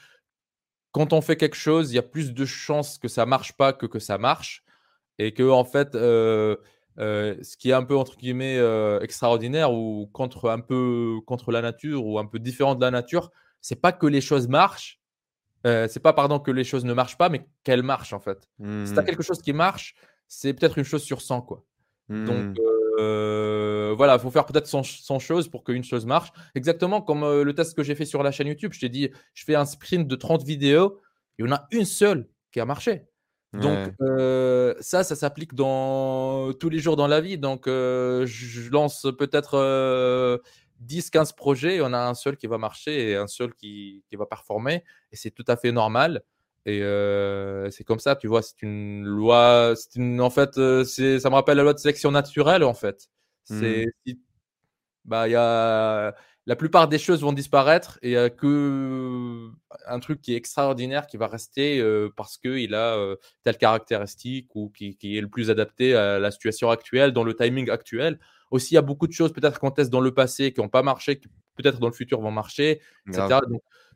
[0.92, 3.74] quand on fait quelque chose, il y a plus de chances que ça marche pas
[3.74, 4.64] que que ça marche,
[5.20, 6.56] et que en fait, euh,
[6.98, 11.62] ce qui est un peu entre guillemets euh, extraordinaire ou contre un peu contre la
[11.62, 15.00] nature ou un peu différent de la nature, c'est pas que les choses marchent,
[15.66, 18.48] euh, c'est pas pardon que les choses ne marchent pas, mais qu'elles marchent en fait.
[18.60, 19.06] Si tu as mmh.
[19.06, 19.96] quelque chose qui marche,
[20.28, 21.64] c'est peut-être une chose sur 100 quoi.
[22.10, 23.94] Donc mmh.
[23.94, 24.84] voilà, il faut faire peut-être 100,
[25.20, 26.32] choses pour qu'une chose marche.
[26.54, 29.44] Exactement comme le test que j'ai fait sur la chaîne YouTube, je t'ai dit, je
[29.44, 31.02] fais un sprint de 30 vidéos,
[31.40, 33.06] il y en a une seule qui a marché.
[33.54, 33.90] Donc
[34.82, 37.40] ça, ça s'applique dans tous les jours dans la vie.
[37.40, 40.42] Donc je lance peut-être
[40.86, 44.26] 10-15 projets, on a un seul qui va marcher et un seul qui, qui va
[44.26, 44.84] performer.
[45.12, 46.24] Et c'est tout à fait normal.
[46.66, 46.80] Et
[47.72, 49.76] c'est comme ça, tu vois, c'est une loi.
[49.96, 53.08] Une, en fait, ça me rappelle la loi de sélection naturelle, en fait.
[53.44, 54.14] C'est, mmh.
[55.06, 56.16] bah, il y a
[56.48, 59.50] la plupart des choses vont disparaître et il n'y a que
[59.88, 61.84] un truc qui est extraordinaire qui va rester
[62.16, 67.14] parce qu'il a telle caractéristique ou qui, est le plus adapté à la situation actuelle,
[67.14, 68.20] dans le timing actuel.
[68.52, 70.70] Aussi, il y a beaucoup de choses peut-être qu'on teste dans le passé qui n'ont
[70.70, 73.40] pas marché, qui peut-être dans le futur vont marcher, etc.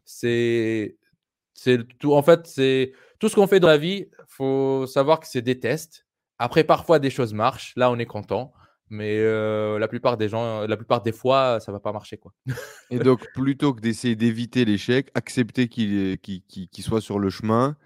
[0.06, 0.98] c'est,
[1.54, 2.14] c'est tout.
[2.14, 4.08] En fait, c'est tout ce qu'on fait dans la vie.
[4.12, 6.06] Il faut savoir que c'est des tests.
[6.40, 7.74] Après, parfois, des choses marchent.
[7.76, 8.54] Là, on est content.
[8.90, 9.22] Mais
[9.78, 12.18] la plupart des gens, la plupart des fois, ça va pas marcher.
[12.18, 12.34] Quoi.
[12.90, 17.78] et donc, plutôt que d'essayer d'éviter l'échec, accepter qu'il soit sur le chemin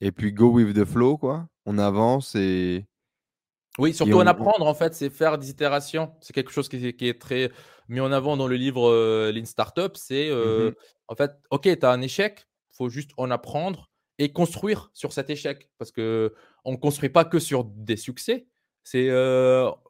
[0.00, 1.48] et puis go with the flow, quoi.
[1.66, 2.86] On avance et.
[3.78, 6.12] Oui, surtout en apprendre, en fait, c'est faire des itérations.
[6.20, 7.50] C'est quelque chose qui, est très
[7.88, 9.96] mis en avant dans le livre Lean Startup.
[9.96, 10.74] C'est, mmh
[11.08, 15.12] en fait, OK, tu as un échec, il faut juste en apprendre et construire sur
[15.12, 15.68] cet échec.
[15.76, 16.30] Parce qu'on
[16.72, 18.46] ne construit pas que sur des succès,
[18.84, 19.10] c'est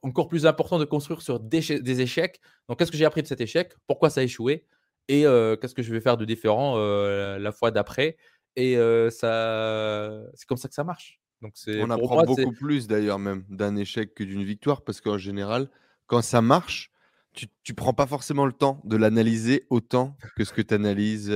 [0.02, 2.40] encore plus important de construire sur des, échecs.
[2.68, 3.74] Donc, qu'est-ce que j'ai appris de cet échec?
[3.86, 4.66] Pourquoi ça a échoué?
[5.08, 8.16] Et qu'est-ce que je vais faire de différent la fois d'après?
[8.56, 8.76] Et
[9.10, 11.20] ça, c'est comme ça que ça marche.
[11.44, 15.68] Donc, On apprend beaucoup plus d'ailleurs même d'un échec que d'une victoire parce qu'en général,
[16.06, 16.90] quand ça marche,
[17.32, 21.30] tu ne prends pas forcément le temps de l'analyser autant que ce que tu analyses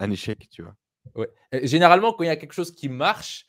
[0.00, 0.74] un échec, tu vois.
[1.14, 1.28] Ouais.
[1.66, 3.46] généralement, quand il y a quelque chose qui marche,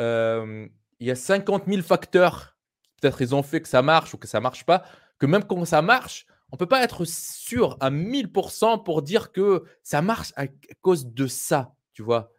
[0.00, 0.68] il
[1.00, 2.56] y a 50 000 facteurs
[3.00, 4.84] peut-être ils ont fait que ça marche ou que ça marche pas,
[5.18, 9.64] que même quand ça marche, on peut pas être sûr à 1000% pour dire que
[9.82, 10.46] ça marche à
[10.80, 12.32] cause de ça, tu vois.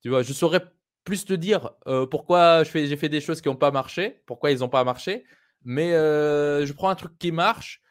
[0.00, 0.64] Tu vois, je saurais
[1.04, 4.60] plus te dire euh, pourquoi j'ai fait des choses qui n'ont pas marché, pourquoi ils
[4.60, 5.24] n'ont pas marché,
[5.64, 7.82] mais euh, je prends un truc qui marche,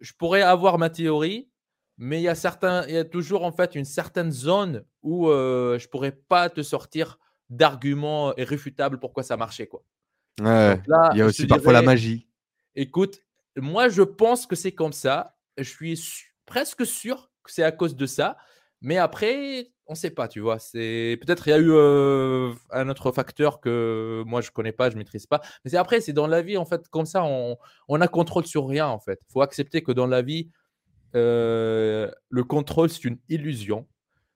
[0.00, 1.50] je pourrais avoir ma théorie,
[1.98, 5.28] mais il y a certains, il y a toujours en fait une certaine zone où
[5.28, 7.18] euh, je pourrais pas te sortir
[7.50, 9.82] d'arguments irréfutables pourquoi ça marchait quoi.
[10.40, 10.80] Ouais,
[11.12, 12.26] il y a aussi parfois la magie.
[12.74, 13.20] Écoute,
[13.56, 15.36] moi je pense que c'est comme ça.
[15.58, 16.00] Je suis
[16.46, 18.38] presque sûr que c'est à cause de ça.
[18.82, 20.58] Mais après, on ne sait pas, tu vois.
[20.58, 24.90] C'est peut-être il y a eu euh, un autre facteur que moi je connais pas,
[24.90, 25.40] je maîtrise pas.
[25.64, 27.56] Mais c'est après, c'est dans la vie en fait, comme ça, on,
[27.88, 29.20] on a contrôle sur rien en fait.
[29.28, 30.50] Il faut accepter que dans la vie,
[31.14, 33.86] euh, le contrôle c'est une illusion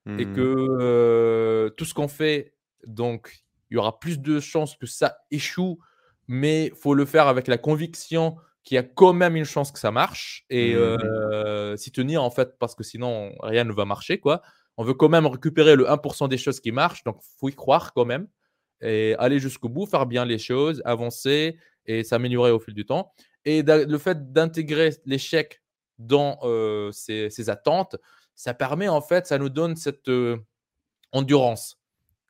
[0.06, 0.34] et mmh.
[0.34, 2.54] que euh, tout ce qu'on fait,
[2.86, 5.78] donc il y aura plus de chances que ça échoue,
[6.28, 8.36] mais faut le faire avec la conviction
[8.66, 11.76] qu'il y a quand même une chance que ça marche et mmh.
[11.76, 14.42] s'y tenir en fait parce que sinon rien ne va marcher quoi.
[14.76, 17.94] On veut quand même récupérer le 1% des choses qui marchent, donc faut y croire
[17.94, 18.26] quand même
[18.82, 21.56] et aller jusqu'au bout, faire bien les choses, avancer
[21.86, 23.12] et s'améliorer au fil du temps.
[23.44, 25.62] Et le fait d'intégrer l'échec
[25.98, 26.40] dans
[26.92, 27.96] ces, attentes,
[28.34, 30.10] ça permet en fait, ça nous donne cette
[31.12, 31.78] endurance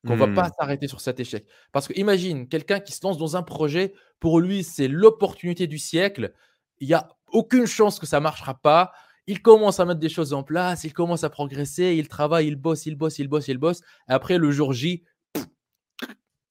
[0.06, 0.52] qu'on ne va pas mmh.
[0.58, 1.46] s'arrêter sur cet échec.
[1.72, 5.78] Parce que imagine quelqu'un qui se lance dans un projet, pour lui c'est l'opportunité du
[5.78, 6.32] siècle,
[6.80, 8.92] il n'y a aucune chance que ça ne marchera pas.
[9.26, 12.56] Il commence à mettre des choses en place, il commence à progresser, il travaille, il
[12.56, 13.80] bosse, il bosse, il bosse, il bosse.
[14.08, 15.04] Et après le jour J,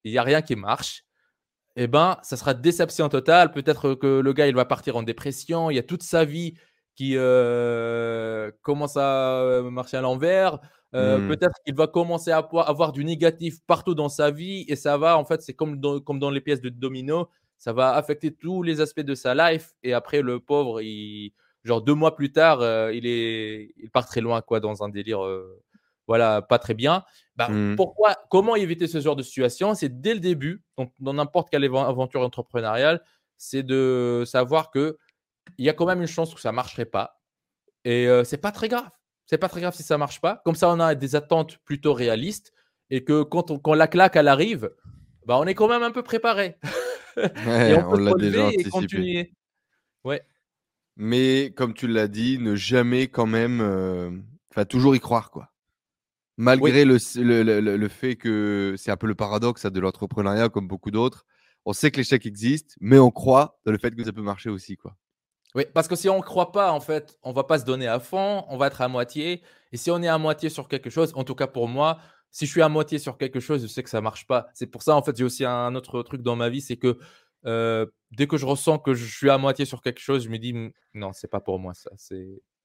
[0.04, 1.04] il n'y a rien qui marche.
[1.78, 3.52] Eh ben, ça sera déception totale.
[3.52, 5.70] Peut-être que le gars, il va partir en dépression.
[5.70, 6.54] Il y a toute sa vie
[6.96, 10.60] qui euh, commence à euh, marcher à l'envers.
[10.96, 11.28] Euh, mmh.
[11.28, 15.18] Peut-être qu'il va commencer à avoir du négatif partout dans sa vie et ça va,
[15.18, 18.64] en fait, c'est comme dans, comme dans les pièces de domino, ça va affecter tous
[18.64, 22.62] les aspects de sa life et après, le pauvre, il, genre deux mois plus tard,
[22.92, 25.22] il, est, il part très loin, quoi, dans un délire,
[26.08, 27.04] voilà, pas très bien.
[27.36, 27.76] Bah, mmh.
[27.76, 29.76] pourquoi, comment éviter ce genre de situation?
[29.76, 33.02] C'est dès le début, donc dans n'importe quelle aventure entrepreneuriale,
[33.38, 34.98] c'est de savoir que
[35.58, 37.22] il y a quand même une chance que ça ne marcherait pas.
[37.84, 38.90] Et euh, c'est pas très grave.
[39.26, 40.42] C'est pas très grave si ça marche pas.
[40.46, 42.54] Comme ça, on a des attentes plutôt réalistes
[42.90, 44.72] et que quand, on, quand la claque elle arrive,
[45.26, 46.58] bah, on est quand même un peu préparé.
[47.18, 49.34] on, l'a déjà anticipé.
[50.04, 50.22] Ouais.
[50.98, 54.12] Mais comme tu l'as dit, ne jamais quand même, euh,
[54.52, 55.52] enfin toujours y croire quoi.
[56.38, 60.92] Malgré le, le, le, fait que c'est un peu le paradoxe de l'entrepreneuriat comme beaucoup
[60.92, 61.26] d'autres,
[61.64, 64.50] on sait que l'échec existe, mais on croit dans le fait que ça peut marcher
[64.50, 64.98] aussi quoi.
[65.56, 67.88] Oui, parce que si on ne croit pas, en fait, on va pas se donner
[67.88, 69.42] à fond, on va être à moitié.
[69.72, 72.00] Et si on est à moitié sur quelque chose, en tout cas pour moi,
[72.30, 74.48] si je suis à moitié sur quelque chose, je sais que ça marche pas.
[74.54, 76.98] C'est pour ça, en fait, j'ai aussi un autre truc dans ma vie, c'est que
[77.46, 80.38] euh, dès que je ressens que je suis à moitié sur quelque chose, je me
[80.40, 81.90] dis «Mmh, non, c'est pas pour moi ça.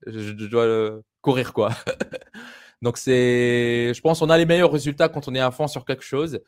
[0.06, 1.70] Je, dois euh, courir quoi.
[2.82, 6.04] Donc je pense, qu'on a les meilleurs résultats quand on est à fond sur quelque
[6.04, 6.40] chose.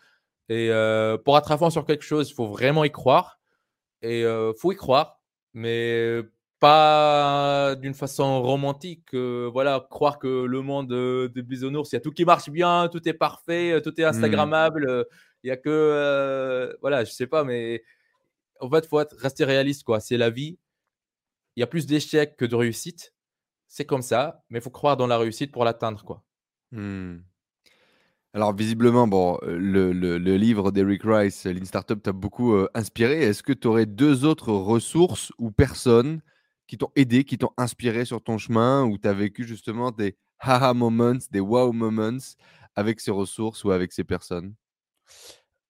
[0.49, 3.39] Et euh, pour être à fond sur quelque chose, il faut vraiment y croire.
[4.03, 5.22] Et il faut y croire
[5.55, 6.21] mais
[6.61, 9.15] pas d'une façon romantique.
[9.15, 13.07] voilà, croire que le monde de bisounours, il y a tout qui marche bien, tout
[13.09, 14.09] est parfait, tout est mmh.
[14.09, 15.07] Instagrammable.
[15.45, 17.83] Il y a que, voilà, je sais pas, mais
[18.61, 20.01] en fait, faut être, rester réaliste, quoi.
[20.01, 20.59] C'est la vie.
[21.57, 23.13] Il y a plus d'échecs que de réussites.
[23.67, 26.23] C'est comme ça, mais il faut croire dans la réussite pour l'atteindre, quoi.
[26.71, 27.19] Mmh.
[28.35, 33.23] Alors visiblement, bon, le, le, livre d'Eric Rice, Lean Startup, t'a beaucoup inspiré.
[33.23, 36.23] Est-ce que tu aurais deux autres ressources ou personnes
[36.67, 40.17] qui t'ont aidé, qui t'ont inspiré sur ton chemin, où tu as vécu justement des
[40.39, 42.19] haha moments, des wow moments
[42.75, 44.55] avec ces ressources ou avec ces personnes?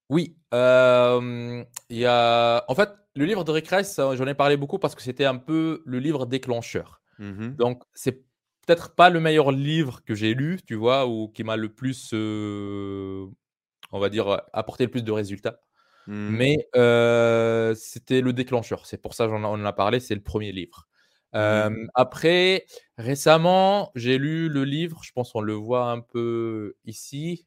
[0.09, 2.65] Oui, y a...
[2.69, 5.83] en fait, le livre d'Eric Rice, j'en ai parlé beaucoup parce que c'était un peu
[5.85, 7.01] le livre déclencheur.
[7.19, 8.25] Mmh Donc, c'est
[8.67, 12.11] peut-être pas le meilleur livre que j'ai lu, tu vois, ou qui m'a le plus,
[12.15, 13.27] euh,
[13.91, 15.61] on va dire, apporté le plus de résultats.
[16.07, 16.29] Mmh.
[16.31, 18.87] Mais euh, c'était le déclencheur.
[18.87, 20.01] C'est pour ça qu'on en a parlé.
[20.01, 20.87] C'est le premier livre.
[21.35, 21.89] Mmh.
[21.95, 22.67] Après,
[22.99, 25.01] récemment, j'ai lu le livre.
[25.03, 27.47] Je pense qu'on le voit un peu ici.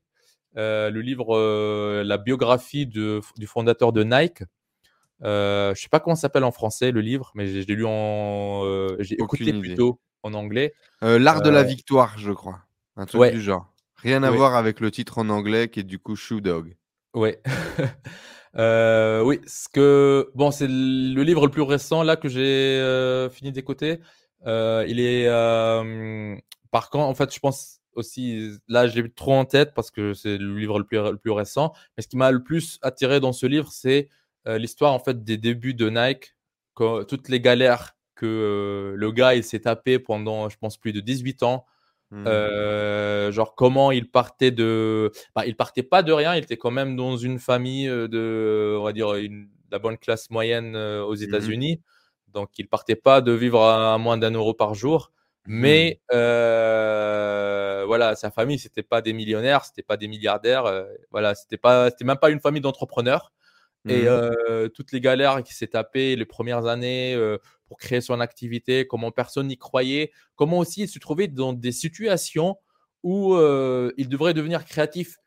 [0.56, 4.44] Le livre, la biographie de, du fondateur de Nike.
[5.22, 8.64] je sais pas comment s'appelle en français le livre, mais j'ai lu en,
[9.00, 10.74] j'ai écouté plutôt en anglais.
[11.04, 12.62] Euh, L'art de la euh, victoire, je crois.
[12.98, 13.72] Un truc du genre.
[13.98, 16.76] Rien à voir avec le titre en anglais qui est du coup Shoe Dog.
[17.14, 17.42] Ouais.
[18.58, 23.52] Euh, oui, ce que bon, c'est le livre le plus récent là que j'ai fini
[23.52, 24.00] d'écouter.
[24.46, 25.28] il est
[26.72, 30.38] par contre, en fait, je pense aussi là, j'ai trop en tête parce que c'est
[30.38, 31.74] le livre le plus, le plus récent.
[31.98, 34.08] Mais ce qui m'a le plus attiré dans ce livre, c'est
[34.46, 36.38] l'histoire en fait des débuts de Nike,
[36.78, 41.44] toutes les galères que le gars, il s'est tapé pendant, je pense, plus de 18
[41.44, 41.66] ans.
[42.12, 43.32] Mmh.
[43.32, 46.96] genre comment il partait de, bah, il partait pas de rien, il était quand même
[46.96, 51.82] dans une famille de, on va dire, une, la bonne classe moyenne aux Mmh États-Unis.
[52.34, 55.12] Donc, il partait pas de vivre à, moins d'un euro par jour.
[55.48, 55.60] Mmh.
[55.60, 56.00] Mais
[57.86, 60.86] voilà, sa famille, c'était pas des millionnaires, c'était pas des milliardaires.
[61.12, 63.34] voilà, c'était pas, c'était même pas une famille d'entrepreneurs.
[63.88, 64.70] Et Mmh.
[64.74, 67.16] toutes les galères qu'il s'est tapé les premières années
[67.68, 71.72] pour créer son activité, comment personne n'y croyait, comment aussi il se trouvait dans des
[71.72, 72.58] situations
[73.04, 75.18] où il devrait devenir créatif.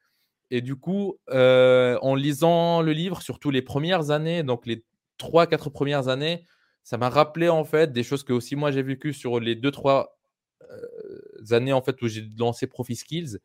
[0.51, 4.85] Et du coup, en lisant le livre, surtout les premières années, donc les
[5.17, 6.45] trois, quatre premières années,
[6.85, 9.71] ça m'a rappelé en fait des choses que aussi moi j'ai vécues sur les deux,
[9.71, 10.19] trois
[11.51, 13.39] années en fait où j'ai lancé Profi Skills.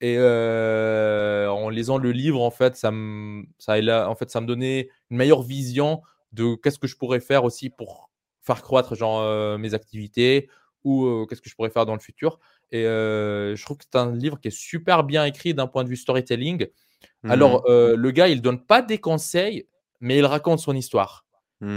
[0.00, 4.88] Et en lisant le livre, en fait, ça me, ça, en fait, ça me donnait
[5.10, 6.02] une meilleure vision
[6.32, 8.07] de qu'est-ce que je pourrais faire aussi pour
[8.48, 10.48] faire croître genre, mes activités
[10.84, 12.40] ou qu'est-ce que je pourrais faire dans le futur.
[12.72, 15.88] Et je trouve que c'est un livre qui est super bien écrit d'un point de
[15.90, 16.66] vue storytelling.
[17.28, 17.94] Alors, Mmh.
[17.96, 19.68] le gars, il donne pas des conseils,
[20.00, 21.26] mais il raconte son histoire.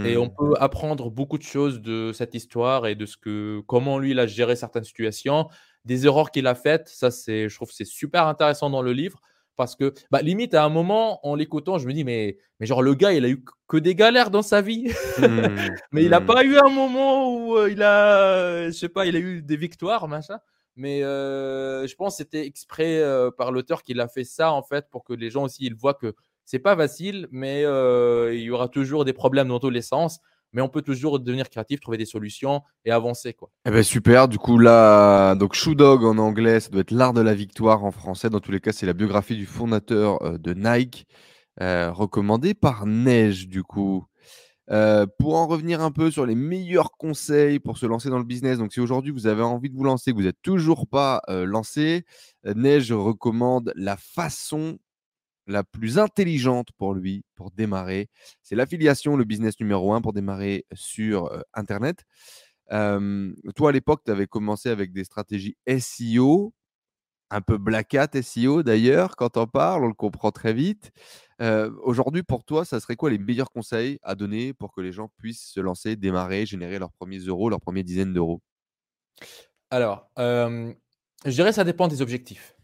[0.04, 0.34] Et on Mmh.
[0.36, 4.18] peut apprendre beaucoup de choses de cette histoire et de ce que, comment lui, il
[4.20, 5.48] a géré certaines situations,
[5.84, 6.88] des erreurs qu'il a faites.
[6.88, 9.20] Ça, c'est, je trouve c'est super intéressant dans le livre
[9.56, 12.82] parce que, bah, limite, à un moment, en l'écoutant, je me dis, mais, mais genre,
[12.82, 14.92] le gars, il a eu que des galères dans sa vie.
[15.18, 15.22] Mmh.
[15.92, 16.26] mais il n'a Mmh.
[16.26, 19.56] pas eu un moment où euh, il a, je sais pas, il a eu des
[19.56, 20.38] victoires, machin.
[20.76, 24.62] Mais euh, je pense que c'était exprès euh, par l'auteur qu'il a fait ça, en
[24.62, 26.14] fait, pour que les gens aussi ils voient que
[26.44, 30.20] c'est pas facile, mais euh, il y aura toujours des problèmes dans tous les sens.
[30.52, 33.32] Mais on peut toujours devenir créatif, trouver des solutions et avancer.
[33.32, 33.50] Quoi.
[33.66, 37.12] Eh ben super, du coup là, donc Shoe Dog en anglais, ça doit être l'art
[37.12, 38.30] de la victoire en français.
[38.30, 41.06] Dans tous les cas, c'est la biographie du fondateur euh, de Nike,
[41.60, 44.04] euh, recommandée par Neige du coup.
[44.70, 48.24] Euh, pour en revenir un peu sur les meilleurs conseils pour se lancer dans le
[48.24, 51.20] business, donc si aujourd'hui vous avez envie de vous lancer, que vous n'êtes toujours pas
[51.28, 52.04] lancé,
[52.44, 54.78] Neige recommande la façon
[55.46, 58.08] la plus intelligente pour lui pour démarrer.
[58.42, 62.04] C'est l'affiliation, le business numéro un pour démarrer sur euh, Internet.
[62.72, 66.54] Euh, toi, à l'époque, tu avais commencé avec des stratégies SEO,
[67.30, 70.92] un peu black hat SEO d'ailleurs, quand on parle, on le comprend très vite.
[71.40, 74.92] Euh, Aujourd'hui, pour toi, ça serait quoi les meilleurs conseils à donner pour que les
[74.92, 78.40] gens puissent se lancer, démarrer, générer leurs premiers euros, leurs premières dizaines d'euros?
[79.70, 82.56] Alors, je dirais que ça dépend des objectifs.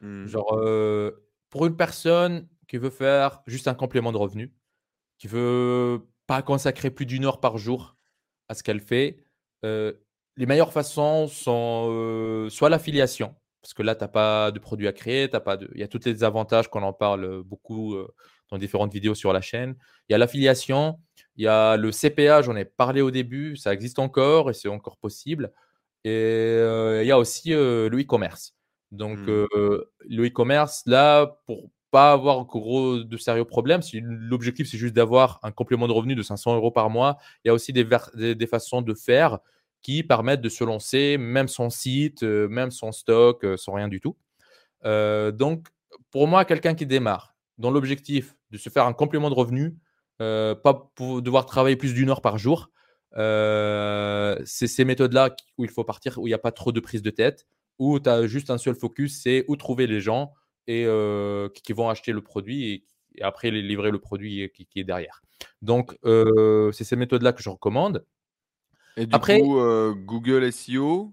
[0.00, 0.26] Mmh.
[0.26, 4.54] Genre, euh, pour une personne qui veut faire juste un complément de revenu,
[5.18, 7.96] qui veut pas consacrer plus d'une heure par jour
[8.48, 9.18] à ce qu'elle fait,
[9.64, 9.92] euh,
[10.36, 14.88] les meilleures façons sont euh, soit l'affiliation, parce que là, tu n'as pas de produit
[14.88, 15.70] à créer, de...
[15.74, 18.08] il y a tous les avantages qu'on en parle beaucoup euh,
[18.50, 19.76] dans différentes vidéos sur la chaîne.
[20.08, 21.00] Il y a l'affiliation,
[21.36, 24.68] il y a le CPA, j'en ai parlé au début, ça existe encore et c'est
[24.68, 25.52] encore possible.
[26.04, 26.56] Et
[27.00, 28.54] il y a aussi le e-commerce.
[28.92, 29.28] Donc, Mmh.
[29.28, 34.94] euh, le e-commerce, là, pour pas avoir gros de sérieux problèmes, si l'objectif c'est juste
[34.94, 37.86] d'avoir un complément de revenu de 500 euros par mois, il y a aussi des,
[38.14, 39.38] des, des façons de faire
[39.82, 43.88] qui permettent de se lancer, même sans site, euh, même sans stock, euh, sans rien
[43.88, 44.16] du tout.
[44.84, 45.68] Donc,
[46.10, 49.76] pour moi, quelqu'un qui démarre dans l'objectif de se faire un complément de revenu,
[50.18, 52.70] pas pour devoir travailler plus d'une heure par jour,
[53.14, 57.02] c'est ces méthodes-là où il faut partir, où il n'y a pas trop de prise
[57.02, 57.46] de tête,
[57.80, 60.32] où tu as juste un seul focus, c'est où trouver les gens
[60.68, 62.84] et euh, qui, vont acheter le produit et,
[63.16, 65.20] et après les livrer le produit qui, qui est derrière.
[65.62, 68.04] Donc, euh, c'est ces méthodes-là que je recommande.
[68.96, 71.12] Et du Après, coup, euh, Google SEO,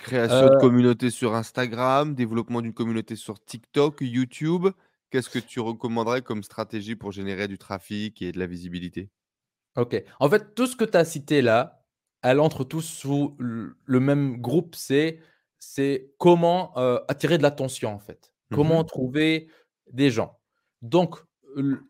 [0.00, 4.68] création de euh, communauté sur Instagram, développement d'une communauté sur TikTok, YouTube.
[5.10, 9.10] Qu'est-ce que tu recommanderais comme stratégie pour générer du trafic et de la visibilité?
[9.76, 10.02] Ok.
[10.20, 11.84] En fait, tout ce que tu as cité là,
[12.22, 15.18] elle entre tous sous le même groupe, c'est
[15.60, 18.32] c'est comment euh, attirer de l'attention en fait.
[18.52, 18.86] Comment Mhm.
[18.86, 19.48] trouver
[19.92, 20.38] des gens.
[20.82, 21.16] Donc,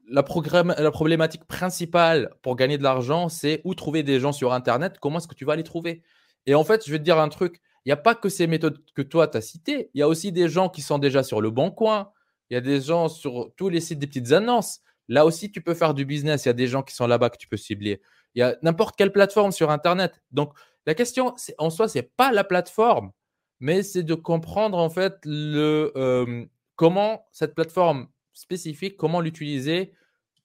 [0.08, 4.52] la, programme- la problématique principale pour gagner de l'argent, c'est où trouver des gens sur
[4.52, 6.02] Internet, comment est-ce que tu vas les trouver?
[6.46, 8.46] Et en fait, je vais te dire un truc, il n'y a pas que ces
[8.46, 11.22] méthodes que toi, tu as citées, il y a aussi des gens qui sont déjà
[11.22, 12.10] sur le bon coin,
[12.50, 14.80] il y a des gens sur tous les sites des petites annonces.
[15.08, 16.44] Là aussi, tu peux faire du business.
[16.44, 18.00] Il y a des gens qui sont là-bas que tu peux cibler.
[18.34, 20.20] Il y a n'importe quelle plateforme sur Internet.
[20.30, 20.52] Donc,
[20.86, 23.10] la question, en soi, c'est pas la plateforme,
[23.60, 26.44] mais c'est de comprendre en fait le, euh,
[26.76, 29.92] comment cette plateforme spécifique, comment l'utiliser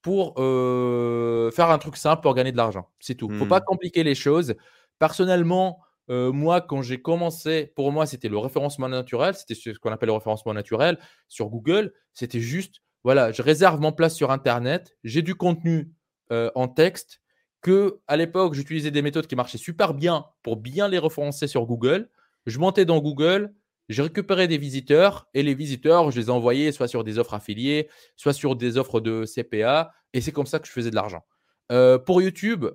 [0.02, 2.90] pour euh, faire un truc simple pour gagner de l'argent.
[3.00, 3.32] C'est tout.
[3.34, 3.66] Faut pas Mhm.
[3.66, 4.56] compliquer les choses.
[5.00, 5.80] Personnellement,
[6.10, 9.34] euh, moi, quand j'ai commencé, pour moi, c'était le référencement naturel.
[9.36, 11.94] C'était ce qu'on appelle le référencement naturel sur Google.
[12.14, 15.92] C'était juste voilà, je réserve mon place sur Internet, j'ai du contenu
[16.32, 17.22] euh, en texte
[17.62, 21.66] que à l'époque, j'utilisais des méthodes qui marchaient super bien pour bien les référencer sur
[21.68, 22.10] Google.
[22.46, 23.54] Je montais dans Google,
[23.90, 27.90] j'ai récupéré des visiteurs et les visiteurs, je les envoyais soit sur des offres affiliées,
[28.16, 29.92] soit sur des offres de CPA.
[30.14, 31.24] Et c'est comme ça que je faisais de l'argent.
[31.72, 32.66] Euh, pour YouTube,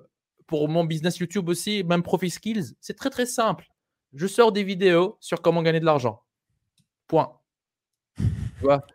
[0.47, 3.67] pour mon business YouTube aussi, même Profit Skills, c'est très très simple.
[4.13, 6.21] Je sors des vidéos sur comment gagner de l'argent.
[7.07, 7.33] Point.
[8.17, 8.25] Tu
[8.61, 8.85] vois?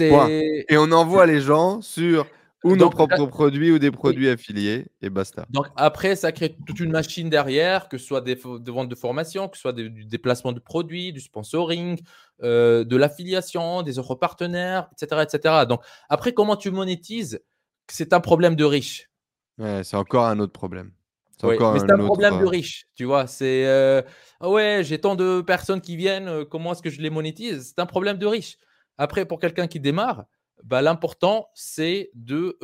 [0.00, 2.26] Et on envoie les gens sur
[2.64, 5.46] ou nos propres produits ou des produits affiliés et basta.
[5.50, 9.48] Donc après, ça crée toute une machine derrière, que ce soit des, ventes de formation,
[9.48, 12.00] que ce soit du déplacement de produits, du sponsoring,
[12.42, 15.54] euh, de l'affiliation, des offres partenaires, etc., etc.
[15.68, 17.40] Donc après, comment tu monétises,
[17.88, 19.10] c'est un problème de riche.
[19.58, 20.90] Ouais, c'est encore un autre problème.
[21.38, 23.26] C'est mais c'est un problème de euh, riche, tu vois.
[23.26, 24.00] C'est euh,
[24.40, 27.74] ah ouais, j'ai tant de personnes qui viennent, comment est-ce que je les monétise?
[27.74, 28.56] C'est un problème de riche.
[28.96, 30.24] Après, pour quelqu'un qui démarre,
[30.64, 32.58] bah, l'important, c'est de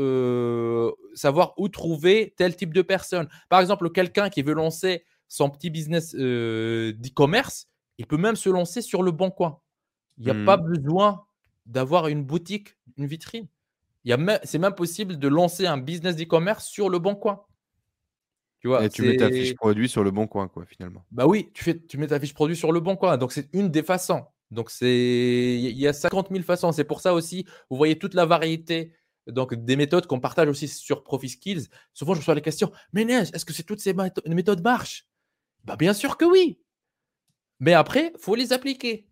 [1.14, 3.28] savoir où trouver tel type de personne.
[3.48, 7.68] Par exemple, quelqu'un qui veut lancer son petit business d'e-commerce,
[7.98, 9.60] il peut même se lancer sur le bon coin.
[10.18, 10.72] Il n'y a pas mmh.
[10.72, 11.24] besoin
[11.66, 13.46] d'avoir une boutique, une vitrine.
[14.44, 17.44] C'est même possible de lancer un business d'e-commerce sur le bon coin.
[18.60, 21.04] Tu vois, Et tu mets ta fiche produit sur le bon coin, quoi, finalement.
[21.10, 23.16] Bah oui, tu, fais, tu mets ta fiche produit sur le bon coin.
[23.16, 24.24] Donc, c'est une des façons.
[24.50, 26.72] Donc, c'est il y a 50 000 façons.
[26.72, 28.92] C'est pour ça aussi, vous voyez toute la variété
[29.26, 31.68] donc, des méthodes qu'on partage aussi sur Profit Skills.
[31.92, 33.94] Souvent, je reçois les questions Mais est-ce que c'est toutes ces
[34.26, 35.06] méthodes marchent?
[35.64, 36.58] Bah, Bien sûr que oui.
[37.60, 39.06] Mais après, il faut les appliquer.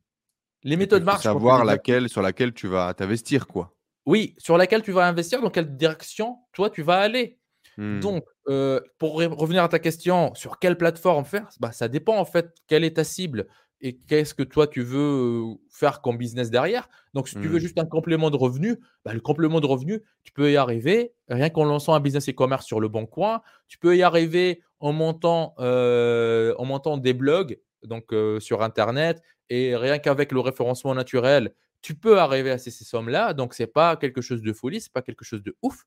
[0.65, 1.23] Les méthodes marchent.
[1.23, 3.75] Savoir laquelle, sur laquelle tu vas t'investir, quoi.
[4.07, 7.39] Oui, sur laquelle tu vas investir, dans quelle direction toi tu vas aller.
[7.77, 8.01] Mmh.
[8.01, 12.25] Donc, euh, pour revenir à ta question, sur quelle plateforme faire bah, Ça dépend en
[12.25, 13.47] fait, quelle est ta cible
[13.81, 16.89] et qu'est-ce que toi tu veux faire comme business derrière?
[17.15, 17.61] Donc, si tu veux mmh.
[17.61, 21.49] juste un complément de revenu, bah, le complément de revenu, tu peux y arriver rien
[21.49, 23.41] qu'en lançant un business e-commerce sur le bon coin.
[23.69, 29.99] Tu peux y arriver en montant, en montant des blogs donc sur Internet et rien
[29.99, 33.33] qu'avec le référencement naturel, tu peux arriver à ces, ces sommes-là.
[33.33, 35.85] Donc, ce n'est pas quelque chose de folie, ce n'est pas quelque chose de ouf.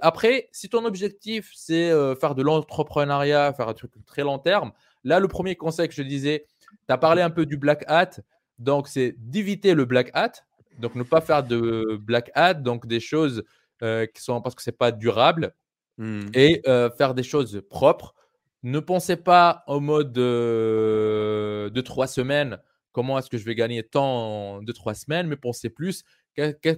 [0.00, 4.72] après, si ton objectif, c'est faire de l'entrepreneuriat, faire un truc très long terme,
[5.04, 8.10] Là, le premier conseil que je disais, tu as parlé un peu du black hat.
[8.58, 10.32] Donc, c'est d'éviter le black hat.
[10.78, 13.44] Donc, ne pas faire de black hat, donc des choses
[13.82, 15.54] euh, qui sont parce que ce n'est pas durable.
[15.96, 16.28] Hmm.
[16.34, 18.14] Et euh, faire des choses propres.
[18.62, 22.58] Ne pensez pas au mode de trois semaines.
[22.92, 26.04] Comment est-ce que je vais gagner tant de trois semaines Mais pensez plus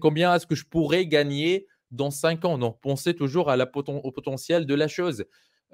[0.00, 2.58] combien est-ce que je pourrais gagner dans cinq ans.
[2.58, 5.24] Donc, pensez toujours à la au potentiel de la chose.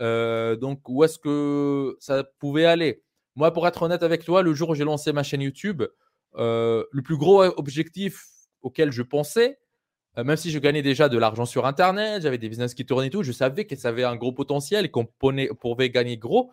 [0.00, 3.02] Euh, donc, où est-ce que ça pouvait aller?
[3.34, 5.82] Moi, pour être honnête avec toi, le jour où j'ai lancé ma chaîne YouTube,
[6.36, 8.26] euh, le plus gros objectif
[8.62, 9.58] auquel je pensais,
[10.18, 13.08] euh, même si je gagnais déjà de l'argent sur Internet, j'avais des business qui tournaient
[13.08, 16.50] et tout, je savais que ça avait un gros potentiel et qu'on pouvait gagner gros.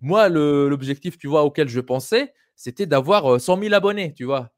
[0.00, 4.50] Moi, l'objectif, tu vois, auquel je pensais, c'était d'avoir 100 000 abonnés, tu vois.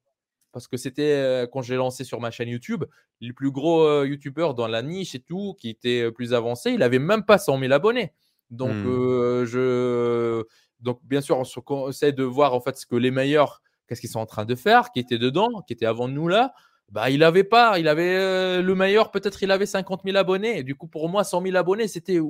[0.53, 2.85] Parce que c'était quand j'ai lancé sur ma chaîne YouTube,
[3.21, 6.99] le plus gros YouTuber dans la niche et tout, qui était plus avancé, il avait
[6.99, 8.13] même pas 100 000 abonnés.
[8.51, 9.45] Donc, mmh.
[9.45, 10.45] je...
[10.81, 14.11] Donc, bien sûr, on, essaie de voir en fait ce que les meilleurs, qu'est-ce qu'ils
[14.11, 16.53] sont en train de faire, qui étaient dedans, qui étaient avant nous là.
[16.91, 20.59] Bah, il avait pas, il avait le meilleur, peut-être il avait 50 000 abonnés.
[20.59, 22.21] Et du coup, pour moi, 100 000 abonnés, c'était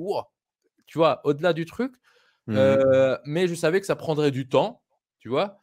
[0.85, 1.93] tu vois, au-delà du truc.
[2.47, 2.57] Mmh.
[3.25, 4.81] mais je savais que ça prendrait du temps,
[5.19, 5.61] tu vois.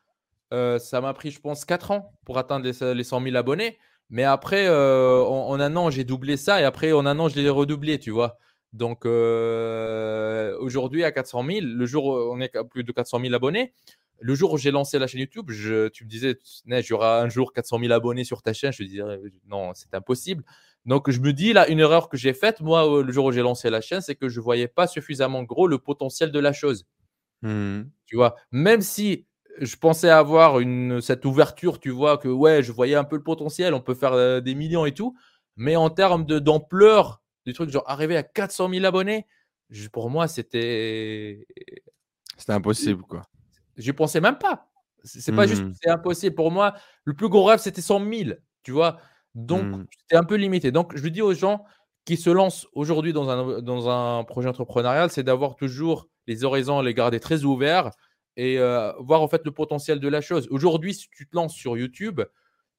[0.52, 3.78] ça m'a pris, je pense, 4 ans pour atteindre les, les 100 000 abonnés.
[4.10, 7.48] Mais après, en, un an, j'ai doublé ça et après, en un an, je l'ai
[7.48, 8.38] redoublé, tu vois.
[8.74, 13.20] Donc euh, aujourd'hui à 400 000, le jour où on est à plus de 400
[13.20, 13.72] 000 abonnés,
[14.18, 17.20] le jour où j'ai lancé la chaîne YouTube, je, tu me disais, il y aura
[17.20, 18.72] un jour 400 000 abonnés sur ta chaîne.
[18.72, 19.02] Je te disais,
[19.46, 20.44] non, c'est impossible.
[20.86, 23.42] Donc je me dis, là, une erreur que j'ai faite, moi, le jour où j'ai
[23.42, 26.52] lancé la chaîne, c'est que je ne voyais pas suffisamment gros le potentiel de la
[26.52, 26.84] chose.
[27.42, 27.82] Mmh.
[28.06, 29.26] Tu vois, même si
[29.60, 33.22] je pensais avoir une, cette ouverture, tu vois, que ouais, je voyais un peu le
[33.22, 35.16] potentiel, on peut faire euh, des millions et tout,
[35.56, 39.26] mais en termes d'ampleur du truc, genre arriver à 400 000 abonnés,
[39.92, 41.46] pour moi, c'était.
[42.36, 43.22] C'était impossible, quoi.
[43.76, 44.68] Je pensais même pas.
[45.04, 45.72] C'est pas juste, mmh.
[45.82, 46.34] c'est impossible.
[46.34, 48.30] Pour moi, le plus gros rêve, c'était 100 000,
[48.62, 48.98] tu vois?
[49.34, 49.86] Donc, mmh.
[50.00, 50.72] c'était un peu limité.
[50.72, 51.64] Donc, je dis aux gens
[52.04, 56.80] qui se lancent aujourd'hui dans un, dans un projet entrepreneurial, c'est d'avoir toujours les horizons,
[56.80, 57.90] les garder très ouverts
[58.36, 60.48] et euh, voir en fait le potentiel de la chose.
[60.50, 62.20] Aujourd'hui, si tu te lances sur YouTube,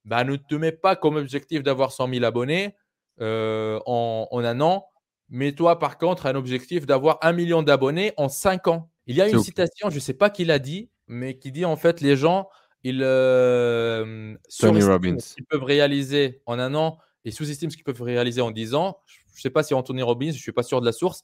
[0.04, 2.76] bah, ne te mets pas comme objectif d'avoir 100 000 abonnés
[3.22, 4.88] euh, en, un an.
[5.30, 8.90] Mais toi, par contre, un objectif d'avoir un million d'abonnés en cinq ans.
[9.08, 11.66] Il y a une citation, je ne sais pas qui l'a dit, mais qui dit
[11.66, 12.50] en fait les gens,
[12.84, 15.18] ils, euh, Tony Robbins.
[15.38, 19.00] ils peuvent réaliser en un an, et sous-estiment ce qu'ils peuvent réaliser en 10 ans.
[19.08, 21.24] Je ne sais pas si Anthony Robbins, je ne suis pas sûr de la source,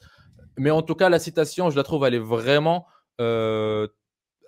[0.58, 2.88] mais en tout cas, la citation, je la trouve, elle est vraiment,
[3.20, 3.88] euh,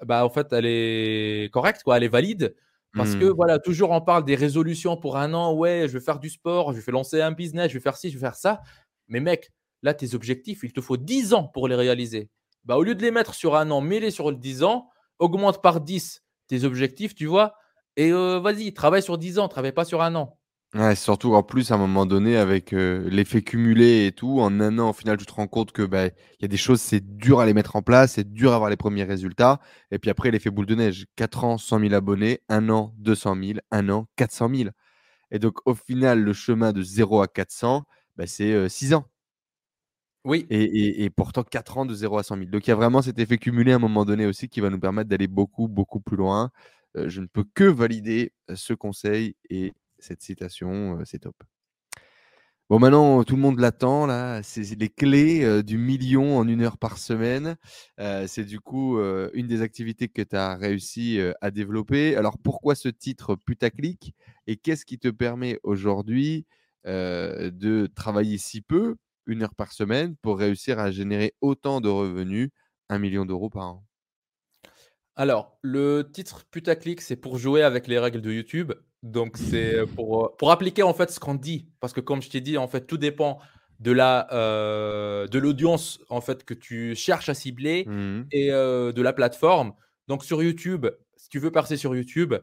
[0.04, 2.56] bah, en fait, elle est correcte, quoi, elle est valide.
[2.96, 3.36] Parce que, hmm.
[3.36, 5.54] voilà, toujours on parle des résolutions pour un an.
[5.54, 8.10] Ouais, je vais faire du sport, je vais lancer un business, je vais faire ci,
[8.10, 8.62] je vais faire ça.
[9.08, 9.52] Mais mec,
[9.82, 12.30] là, tes objectifs, il te faut 10 ans pour les réaliser.
[12.66, 14.90] Bah, au lieu de les mettre sur un an, mets-les sur 10 ans,
[15.20, 17.56] augmente par 10 tes objectifs, tu vois.
[17.98, 20.38] Et euh, vas-y, travaille sur 10 ans, travaille pas sur un an.
[20.76, 24.60] Ouais, surtout en plus à un moment donné avec euh, l'effet cumulé et tout, en
[24.60, 26.82] un an au final tu te rends compte que bah, il y a des choses
[26.82, 29.60] c'est dur à les mettre en place, c'est dur à avoir les premiers résultats,
[29.92, 33.36] et puis après l'effet boule de neige, 4 ans 100 000 abonnés, un an 200
[33.36, 34.70] 000, un an 400 000.
[35.32, 37.84] Et donc au final le chemin de 0 à 400,
[38.18, 39.06] bah, c'est 6 euh, ans.
[40.26, 40.46] Oui.
[40.50, 42.50] Et, et, pourtant 4 ans de 0 à 100 000.
[42.50, 44.70] Donc il y a vraiment cet effet cumulé à un moment donné aussi qui va
[44.70, 46.50] nous permettre d'aller beaucoup beaucoup plus loin.
[46.96, 51.36] Euh, je ne peux que valider ce conseil et cette citation, c'est top.
[52.70, 54.42] Bon, maintenant, tout le monde l'attend, là.
[54.42, 57.56] C'est les clés du million en une heure par semaine.
[57.98, 58.98] c'est du coup
[59.34, 62.16] une des activités que tu as réussi à développer.
[62.16, 64.16] Alors, pourquoi ce titre putaclic
[64.48, 66.46] Et qu'est-ce qui te permet aujourd'hui
[66.86, 68.96] de travailler si peu,
[69.28, 72.50] une heure par semaine, pour réussir à générer autant de revenus,
[72.90, 73.86] un million d'euros par an?
[75.16, 78.74] Alors, le titre putaclic, c'est pour jouer avec les règles de YouTube.
[79.04, 81.68] Donc, c'est pour, pour appliquer en fait ce qu'on dit.
[81.82, 83.40] Parce que, comme je t'ai dit, en fait, tout dépend
[83.80, 88.94] de la euh, de l'audience en fait que tu cherches à cibler mmh et euh,
[88.94, 89.74] de la plateforme.
[90.08, 92.34] Donc, sur YouTube, si tu veux percer sur YouTube,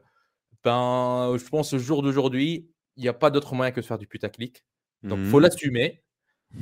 [0.63, 3.97] ben, je pense au jour d'aujourd'hui, il n'y a pas d'autre moyen que de faire
[3.97, 4.63] du putaclic.
[5.01, 6.03] Donc, il faut mmh l'assumer.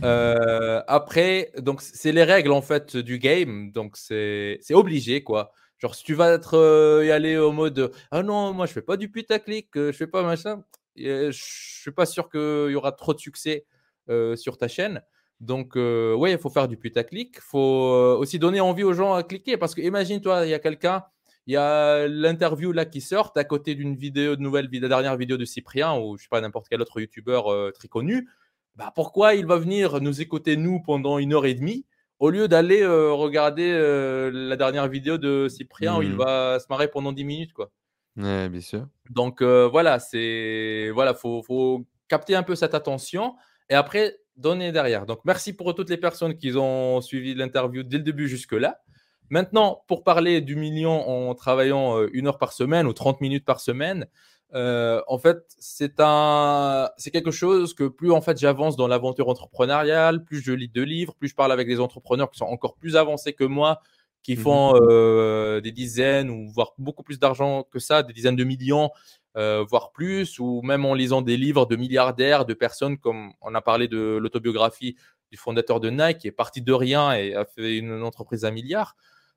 [0.03, 3.71] Euh, après, donc c'est les règles en fait du game.
[3.71, 5.51] Donc, c'est obligé quoi.
[5.79, 8.81] Genre, si tu vas être, euh, y aller au mode Ah non, moi je fais
[8.81, 10.63] pas du putaclic, euh, je fais pas machin,
[10.97, 13.65] je suis pas sûr qu'il y aura trop de succès
[14.09, 15.01] euh, sur ta chaîne.
[15.39, 17.37] Donc, ouais, il faut faire du putaclic.
[17.37, 19.55] Il faut aussi donner envie aux gens à cliquer.
[19.55, 21.05] Parce que imagine-toi, il y a quelqu'un,
[21.47, 25.15] il y a l'interview là qui sort à côté d'une vidéo, de nouvelle, la dernière
[25.15, 28.27] vidéo de Cyprien ou je sais pas, n'importe quel autre youtubeur très connu.
[28.75, 31.85] Bah, pourquoi il va venir nous écouter, nous, pendant une heure et demie?
[32.19, 36.17] Au lieu d'aller euh, regarder euh, la dernière vidéo de Cyprien où il mmh.
[36.17, 37.53] va se marrer pendant 10 minutes.
[37.53, 37.71] Quoi.
[38.17, 38.87] Ouais, bien sûr.
[39.09, 43.35] Donc euh, voilà, c'est voilà, faut, faut capter un peu cette attention
[43.69, 45.05] et après donner derrière.
[45.05, 48.81] Donc merci pour toutes les personnes qui ont suivi l'interview dès le début jusque-là.
[49.29, 53.59] Maintenant, pour parler du million en travaillant une heure par semaine ou 30 minutes par
[53.59, 54.07] semaine,
[54.55, 59.29] euh, en fait, c'est un, c'est quelque chose que plus en fait j'avance dans l'aventure
[59.29, 62.75] entrepreneuriale, plus je lis de livres, plus je parle avec des entrepreneurs qui sont encore
[62.75, 63.81] plus avancés que moi,
[64.23, 68.35] qui mmh font euh, des dizaines ou voire beaucoup plus d'argent que ça, des dizaines
[68.35, 68.89] de millions,
[69.37, 73.53] euh, voire plus, ou même en lisant des livres de milliardaires, de personnes comme on
[73.53, 74.95] a parlé de l'autobiographie
[75.31, 78.51] du fondateur de Nike qui est parti de rien et a fait une entreprise à
[78.51, 78.95] milliards.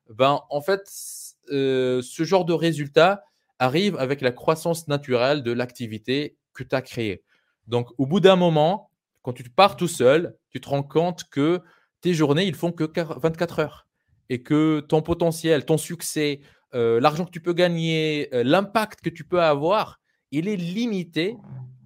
[0.09, 3.23] Ben en fait, ce genre de résultats
[3.63, 7.23] arrive avec la croissance naturelle de l'activité que tu as créée.
[7.67, 8.89] Donc, au bout d'un moment,
[9.21, 11.61] quand tu pars tout seul, tu te rends compte que
[12.01, 13.87] tes journées, ils font que 24 heures
[14.29, 16.41] et que ton potentiel, ton succès,
[16.75, 21.37] euh, l'argent que tu peux gagner, euh, l'impact que tu peux avoir, il est limité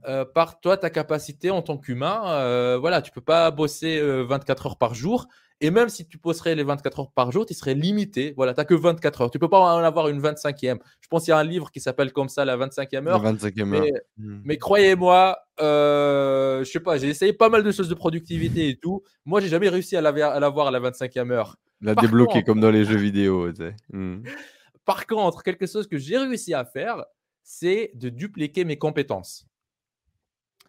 [0.08, 2.78] euh, par toi, ta capacité en tant qu'humain.
[2.80, 5.28] voilà, tu peux pas bosser 24 heures par jour
[5.60, 8.34] et même si tu poserais les 24 heures par jour, tu serais limité.
[8.38, 9.32] Voilà, tu n'as que 24 heures.
[9.32, 10.78] Tu ne peux pas en avoir une 25e.
[11.02, 13.24] Je pense qu'il y a un livre qui s'appelle comme ça, la 25e heure.
[13.24, 13.86] La 25e heure.
[14.18, 14.42] Hmm.
[14.44, 18.78] Mais, croyez-moi, euh, je sais pas, j'ai essayé pas mal de choses de productivité et
[18.78, 19.02] tout.
[19.26, 21.58] Moi, j'ai jamais réussi à l'avoir à la 25e heure.
[21.82, 23.52] La débloquer comme dans les jeux vidéo.
[23.92, 24.22] Hmm.
[24.86, 27.04] Par contre, quelque chose que j'ai réussi à faire,
[27.42, 29.48] c'est de dupliquer mes compétences.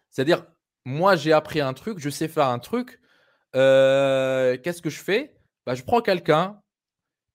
[0.09, 0.45] C'est-à-dire,
[0.83, 2.99] moi, j'ai appris un truc, je sais faire un truc
[3.55, 5.35] euh, qu'est-ce que je fais?
[5.65, 6.61] Bah, Je prends quelqu'un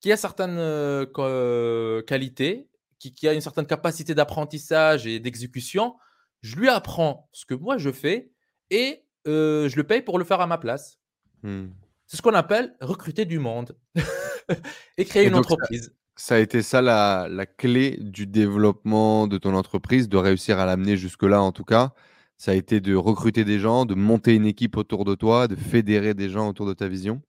[0.00, 2.68] qui a certaines euh, euh, qualités,
[2.98, 5.96] qui, a une certaine capacité d'apprentissage et d'exécution.
[6.42, 8.30] Je lui apprends ce que moi je fais
[8.70, 10.98] et je le paye pour le faire à ma place.
[11.42, 11.66] Mmh.
[12.06, 13.76] C'est ce qu'on appelle recruter du monde
[14.98, 15.94] et créer une entreprise.
[16.16, 20.66] Ça, a été ça la, la, clé du développement de ton entreprise, de réussir à
[20.66, 21.92] l'amener jusque-là en tout cas?
[22.36, 25.56] Ça a été de recruter des gens, de monter une équipe autour de toi, de
[25.56, 27.22] fédérer des gens autour de ta vision?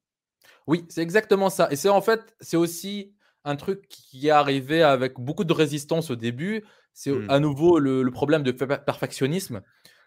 [0.68, 1.68] Oui, c'est exactement ça.
[1.72, 3.14] Et c'est en fait, c'est aussi
[3.44, 6.64] un truc qui est arrivé avec beaucoup de résistance au début.
[6.94, 7.30] C'est mmh.
[7.30, 9.62] à nouveau le, problème de perfectionnisme.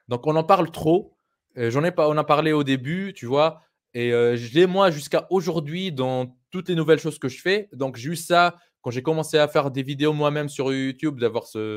[0.09, 1.15] Donc on en parle trop.
[1.57, 3.63] Euh, j'en ai pas, on a parlé au début, tu vois.
[3.95, 7.69] Et euh, je l'ai moi jusqu'à aujourd'hui dans toutes les nouvelles choses que je fais.
[7.73, 8.57] Donc j'ai eu ça
[8.89, 11.77] quand j'ai commencé à faire des vidéos moi-même sur YouTube, d'avoir ce,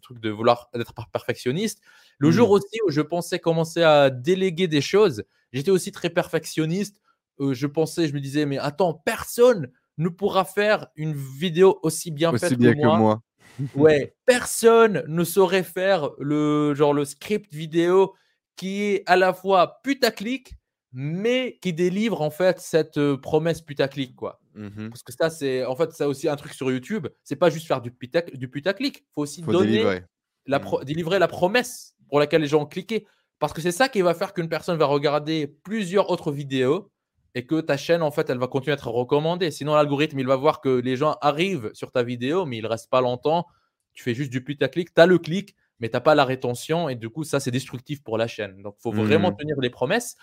[0.00, 1.80] truc de vouloir être perfectionniste,
[2.18, 2.52] le jour mmh.
[2.52, 5.22] aussi où je pensais commencer à déléguer des choses,
[5.52, 7.00] j'étais aussi très perfectionniste.
[7.38, 12.10] Euh, je pensais, je me disais, mais attends, personne ne pourra faire une vidéo aussi
[12.10, 13.22] bien faite que, moi.
[13.76, 18.16] ouais, personne ne saurait faire le genre le script vidéo
[18.56, 20.54] qui est à la fois putaclic,
[20.92, 24.40] mais qui délivre en fait cette euh, promesse putaclic quoi.
[24.58, 27.48] Mmh Parce que ça c'est en fait ça aussi un truc sur YouTube, c'est pas
[27.48, 30.04] juste faire du, putac, du putaclic, faut aussi donner délivrer.
[30.46, 30.84] La mmh.
[30.84, 33.06] délivrer la promesse pour laquelle les gens ont cliqué.
[33.38, 36.90] Parce que c'est ça qui va faire qu'une personne va regarder plusieurs autres vidéos
[37.36, 39.52] et que ta chaîne, en fait, elle va continuer à être recommandée.
[39.52, 42.68] Sinon, l'algorithme, il va voir que les gens arrivent sur ta vidéo, mais ils ne
[42.68, 43.46] restent pas longtemps.
[43.92, 46.88] Tu fais juste du putaclic, tu as le clic, mais tu n'as pas la rétention.
[46.88, 48.60] Et du coup, ça, c'est destructif pour la chaîne.
[48.62, 49.36] Donc, il faut vraiment mmh.
[49.36, 50.16] tenir les promesses.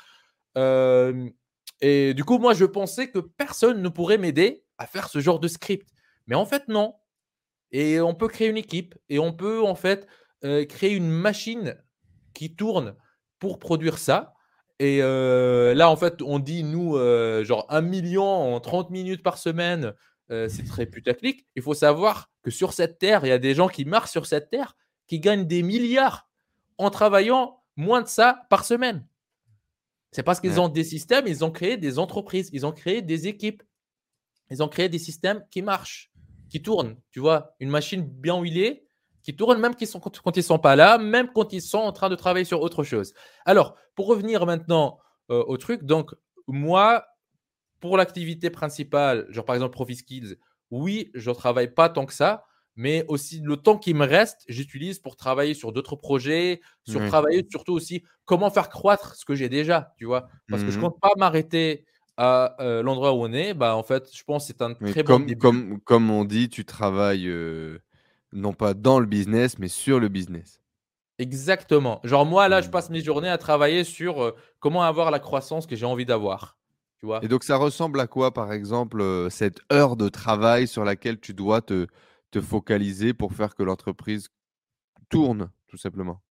[0.57, 1.29] Euh,
[1.81, 5.39] et du coup, moi, je pensais que personne ne pourrait m'aider à faire ce genre
[5.39, 5.89] de script.
[6.27, 6.95] Mais en fait, non.
[7.71, 10.07] Et on peut créer une équipe et on peut, en fait,
[10.43, 11.75] euh, créer une machine
[12.33, 12.95] qui tourne
[13.39, 14.33] pour produire ça.
[14.79, 16.97] Et euh, là, en fait, on dit, nous,
[17.43, 19.93] genre un million en 30 minutes par semaine,
[20.29, 21.45] c'est très putaclic.
[21.55, 24.25] Il faut savoir que sur cette terre, il y a des gens qui marchent sur
[24.25, 24.75] cette terre
[25.07, 26.29] qui gagnent des milliards
[26.77, 29.05] en travaillant moins de ça par semaine.
[30.15, 33.27] C'est parce qu'ils ont des systèmes, ils ont créé des entreprises, ils ont créé des
[33.27, 33.61] équipes,
[34.49, 36.09] ils ont créé des systèmes qui marchent,
[36.49, 36.95] qui tournent.
[37.11, 38.87] Tu vois, une machine bien huilée
[39.23, 41.91] qui tourne même sont, quand ils ne sont pas là, même quand ils sont en
[41.91, 43.13] train de travailler sur autre chose.
[43.43, 44.99] Alors, pour revenir maintenant
[45.31, 46.15] euh, au truc, donc
[46.47, 47.05] moi,
[47.81, 50.37] pour l'activité principale, genre par exemple ProfiSkills,
[50.71, 52.45] oui, je ne travaille pas tant que ça,
[52.75, 57.45] mais aussi le temps qui me reste, j'utilise pour travailler sur d'autres projets, sur travailler
[57.49, 60.27] surtout aussi comment faire croître ce que j'ai déjà, tu vois?
[60.49, 61.85] Parce que je ne mmh compte pas m'arrêter
[62.17, 63.53] à euh, l'endroit où on est.
[63.53, 65.37] Bah, en fait, je pense que c'est un très bon début.
[65.37, 67.79] Comme, comme on dit, tu travailles euh,
[68.33, 70.61] non pas dans le business, mais sur le business.
[71.17, 72.01] Exactement.
[72.03, 72.71] Genre moi, là, je mmh.
[72.71, 76.57] passe mes journées à travailler sur euh, comment avoir la croissance que j'ai envie d'avoir.
[76.99, 77.23] Tu vois?
[77.23, 81.33] Et donc, ça ressemble à quoi, par exemple, cette heure de travail sur laquelle tu
[81.33, 81.87] dois te
[82.35, 84.27] te focaliser pour faire que l'entreprise
[85.09, 86.21] tourne, tout simplement?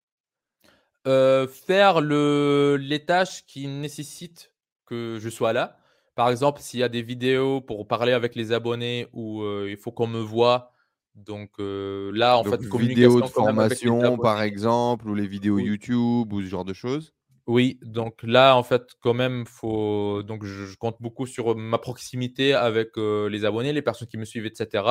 [1.06, 4.52] Faire le, les tâches qui nécessitent
[4.84, 5.78] que je sois là.
[6.14, 9.92] Par exemple, s'il y a des vidéos pour parler avec les abonnés ou il faut
[9.92, 10.72] qu'on me voit.
[11.14, 16.46] Donc là, en fait, vidéos de formation, par exemple, ou les vidéos YouTube ou ce
[16.46, 17.14] genre de choses?
[17.46, 20.22] Oui, donc là, en fait, quand même, faut.
[20.22, 24.46] Donc, je, compte beaucoup sur ma proximité avec les abonnés, les personnes qui me suivent,
[24.46, 24.84] etc.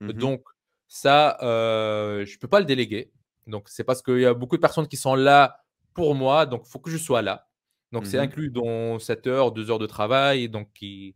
[0.00, 0.42] Mmh donc,
[0.88, 3.12] ça, je ne peux pas le déléguer.
[3.46, 5.64] Donc, c'est parce qu'il y a beaucoup de personnes qui sont là
[5.94, 7.48] pour moi, donc il faut que je sois là.
[7.92, 11.14] Donc, c'est mmh inclus dans 7 heures, 2 heures de travail, donc qui,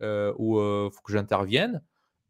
[0.00, 1.82] où il faut que j'intervienne.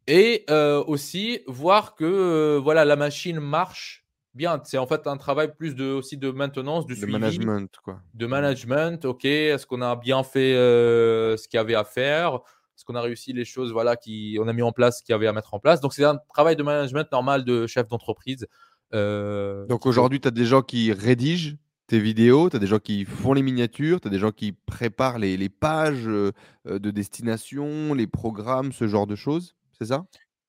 [0.07, 0.45] Et
[0.87, 4.05] aussi voir que voilà, la machine marche
[4.35, 4.61] bien.
[4.65, 7.75] C'est en fait un travail plus de, aussi de maintenance, de, de management.
[7.83, 8.01] Quoi.
[8.13, 9.25] De management, ok.
[9.25, 12.41] Est-ce qu'on a bien fait euh, ce qu'il y avait à faire?
[12.77, 15.27] Est-ce qu'on a réussi les choses voilà, qu'on a mis en place, qu'il y avait
[15.27, 18.47] à mettre en place Donc, c'est un travail de management normal de chef d'entreprise.
[18.93, 21.57] Euh, Donc, aujourd'hui, tu as des gens qui rédigent
[21.87, 24.53] tes vidéos, tu as des gens qui font les miniatures, tu as des gens qui
[24.53, 26.33] préparent les, les pages euh,
[26.67, 29.55] de destination, les programmes, ce genre de choses.
[29.79, 30.07] C'est ça?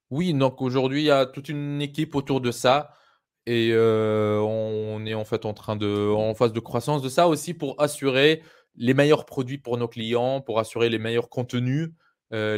[0.09, 2.91] Oui, donc aujourd'hui, il y a toute une équipe autour de ça.
[3.47, 7.27] Et euh, on est en fait en train de, en phase de croissance de ça
[7.27, 8.41] aussi pour assurer
[8.75, 11.91] les meilleurs produits pour nos clients, pour assurer les meilleurs contenus,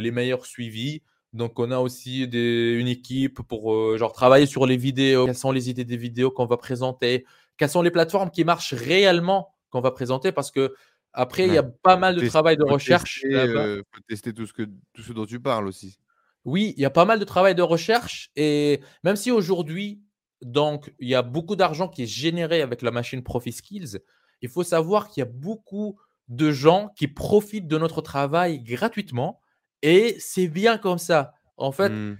[0.00, 1.02] les meilleurs suivis.
[1.32, 5.26] Donc, on a aussi des, une équipe pour euh, genre travailler sur les vidéos.
[5.26, 7.26] Quelles sont les idées des vidéos qu'on va présenter?
[7.58, 10.32] Quelles sont les plateformes qui marchent réellement qu'on va présenter?
[10.32, 10.74] Parce que
[11.12, 13.22] après, il y a pas mal de travail de recherche.
[13.22, 14.62] Tester, tester tout ce, que,
[14.94, 15.98] tout ce dont tu parles aussi.
[16.44, 18.30] Oui, il y a pas mal de travail de recherche.
[18.36, 20.00] Et même si aujourd'hui,
[20.40, 23.98] donc, il y a beaucoup d'argent qui est généré avec la machine ProfiSkills.
[24.40, 25.98] Il faut savoir qu'il y a beaucoup
[26.28, 29.40] de gens qui profitent de notre travail gratuitement
[29.82, 31.34] et c'est bien comme ça.
[31.56, 32.18] En fait, mmh.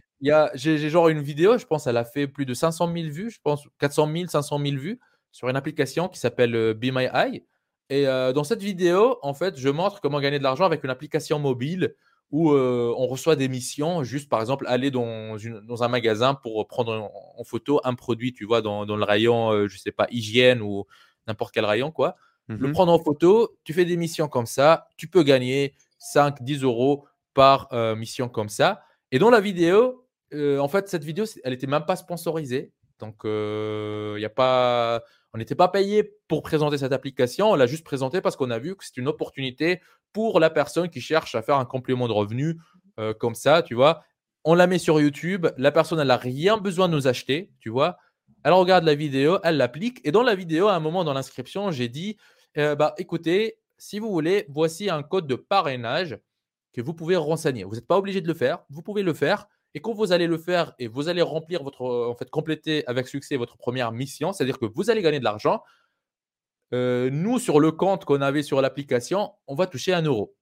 [0.55, 3.39] j'ai genre une vidéo, je pense, elle a fait plus de 500 000 vues, je
[3.43, 5.01] pense 400 000, 500 000 vues
[5.33, 7.45] sur une application qui s'appelle euh, Be My Eye.
[7.91, 10.91] Et euh, dans cette vidéo, en fait, je montre comment gagner de l'argent avec une
[10.91, 11.95] application mobile
[12.31, 16.69] où on reçoit des missions, juste par exemple aller dans, une, dans un magasin pour
[16.69, 20.61] prendre en, photo un produit, tu vois, dans, dans le rayon, je sais pas, hygiène
[20.61, 20.85] ou
[21.27, 22.17] n'importe quel rayon, quoi.
[22.49, 26.43] Le mmh prendre en photo, tu fais des missions comme ça, tu peux gagner 5,
[26.43, 27.05] 10 euros
[27.39, 28.83] par mission comme ça.
[29.13, 30.05] Et dans la vidéo,
[30.35, 32.73] en fait, cette vidéo, elle n'était même pas sponsorisée.
[32.99, 35.03] Donc, il y a pas,
[35.35, 38.59] on n'était pas payé pour présenter cette application, on l'a juste présentée parce qu'on a
[38.59, 39.81] vu que c'est une opportunité
[40.13, 42.59] pour la personne qui cherche à faire un complément de revenu
[42.99, 44.03] euh, comme ça, tu vois.
[44.45, 47.99] on la met sur YouTube, la personne, n'a rien besoin de nous acheter, tu vois.
[48.45, 50.01] Elle regarde la vidéo, elle l'applique.
[50.05, 52.17] Et dans la vidéo, à un moment dans l'inscription, j'ai dit,
[52.57, 56.19] euh, bah, écoutez, si vous voulez, voici un code de parrainage
[56.73, 57.65] que vous pouvez renseigner.
[57.65, 59.49] Vous n'êtes pas obligé de le faire, vous pouvez le faire.
[59.75, 63.07] Et quand vous allez le faire et vous allez remplir votre, en fait, compléter avec
[63.07, 65.63] succès votre première mission, c'est-à-dire que vous allez gagner de l'argent,
[66.75, 70.35] euh, nous, sur le compte qu'on avait sur l'application, on va toucher un euro.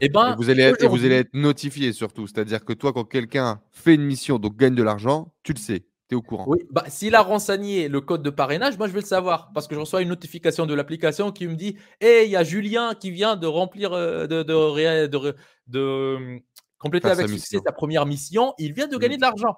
[0.00, 2.26] Et, ben, vous allez être, vous allez être notifié surtout.
[2.26, 5.84] C'est-à-dire que toi, quand quelqu'un fait une mission, donc gagne de l'argent, tu le sais.
[6.10, 6.44] Tu es au courant.
[6.48, 9.68] Oui, bah, s'il a renseigné le code de parrainage, moi je vais le savoir parce
[9.68, 12.94] que je reçois une notification de l'application qui me dit Hé, il y a Julien
[12.96, 15.36] qui vient de remplir, euh, de, de, de,
[15.68, 16.40] de hum,
[16.78, 18.54] compléter avec succès sa première mission.
[18.58, 19.18] Il vient de gagner mmh.
[19.18, 19.56] de l'argent.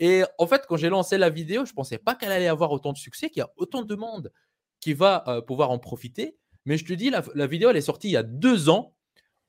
[0.00, 2.72] Et en fait, quand j'ai lancé la vidéo, je ne pensais pas qu'elle allait avoir
[2.72, 4.32] autant de succès, qu'il y a autant de monde
[4.80, 6.36] qui va euh, pouvoir en profiter.
[6.64, 8.96] Mais je te dis, la, la vidéo, elle est sortie il y a deux ans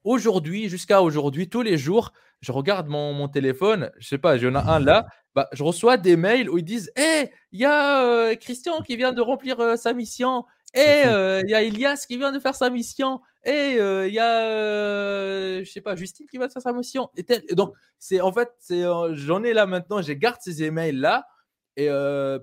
[0.03, 4.53] aujourd'hui, jusqu'à aujourd'hui, tous les jours, je regarde mon, mon téléphone, je sais pas, j'en
[4.53, 8.05] ai un là, bah, je reçois des mails où ils disent Hé, il y a
[8.05, 10.45] euh, Christian qui vient de remplir euh, sa mission.
[10.73, 13.21] Hé, euh, il y a Elias qui vient de faire sa mission.
[13.45, 17.09] Et il y a, je sais pas, Justine qui va faire sa mission.
[17.17, 17.23] Et,
[17.53, 21.27] donc, c'est en fait, c'est, j'en ai là maintenant, je garde ces emails là.
[21.75, 21.89] Et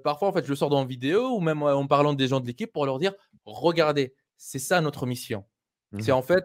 [0.05, 2.39] parfois, en fait, je le sors dans une vidéo ou même en parlant des gens
[2.41, 3.15] de l'équipe pour leur dire
[3.45, 5.45] Regardez, c'est ça notre mission.
[5.99, 6.45] C'est mmh en fait,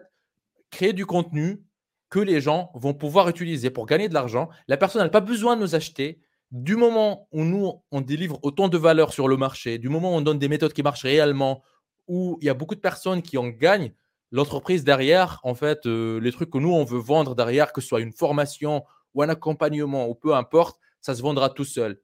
[0.70, 1.62] créer du contenu
[2.08, 4.48] que les gens vont pouvoir utiliser pour gagner de l'argent.
[4.68, 6.20] La personne n'a pas besoin de nous acheter.
[6.52, 10.16] Du moment où nous, on délivre autant de valeur sur le marché, du moment où
[10.16, 11.62] on donne des méthodes qui marchent réellement,
[12.06, 13.92] où il y a beaucoup de personnes qui en gagnent,
[14.30, 17.88] l'entreprise derrière, en fait, euh, les trucs que nous, on veut vendre derrière, que ce
[17.88, 22.00] soit une formation ou un accompagnement ou peu importe, ça se vendra tout seul.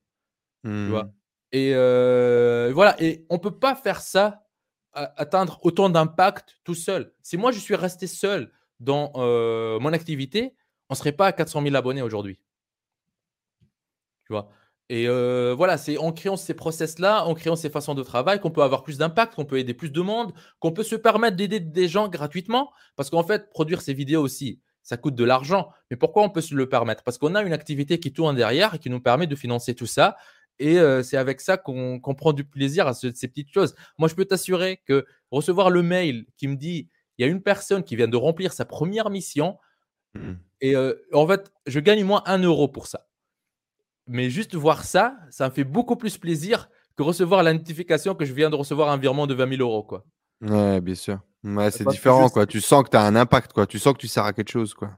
[0.65, 1.01] Mmh.
[1.51, 4.43] et euh, voilà, et on ne peut pas faire ça,
[4.93, 7.13] atteindre autant d'impact tout seul.
[7.23, 10.55] Si moi, je suis resté seul dans euh, mon activité,
[10.89, 12.39] on ne serait pas à 400 000 abonnés aujourd'hui.
[14.33, 14.49] Tu vois
[14.89, 18.51] Et euh, voilà, c'est en créant ces process-là, en créant ces façons de travail qu'on
[18.51, 21.61] peut avoir plus d'impact, qu'on peut aider plus de monde, qu'on peut se permettre d'aider
[21.61, 22.73] des gens gratuitement.
[22.97, 25.69] Parce qu'en fait, produire ces vidéos aussi, ça coûte de l'argent.
[25.91, 27.03] Mais pourquoi on peut se le permettre?
[27.05, 29.87] Parce qu'on a une activité qui tourne derrière et qui nous permet de financer tout
[29.87, 30.17] ça.
[30.59, 33.75] Et euh, c'est avec ça qu'on prend du plaisir à ces petites choses.
[33.99, 36.89] Moi, je peux t'assurer que recevoir le mail qui me dit
[37.19, 39.59] il y a une personne qui vient de remplir sa première mission.
[40.15, 40.33] Mmh.
[40.63, 43.07] Et euh, en fait, je gagne moins un euro pour ça.
[44.07, 48.25] Mais juste voir ça, ça me fait beaucoup plus plaisir que recevoir la notification que
[48.25, 49.83] je viens de recevoir un virement de 20 000 euros.
[49.83, 50.05] Quoi.
[50.43, 51.21] Ouais, bien sûr.
[51.71, 52.29] c'est différent.
[52.29, 52.47] Quoi.
[52.47, 53.53] Tu sens que tu as un impact.
[53.53, 53.67] Quoi.
[53.67, 54.75] Tu sens que tu sers à quelque chose.
[54.75, 54.91] Quoi.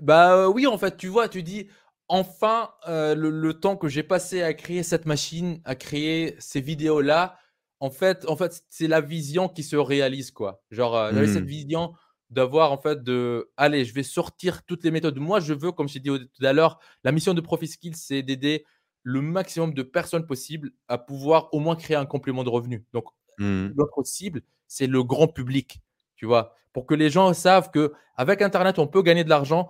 [0.00, 1.68] Bah euh, oui, en fait, tu vois, tu dis
[2.08, 7.36] enfin, euh, le, temps que j'ai passé à créer cette machine, à créer ces vidéos-là,
[7.80, 10.62] en fait, en fait, c'est la vision qui se réalise, quoi.
[10.70, 11.46] Genre, euh, j'avais cette mmh.
[11.46, 11.92] vision
[12.30, 15.18] d'avoir, en fait, de, allez, je vais sortir toutes les méthodes.
[15.18, 18.22] Moi, je veux, comme j'ai dit tout à l'heure, la mission de Profit Skills, c'est
[18.22, 18.64] d'aider
[19.02, 22.84] le maximum de personnes possible à pouvoir au moins créer un complément de revenu.
[22.92, 23.04] Donc,
[23.38, 23.68] mmh.
[23.76, 25.80] notre cible, c'est le grand public,
[26.16, 29.68] tu vois, pour que les gens savent que avec Internet, on peut gagner de l'argent.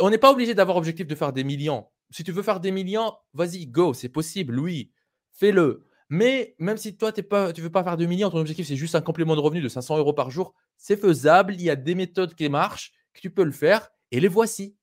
[0.00, 1.86] On n'est pas obligé d'avoir objectif de faire des millions.
[2.10, 4.90] Si tu veux faire des millions, vas-y, go, c'est possible, oui,
[5.32, 5.86] fais-le.
[6.10, 8.96] Mais même si toi, tu ne veux pas faire de millions, ton objectif, c'est juste
[8.96, 11.54] un complément de revenu de 500 euros par jour, c'est faisable.
[11.54, 14.76] Il y a des méthodes qui marchent, que tu peux le faire, et les voici.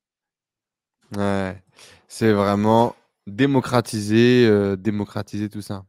[1.16, 1.62] Ouais,
[2.08, 2.96] c'est vraiment
[3.28, 5.84] démocratiser, euh, démocratiser tout ça.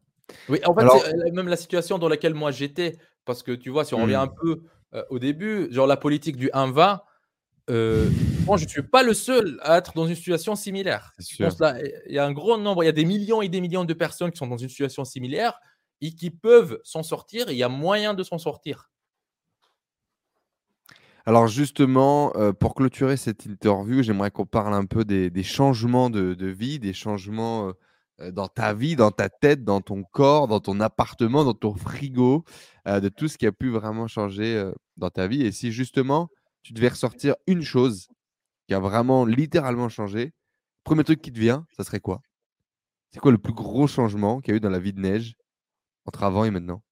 [0.48, 3.70] Oui, en fait, c'est euh, même la situation dans laquelle moi j'étais, parce que tu
[3.70, 4.35] vois, si on revient un mmh.
[4.43, 4.62] peu
[4.94, 6.98] euh, au début, genre la politique du 1-20,
[7.70, 8.09] euh,
[8.47, 11.12] moi, je ne suis pas le seul à être dans une situation similaire.
[11.19, 13.95] il y a un grand nombre, il y a des millions et des millions de
[13.95, 15.59] personnes qui sont dans une situation similaire
[16.01, 17.49] et qui peuvent s'en sortir.
[17.49, 18.90] Et il y a moyen de s'en sortir.
[21.27, 26.47] Alors justement, euh, pour clôturer cette interview, j'aimerais qu'on parle un peu des, changements de,
[26.47, 27.74] vie, des changements
[28.20, 31.74] euh, dans ta vie, dans ta tête, dans ton corps, dans ton appartement, dans ton
[31.74, 32.45] frigo,
[32.86, 35.43] de tout ce qui a pu vraiment changer dans ta vie.
[35.43, 36.31] Et si justement,
[36.62, 38.09] tu devais ressortir une chose
[38.66, 40.32] qui a vraiment littéralement changé,
[40.85, 42.20] premier truc qui te vient, ça serait quoi?
[43.10, 45.35] C'est quoi le plus gros changement qu'il y a eu dans la vie de Neige
[46.05, 46.82] entre avant et maintenant?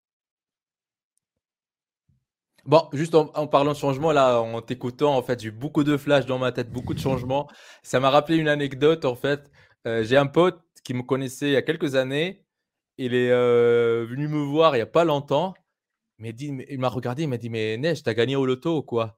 [2.64, 5.96] Bon, juste en, parlant de changement, là, en t'écoutant, en fait, j'ai eu beaucoup de
[5.96, 7.48] flashs dans ma tête, beaucoup de changements.
[7.84, 9.52] Ça m'a rappelé une anecdote, en fait.
[9.86, 12.44] Euh, j'ai un pote qui me connaissait il y a quelques années.
[12.98, 15.54] Il est euh, venu me voir il n'y a pas longtemps.
[16.18, 19.16] Il m'a regardé, il m'a dit Mais Neige, t'as gagné au loto ou quoi?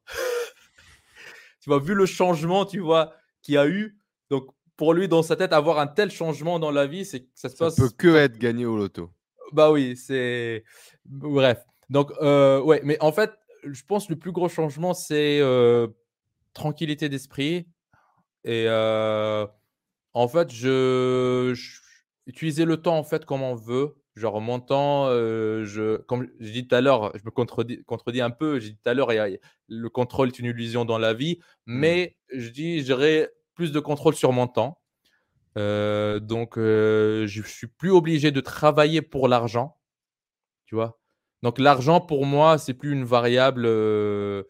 [1.69, 3.13] Tu vois, vu le changement, tu vois,
[3.43, 3.99] qu'il y a eu.
[4.31, 4.47] Donc,
[4.79, 7.57] pour lui, dans sa tête, avoir un tel changement dans la vie, c'est ça se
[7.57, 9.11] ça peut que être gagné au loto.
[9.53, 10.65] Bah oui, c'est.
[11.05, 11.63] Bref.
[11.91, 13.33] Donc, euh, ouais, mais en fait,
[13.65, 15.89] je pense que le plus gros changement, c'est euh,
[16.55, 17.69] tranquillité d'esprit.
[18.45, 19.47] Et euh,
[20.15, 21.81] en fait, je, je-
[22.27, 23.95] utiliser le temps en fait comme on veut.
[24.19, 28.21] Genre mon temps, euh, je, comme j'ai dit tout à l'heure, je me contredis, contredis
[28.21, 28.59] un peu.
[28.61, 29.11] J'ai dit tout à l'heure,
[29.69, 34.15] le contrôle est une illusion dans la vie, mais je dis, j'aurai plus de contrôle
[34.15, 34.81] sur mon temps.
[35.59, 39.79] Euh, donc, euh, je suis plus obligé de travailler pour l'argent,
[40.67, 41.01] tu vois.
[41.43, 44.45] Donc, l'argent pour moi, c'est plus une variable euh,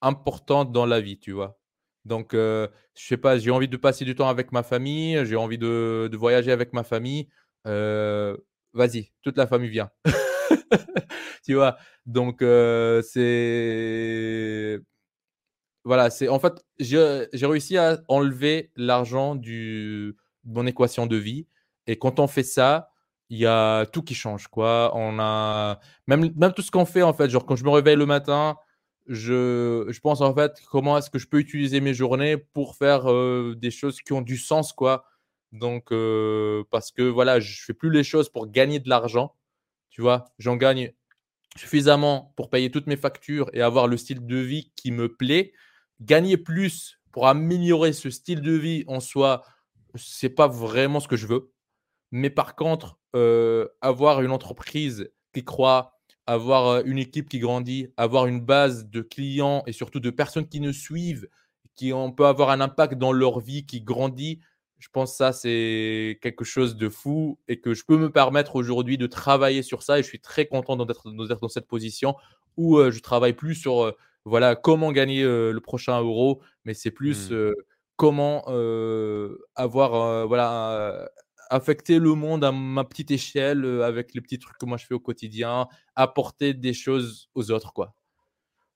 [0.00, 1.58] importante dans la vie, tu vois.
[2.04, 5.36] Donc, euh, je sais pas, j'ai envie de passer du temps avec ma famille, j'ai
[5.36, 7.28] envie de, de voyager avec ma famille.
[7.66, 8.36] euh,
[8.74, 9.90] vas-y, toute la famille vient.
[11.44, 11.76] tu vois.
[12.06, 14.80] Donc, euh, c'est
[15.84, 21.46] voilà, c'est en fait, j'ai réussi à enlever l'argent du de mon équation de vie
[21.86, 22.90] et quand on fait ça,
[23.30, 24.92] il y a tout qui change, quoi.
[24.94, 27.96] On a même même tout ce qu'on fait, en fait, genre quand je me réveille
[27.96, 28.56] le matin,
[29.08, 33.10] je je pense, en fait, comment est-ce que je peux utiliser mes journées pour faire,
[33.10, 35.04] heu, des choses qui ont du sens, quoi.
[35.52, 39.34] Donc heu, parce que voilà, je fais plus les choses pour gagner de l'argent,
[39.90, 40.26] tu vois?
[40.38, 40.92] J'en gagne
[41.56, 45.52] suffisamment pour payer toutes mes factures et avoir le style de vie qui me plaît.
[46.00, 49.42] Gagner plus pour améliorer ce style de vie en soi,
[49.96, 51.52] c'est pas vraiment ce que je veux.
[52.10, 57.88] Mais par contre, heu, avoir une entreprise qui croît, avoir, heu, une équipe qui grandit,
[57.96, 61.28] avoir une base de clients et surtout de personnes qui nous suivent,
[61.74, 64.40] qui on peut avoir un impact dans leur vie qui grandit,
[64.82, 68.56] je pense que ça, c'est quelque chose de fou et que je peux me permettre
[68.56, 72.16] aujourd'hui de travailler sur ça et je suis très content d'être dans cette position
[72.56, 73.94] où, je travaille plus sur,
[74.24, 77.52] voilà, comment gagner, le prochain euro, mais c'est plus, Mmh.
[77.96, 78.44] comment,
[79.54, 81.08] avoir, voilà,
[81.48, 84.94] affecter le monde à ma petite échelle, avec les petits trucs que moi je fais
[84.94, 87.94] au quotidien, apporter des choses aux autres, quoi.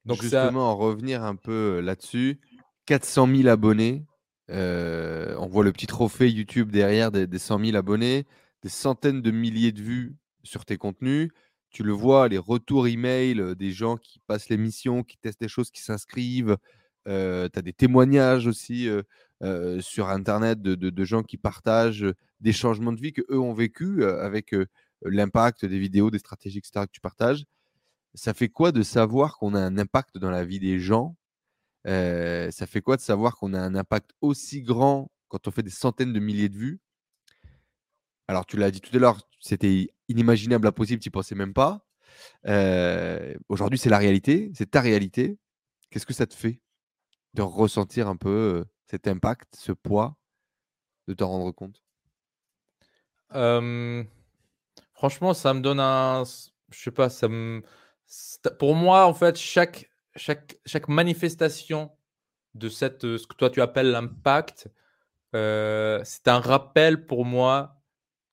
[0.04, 2.40] Donc ça Justement, en revenir un peu, là-dessus,
[2.86, 4.04] 400 000 abonnés,
[4.50, 8.26] heu, on voit le petit trophée YouTube derrière des des 100 000 abonnés,
[8.62, 11.30] des centaines de milliers de vues sur tes contenus.
[11.70, 15.48] Tu le vois, les retours email, heu, des gens qui passent l'émission, qui testent des
[15.48, 16.56] choses, qui s'inscrivent.
[17.08, 19.04] Heu, tu as des témoignages aussi, heu,
[19.80, 22.06] sur internet de de gens qui partagent,
[22.40, 24.54] des changements de vie qu'eux ont vécu, avec,
[25.02, 27.44] l'impact des vidéos, des stratégies et cetera que tu partages.
[28.14, 31.16] Ça fait quoi de savoir qu'on a un impact dans la vie des gens?
[31.86, 35.70] Ça fait quoi de savoir qu'on a un impact aussi grand quand on fait des
[35.70, 36.80] centaines de milliers de vues?
[38.28, 41.86] Alors tu l'as dit tout à l'heure, c'était inimaginable, impossible, tu y pensais même pas.
[43.48, 45.38] Aujourd'hui, c'est la réalité, c'est ta réalité.
[45.90, 46.60] Qu'est-ce que ça te fait
[47.34, 50.16] de ressentir un peu, cet impact, ce poids,
[51.06, 51.82] de t'en rendre compte?
[53.32, 54.06] Hem,
[54.92, 57.62] franchement, ça me donne un je sais pas, ça me
[58.58, 61.90] pour moi, en fait, chaque chaque chaque manifestation
[62.54, 64.70] de cette, heu, ce que toi tu appelles l'impact,
[65.34, 67.82] heu, c'est un rappel pour moi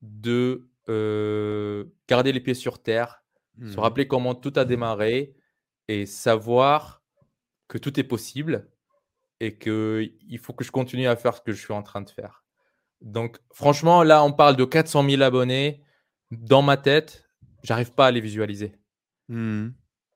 [0.02, 3.24] de, heu, garder les pieds sur terre,
[3.60, 5.36] se Mmh rappeler comment tout a démarré
[5.88, 7.04] et savoir
[7.68, 8.70] que tout est possible
[9.40, 12.10] et qu'il faut que je continue à faire ce que je suis en train de
[12.10, 12.44] faire.
[13.02, 15.84] Donc franchement, là, on parle de 400 000 abonnés.
[16.32, 17.30] Dans ma tête,
[17.64, 18.74] j'arrive pas à les visualiser.
[19.30, 19.70] Mmh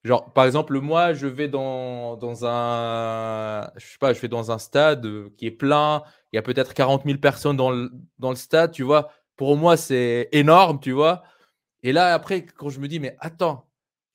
[0.03, 4.51] Genre, par exemple, moi, je vais dans, dans un, je sais pas, je vais dans
[4.51, 6.03] un stade euh, qui est plein.
[6.31, 9.11] Il y a peut-être 40 000 personnes dans le, dans le stade, tu vois.
[9.35, 11.23] Pour moi, c'est énorme, tu vois.
[11.83, 13.67] Et là, après, quand je me dis, mais attends,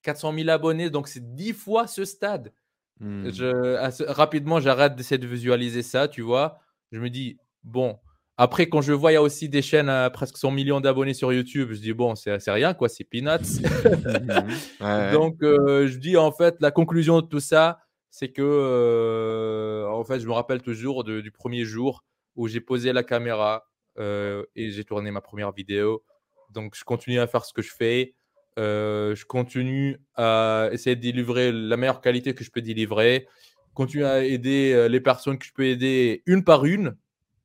[0.02, 2.52] 400 000 abonnés, donc c'est 10 fois ce stade.
[3.00, 3.30] Mmh.
[3.30, 6.60] Je assez rapidement, j'arrête d'essayer de visualiser ça, tu vois?
[6.92, 7.98] Je me dis: «Bon»
[8.38, 11.14] après quand je vois, il y a aussi des chaînes à presque 100 millions d'abonnés
[11.14, 13.60] sur YouTube, je dis: «Bon, c'est rien quoi, c'est peanuts».
[14.80, 15.12] Ouais.
[15.12, 17.78] Donc heu, je dis en fait, la conclusion de tout ça,
[18.10, 22.04] c'est que, heu, en fait, je me rappelle toujours de du premier jour
[22.36, 23.68] où j'ai posé la caméra,
[23.98, 26.02] heu et j'ai tourné ma première vidéo.
[26.50, 28.14] Donc je continue à faire ce que je fais,
[28.56, 33.28] je continue à essayer de délivrer la meilleure qualité que je peux délivrer,
[33.74, 36.96] continue à aider, les personnes que je peux aider une par une,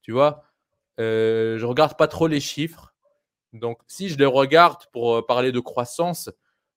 [0.02, 0.44] tu vois?
[1.00, 2.94] Heu, je regarde pas trop les chiffres.
[3.54, 6.30] Donc, si je les regarde pour euh, parler de croissance,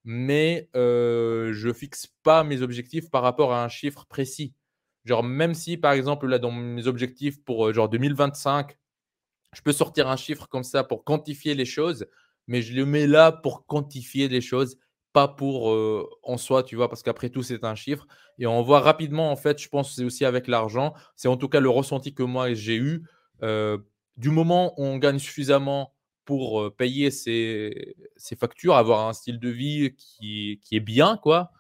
[0.05, 4.55] mais euh, je fixe pas mes objectifs par rapport à un chiffre précis.
[5.05, 8.77] Genre, même si par exemple, là, dans mes objectifs pour euh, genre 2025,
[9.55, 12.07] je peux sortir un chiffre comme ça pour quantifier les choses,
[12.47, 14.79] mais je le mets là pour quantifier les choses,
[15.13, 18.07] pas pour euh, en soi, tu vois, parce qu'après tout, c'est un chiffre.
[18.39, 21.49] Et on voit rapidement, en fait, je pense c'est aussi avec l'argent, c'est en tout
[21.49, 23.05] cas le ressenti que moi j'ai eu.
[23.43, 23.79] euh,
[24.17, 25.93] du moment où on gagne suffisamment
[26.25, 31.51] pour payer ses, ses factures, avoir un style de vie qui, qui est bien, quoi,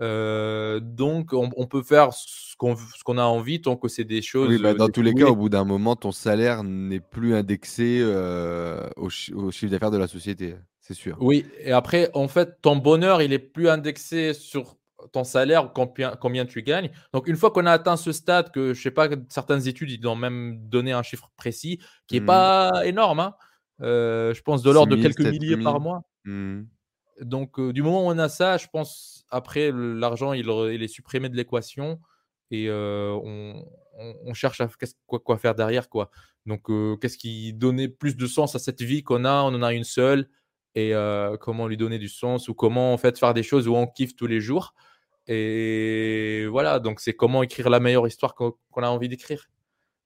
[0.00, 4.48] Euh, donc, on, peut faire ce qu'on a envie tant que c'est des choses.
[4.48, 7.98] Oui, bah, dans tous les cas, au bout d'un moment, ton salaire n'est plus indexé
[8.00, 11.16] euh, au, chiffre d'affaires de la société, c'est sûr.
[11.20, 14.76] Oui, et après, en fait, ton bonheur, il est plus indexé sur
[15.12, 16.90] ton salaire, combien, combien tu gagnes.
[17.12, 20.06] Donc, une fois qu'on a atteint ce stade, que je sais pas, certaines études, ils
[20.06, 22.26] ont même donné un chiffre précis qui n'est mmh.
[22.26, 23.20] pas énorme.
[23.20, 23.34] Hein.
[23.82, 26.02] Euh, je pense de l'ordre de quelques milliers par mois.
[26.24, 26.62] Mmh.
[27.22, 30.48] Donc, du moment où on a ça, je pense, après, l'argent, il,
[30.82, 32.00] est supprimé de l'équation
[32.50, 33.64] et on,
[34.34, 34.68] cherche à
[35.06, 35.88] quoi, quoi, faire derrière.
[35.88, 36.10] quoi.
[36.46, 36.66] Donc,
[37.00, 39.84] qu'est-ce qui donnait plus de sens à cette vie qu'on a On en a une
[39.84, 40.28] seule.
[40.74, 40.94] Et
[41.40, 44.16] comment lui donner du sens ou comment en fait faire des choses où on kiffe
[44.16, 44.74] tous les jours.
[45.32, 49.48] Et voilà, donc c'est comment écrire la meilleure histoire qu'on a envie d'écrire.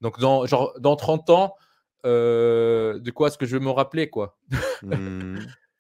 [0.03, 1.55] Donc, dans, genre, dans 30 ans,
[2.05, 4.39] de quoi est-ce que je vais me rappeler quoi?
[4.83, 5.39] Mmh.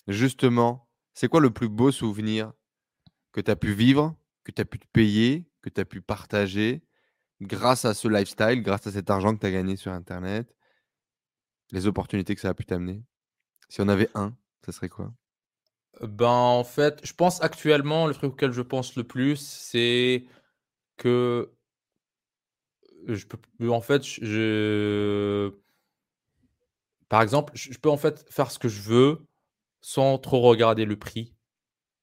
[0.08, 2.52] Justement, c'est quoi le plus beau souvenir
[3.32, 6.00] que tu as pu vivre, que tu as pu te payer, que tu as pu
[6.00, 6.82] partager
[7.42, 10.56] grâce à ce lifestyle, grâce à cet argent que tu as gagné sur Internet,
[11.70, 13.02] les opportunités que ça a pu t'amener?
[13.68, 14.34] Si on avait un,
[14.64, 15.12] ça serait quoi?
[16.00, 20.24] Ben en fait, je pense actuellement, le truc auquel je pense le plus, c'est
[20.96, 21.52] que
[23.06, 25.52] je peux, en fait, je,
[27.08, 29.26] par exemple, je peux en fait faire ce que je veux
[29.80, 31.34] sans trop regarder le prix,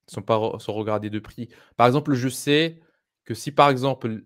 [0.07, 1.49] sans, pas, regarder de prix.
[1.77, 2.81] Par exemple, je sais
[3.26, 4.23] que si par exemple,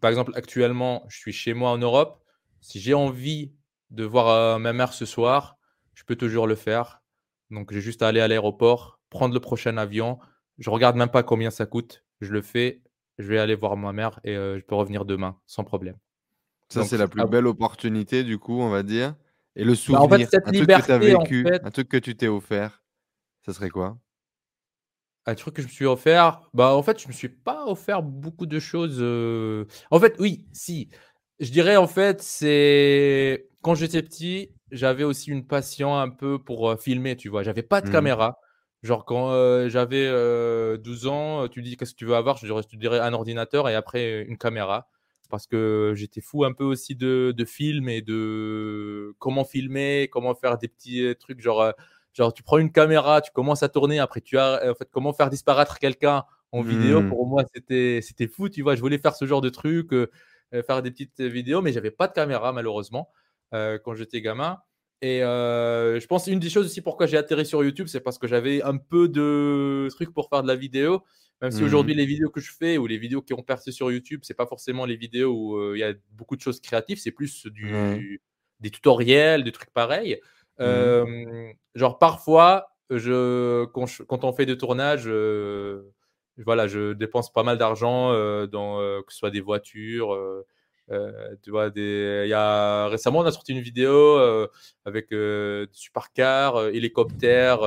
[0.00, 2.22] par exemple, actuellement, je suis chez moi en Europe,
[2.60, 3.54] si j'ai envie
[3.90, 5.56] de voir euh, ma mère ce soir,
[5.94, 7.02] je peux toujours le faire.
[7.50, 10.18] Donc, j'ai juste à aller à l'aéroport, prendre le prochain avion.
[10.58, 12.04] Je regarde même pas combien ça coûte.
[12.20, 12.82] Je le fais.
[13.18, 15.96] Je vais aller voir ma mère et euh, je peux revenir demain sans problème.
[16.68, 19.16] Ça, c'est la plus belle opportunité, du coup, on va dire.
[19.56, 21.96] Et le souvenir, bah, en fait, un truc que tu as vécu, un truc que
[21.96, 22.82] tu t'es offert.
[23.44, 23.98] Ça serait quoi?
[25.26, 28.02] Un truc que je me suis offert, bah en fait, je me suis pas offert
[28.02, 29.02] beaucoup de choses.
[29.90, 30.88] En fait, oui, si.
[31.40, 36.78] Je dirais en fait, c'est quand j'étais petit, j'avais aussi une passion un peu pour
[36.80, 37.42] filmer, tu vois.
[37.42, 37.92] J'avais pas de mmh.
[37.92, 38.38] caméra.
[38.82, 40.08] Genre quand j'avais
[40.78, 43.74] 12 ans, tu dis qu'est-ce que tu veux avoir, je dirais, dirais un ordinateur et
[43.74, 44.88] après une caméra.
[45.30, 50.34] Parce que j'étais fou un peu aussi de, de film et de comment filmer, comment
[50.34, 51.74] faire des petits trucs genre
[52.18, 55.12] Genre, tu prends une caméra, tu commences à tourner, après, tu as, en fait, comment
[55.12, 57.00] faire disparaître quelqu'un en vidéo.
[57.00, 57.08] Mmh.
[57.08, 58.74] Pour moi, c'était, c'était fou, tu vois.
[58.74, 60.10] Je voulais faire ce genre de truc, euh,
[60.52, 63.10] euh, faire des petites vidéos, mais j'avais pas de caméra, malheureusement,
[63.54, 64.58] euh, quand j'étais gamin.
[65.00, 68.26] Et je pense une des choses aussi pourquoi j'ai atterri sur YouTube, c'est parce que
[68.26, 71.04] j'avais un peu de trucs pour faire de la vidéo.
[71.40, 71.98] Même si aujourd'hui, mmh.
[71.98, 74.46] les vidéos que je fais ou les vidéos qui ont percé sur YouTube, c'est pas
[74.46, 78.20] forcément les vidéos où il y a beaucoup de choses créatives, c'est plus du,
[78.58, 80.20] des tutoriels, des trucs pareils.
[80.58, 81.52] Mmh.
[81.76, 85.08] genre, parfois, je, quand, on fait des tournages,
[86.38, 88.12] voilà, je dépense pas mal d'argent
[88.46, 90.12] dans que ce soit des voitures.
[91.42, 92.22] Tu vois, des...
[92.24, 92.88] Il y a...
[92.88, 94.18] récemment, on a sorti une vidéo
[94.84, 97.60] avec des supercars, hélicoptères,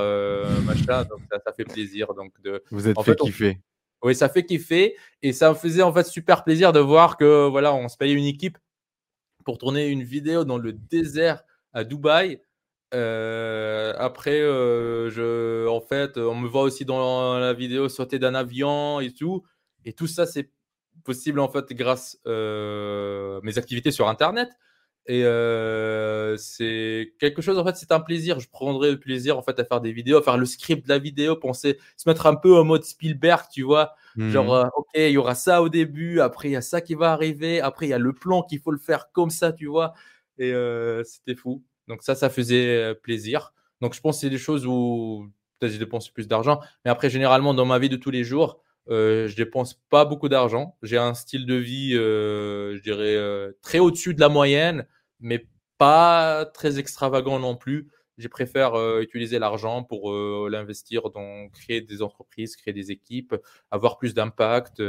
[0.65, 1.03] machin.
[1.03, 2.13] Donc, ça, fait plaisir.
[2.13, 2.63] Donc, de...
[2.71, 3.61] Vous êtes fait, kiffer.
[4.03, 4.95] Oui, ça fait kiffer.
[5.21, 8.15] Et ça me faisait en fait super plaisir de voir que voilà, on se payait
[8.15, 8.57] une équipe
[9.45, 11.43] pour tourner une vidéo dans le désert
[11.73, 12.39] à Dubaï
[12.93, 18.35] euh, après, euh, je, en fait, on me voit aussi dans la vidéo sauter d'un
[18.35, 19.43] avion et tout.
[19.85, 20.49] Et tout ça, c'est
[21.03, 24.49] possible en fait grâce euh, mes activités sur Internet.
[25.07, 28.39] Et euh, c'est quelque chose, en fait, c'est un plaisir.
[28.39, 30.89] Je prendrais le plaisir en fait à faire des vidéos, à faire le script de
[30.89, 33.95] la vidéo, penser, se mettre un peu en mode Spielberg, tu vois.
[34.15, 34.69] Genre, mmh.
[34.75, 37.61] ok, il y aura ça au début, après il y a ça qui va arriver,
[37.61, 39.93] après il y a le plan qu'il faut le faire comme ça, tu vois.
[40.37, 40.53] Et
[41.03, 41.63] c'était fou.
[41.87, 43.53] Donc ça, ça faisait plaisir.
[43.81, 45.29] Donc je pense que c'est des choses où
[45.59, 46.59] peut-être je dépense plus d'argent.
[46.85, 48.61] Mais après, généralement, dans ma vie de tous les jours,
[48.91, 50.77] euh, je dépense pas beaucoup d'argent.
[50.83, 54.85] J'ai un style de vie, je dirais, très au-dessus de la moyenne,
[55.19, 55.47] mais
[55.77, 57.87] pas très extravagant non plus.
[58.17, 60.13] Je préfère utiliser l'argent pour
[60.49, 63.35] l'investir dans créer des entreprises, créer des équipes,
[63.71, 64.81] avoir plus d'impact.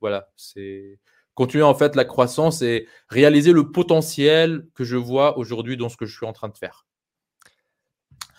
[0.00, 0.98] voilà, c'est
[1.34, 5.96] continuer en fait la croissance et réaliser le potentiel que je vois aujourd'hui dans ce
[5.96, 6.86] que je suis en train de faire.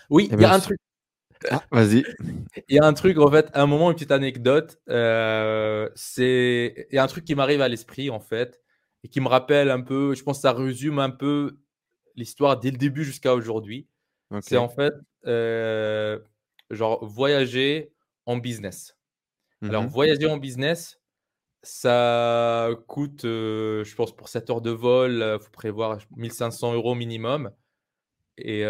[0.09, 0.79] Oui, eh il y a ben, un truc.
[1.51, 2.03] Ah, vas-y.
[2.67, 4.79] Il y a un truc, en fait, à un moment, une petite anecdote.
[4.89, 8.61] Euh, c'est il y a un truc qui m'arrive à l'esprit, en fait,
[9.03, 11.57] et qui me rappelle un peu, je pense que ça résume un peu
[12.15, 13.87] l'histoire dès le début jusqu'à aujourd'hui.
[14.41, 14.93] C'est en fait,
[15.27, 16.19] euh,
[16.71, 17.93] genre, voyager
[18.25, 18.97] en business.
[19.63, 20.99] Alors, mmh voyager en business,
[21.63, 27.51] ça coûte, je pense, pour 7 heures de vol, il faut prévoir 1500 euros minimum.
[28.37, 28.63] Et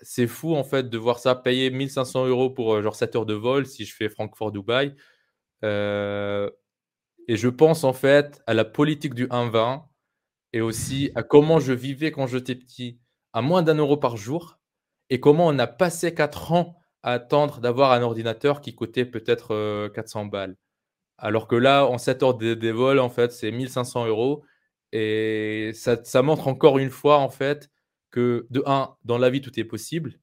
[0.00, 3.34] c'est fou, en fait, de voir ça payer 1500 euros pour genre 7 heures de
[3.34, 4.94] vol si je fais Francfort-Dubaï.
[7.28, 9.84] Et je pense en fait à la politique du 1,20
[10.52, 12.98] et aussi à comment je vivais quand j'étais petit
[13.32, 14.58] à moins d'un euro par jour
[15.08, 19.88] et comment on a passé 4 ans à attendre d'avoir un ordinateur qui coûtait peut-être
[19.94, 20.56] 400 balles.
[21.18, 24.44] Alors que là, en 7 heures des, vols, en fait, c'est 1500 euros.
[24.92, 27.70] Et ça, montre encore une fois, en fait,
[28.12, 30.20] que de un, dans la vie, tout est possible.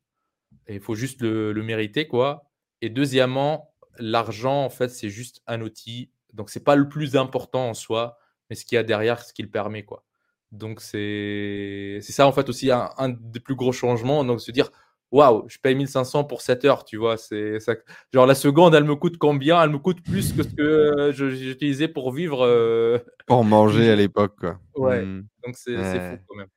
[0.67, 2.45] Et il faut juste le, mériter, quoi.
[2.81, 6.11] Et deuxièmement, l'argent, en fait, c'est juste un outil.
[6.33, 8.17] Donc, c'est pas le plus important en soi,
[8.49, 10.05] mais ce qu'il y a derrière, ce qu'il permet, quoi.
[10.51, 14.23] Donc, c'est ça, en fait, aussi un, un, des plus gros changements.
[14.23, 14.71] Donc, se dire,
[15.11, 17.17] waouh, je paye 1500 pour 7 heures, tu vois.
[17.17, 17.75] C'est ça.
[18.13, 19.61] Genre la seconde, elle me coûte combien?
[19.61, 22.45] Elle me coûte plus que ce que j'utilisais pour vivre.
[22.45, 24.59] Euh, pour manger à l'époque, quoi.
[24.75, 25.03] Ouais.
[25.03, 25.25] Hmm.
[25.45, 26.47] Donc c'est fou quand même.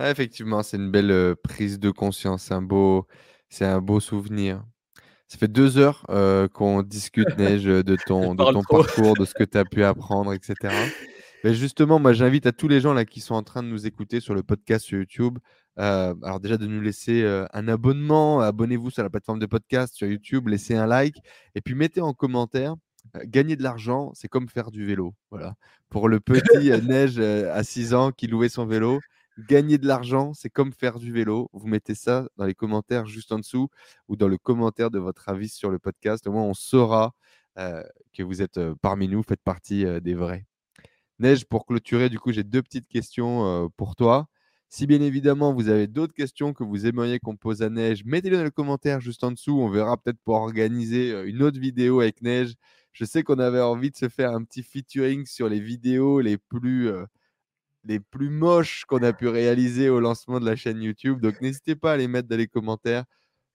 [0.00, 2.44] Effectivement, c'est une belle euh, prise de conscience.
[2.44, 3.06] C'est un beau,
[3.48, 4.64] c'est un beau souvenir.
[5.28, 6.06] Ça fait deux heures
[6.52, 10.32] qu'on discute, Neige, de ton, de ton parcours, de ce que tu as pu apprendre,
[10.32, 10.72] etc.
[11.42, 13.86] Mais justement, moi, j'invite à tous les gens là qui sont en train de nous
[13.86, 15.38] écouter sur le podcast sur YouTube
[15.78, 19.94] euh, alors déjà de nous laisser euh, un abonnement, abonnez-vous sur la plateforme de podcast,
[19.94, 21.16] sur YouTube, laissez un like
[21.54, 22.74] et puis mettez en commentaire.
[23.16, 25.14] Euh, gagner de l'argent, c'est comme faire du vélo.
[25.30, 25.54] Voilà.
[25.90, 29.00] Pour le petit Neige à 6 ans qui louait son vélo,
[29.38, 31.50] gagner de l'argent, c'est comme faire du vélo.
[31.52, 33.68] Vous mettez ça dans les commentaires juste en dessous
[34.08, 36.26] ou dans le commentaire de votre avis sur le podcast.
[36.26, 37.14] Au moins, on saura
[37.56, 40.46] que vous êtes parmi nous, faites partie des vrais.
[41.18, 44.28] Neige, pour clôturer, du coup, j'ai deux petites questions pour toi.
[44.68, 48.36] Si bien évidemment vous avez d'autres questions que vous aimeriez qu'on pose à Neige, mettez-les
[48.36, 49.58] dans les commentaires juste en dessous.
[49.58, 52.54] On verra peut-être pour organiser euh, une autre vidéo avec Neige.
[52.92, 56.36] Je sais qu'on avait envie de se faire un petit featuring sur les vidéos les
[56.36, 57.04] plus, euh,
[57.86, 61.20] les plus moches qu'on a pu réaliser au lancement de la chaîne YouTube.
[61.20, 63.04] Donc n'hésitez pas à les mettre dans les commentaires.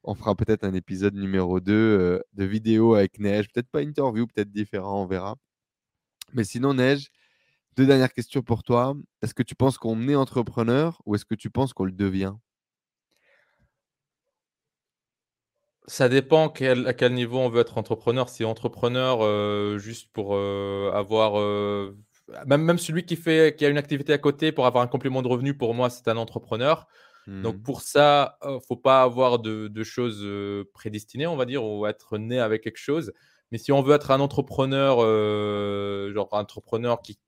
[0.03, 3.47] On fera peut-être un épisode numéro 2 euh, de vidéo avec Neige.
[3.53, 5.35] Peut-être pas interview, peut-être différent, on verra.
[6.33, 7.09] Mais sinon, Neige,
[7.75, 8.95] deux dernières questions pour toi.
[9.21, 12.33] Est-ce que tu penses qu'on est entrepreneur ou est-ce que tu penses qu'on le devient?
[15.87, 18.29] Ça dépend à quel niveau on veut être entrepreneur.
[18.29, 21.35] Si entrepreneur euh, juste pour euh, avoir
[22.45, 25.21] même, même celui qui fait qui a une activité à côté pour avoir un complément
[25.21, 26.87] de revenu, pour moi, c'est un entrepreneur.
[27.27, 27.61] Donc mmh.
[27.63, 30.27] pour ça, il ne faut pas avoir de, de, choses
[30.73, 33.13] prédestinées, on va dire, ou être né avec quelque chose.
[33.51, 34.97] Mais si on veut être un entrepreneur,
[36.11, 37.19] genre un entrepreneur qui,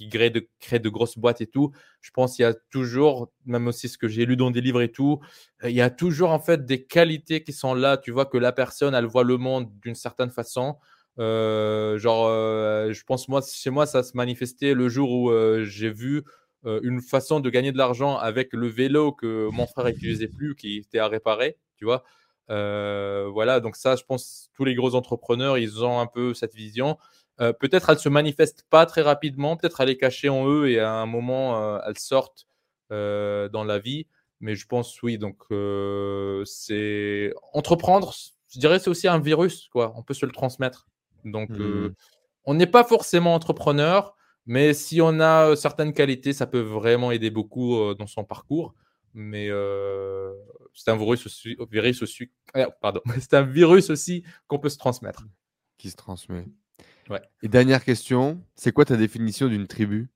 [0.00, 3.30] qui crée de, crée de grosses boîtes et tout, je pense qu'il y a toujours,
[3.44, 5.20] même aussi ce que j'ai lu dans des livres et tout,
[5.62, 7.98] euh, il y a toujours en fait des qualités qui sont là.
[7.98, 10.76] Tu vois que la personne, elle voit le monde d'une certaine façon.
[11.18, 15.32] Euh, genre, euh, je pense moi, chez moi, ça se manifestait le jour où
[15.64, 16.22] j'ai vu
[16.64, 20.76] une façon de gagner de l'argent avec le vélo que mon frère n'utilisait plus, qui
[20.78, 22.04] était à réparer, tu vois.
[22.48, 26.96] voilà, donc ça, je pense, tous les gros entrepreneurs, ils ont un peu cette vision.
[27.40, 30.78] Euh, peut-être elles se manifestent pas très rapidement, peut-être elle est cachée en eux et
[30.78, 32.46] à un moment euh, sortent
[32.92, 34.06] euh, dans la vie.
[34.40, 35.38] Mais je pense oui, donc
[36.46, 38.14] c'est entreprendre.
[38.52, 39.92] Je dirais c'est aussi un virus quoi.
[39.96, 40.86] On peut se le transmettre.
[41.24, 41.94] Donc mmh.
[42.44, 44.14] on n'est pas forcément entrepreneur,
[44.46, 48.74] mais si on a certaines qualités, ça peut vraiment aider beaucoup dans son parcours.
[49.12, 49.48] Mais
[50.74, 52.30] c'est un virus aussi, virus aussi
[52.80, 55.26] pardon, c'est un virus aussi qu'on peut se transmettre.
[55.78, 56.46] Qui se transmet.
[57.42, 60.08] Et dernière question, c'est quoi ta définition d'une tribu?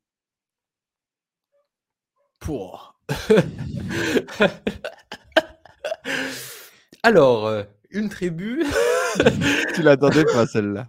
[2.39, 3.01] Pour.
[7.03, 8.65] Alors, euh, une tribu?
[9.75, 10.89] tu l'attendais pas celle-là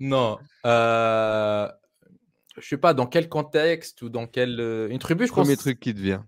[0.00, 0.38] Non.
[0.66, 1.68] Euh...
[2.58, 4.60] Je sais pas dans quel contexte ou dans quel.
[4.60, 6.26] Euh, une tribu, je Premier truc qui te vient.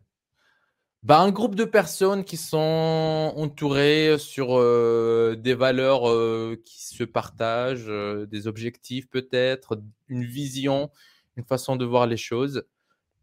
[1.03, 7.05] Bah, un groupe de personnes qui sont entourées sur euh, des valeurs euh, qui se
[7.05, 10.91] partagent, des objectifs peut-être, une vision,
[11.37, 12.65] une façon de voir les choses.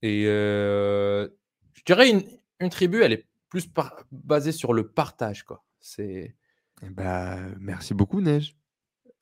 [0.02, 1.30] Et je
[1.86, 2.24] dirais une,
[2.61, 3.70] une, tribu, elle est plus
[4.11, 5.64] basée sur le partage, quoi.
[5.82, 6.36] C'est.
[6.82, 8.56] Bah, merci beaucoup, Neige.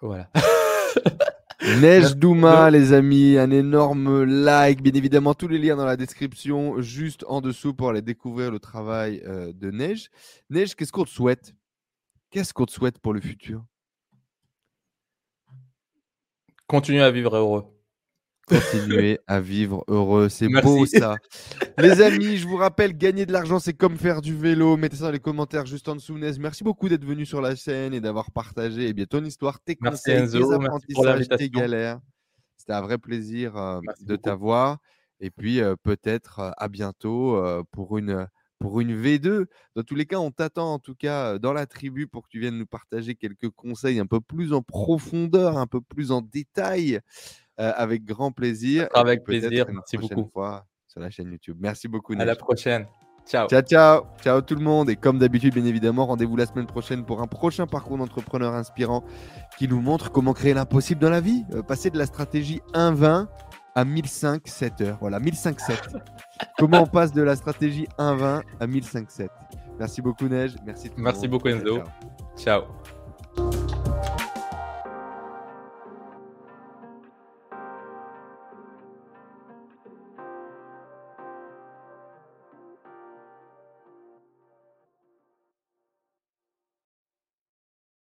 [0.02, 0.30] Voilà.
[1.80, 4.82] Neige Douma, les amis, un énorme like.
[4.82, 8.60] Bien évidemment, tous les liens dans la description, juste en dessous pour aller découvrir le
[8.60, 10.10] travail euh, de Neige.
[10.50, 11.54] Neige, qu'est-ce qu'on te souhaite?
[12.32, 13.64] Qu'est-ce qu'on te souhaite pour le futur?
[16.66, 17.66] Continuer à vivre heureux.
[18.52, 21.16] Continuer à vivre heureux, c'est beau ça.
[21.78, 24.76] les amis, je vous rappelle, gagner de l'argent, c'est comme faire du vélo.
[24.76, 26.18] Mettez ça dans les commentaires juste en dessous.
[26.38, 29.78] Merci beaucoup d'être venu sur la chaîne et d'avoir partagé eh bien, ton histoire, tes
[29.78, 32.00] conseils, tes apprentissages, tes galères.
[32.58, 34.80] C'était un vrai plaisir euh, de t'avoir.
[35.20, 37.42] Et puis euh, peut-être euh, à bientôt
[37.72, 38.28] pour une
[38.60, 39.48] pour une V2.
[39.76, 42.40] Dans tous les cas, on t'attend en tout cas dans la tribu pour que tu
[42.40, 47.00] viennes nous partager quelques conseils un peu plus en profondeur, un peu plus en détail,
[47.70, 48.88] avec grand plaisir.
[48.94, 50.30] Avec plaisir, merci beaucoup.
[50.34, 51.58] Fois sur la chaîne YouTube.
[51.60, 52.14] Merci beaucoup.
[52.14, 52.24] Neige.
[52.24, 52.86] À la prochaine.
[53.26, 53.48] Ciao.
[53.48, 54.04] Ciao, ciao.
[54.22, 54.90] Ciao tout le monde.
[54.90, 59.04] Et comme d'habitude, bien évidemment, rendez-vous la semaine prochaine pour un prochain parcours d'entrepreneur inspirant
[59.58, 61.46] qui nous montre comment créer l'impossible dans la vie.
[61.68, 63.28] passer de la stratégie 1-20
[63.76, 64.98] à 1005 7 heures.
[65.00, 65.80] Voilà, 1005 7.
[66.58, 69.30] Comment on passe de la stratégie 1-20 à 1005 7
[69.80, 70.56] Merci beaucoup Neige.
[70.66, 70.92] Merci.
[70.98, 71.82] Merci beaucoup Enzo.
[72.36, 72.64] ciao.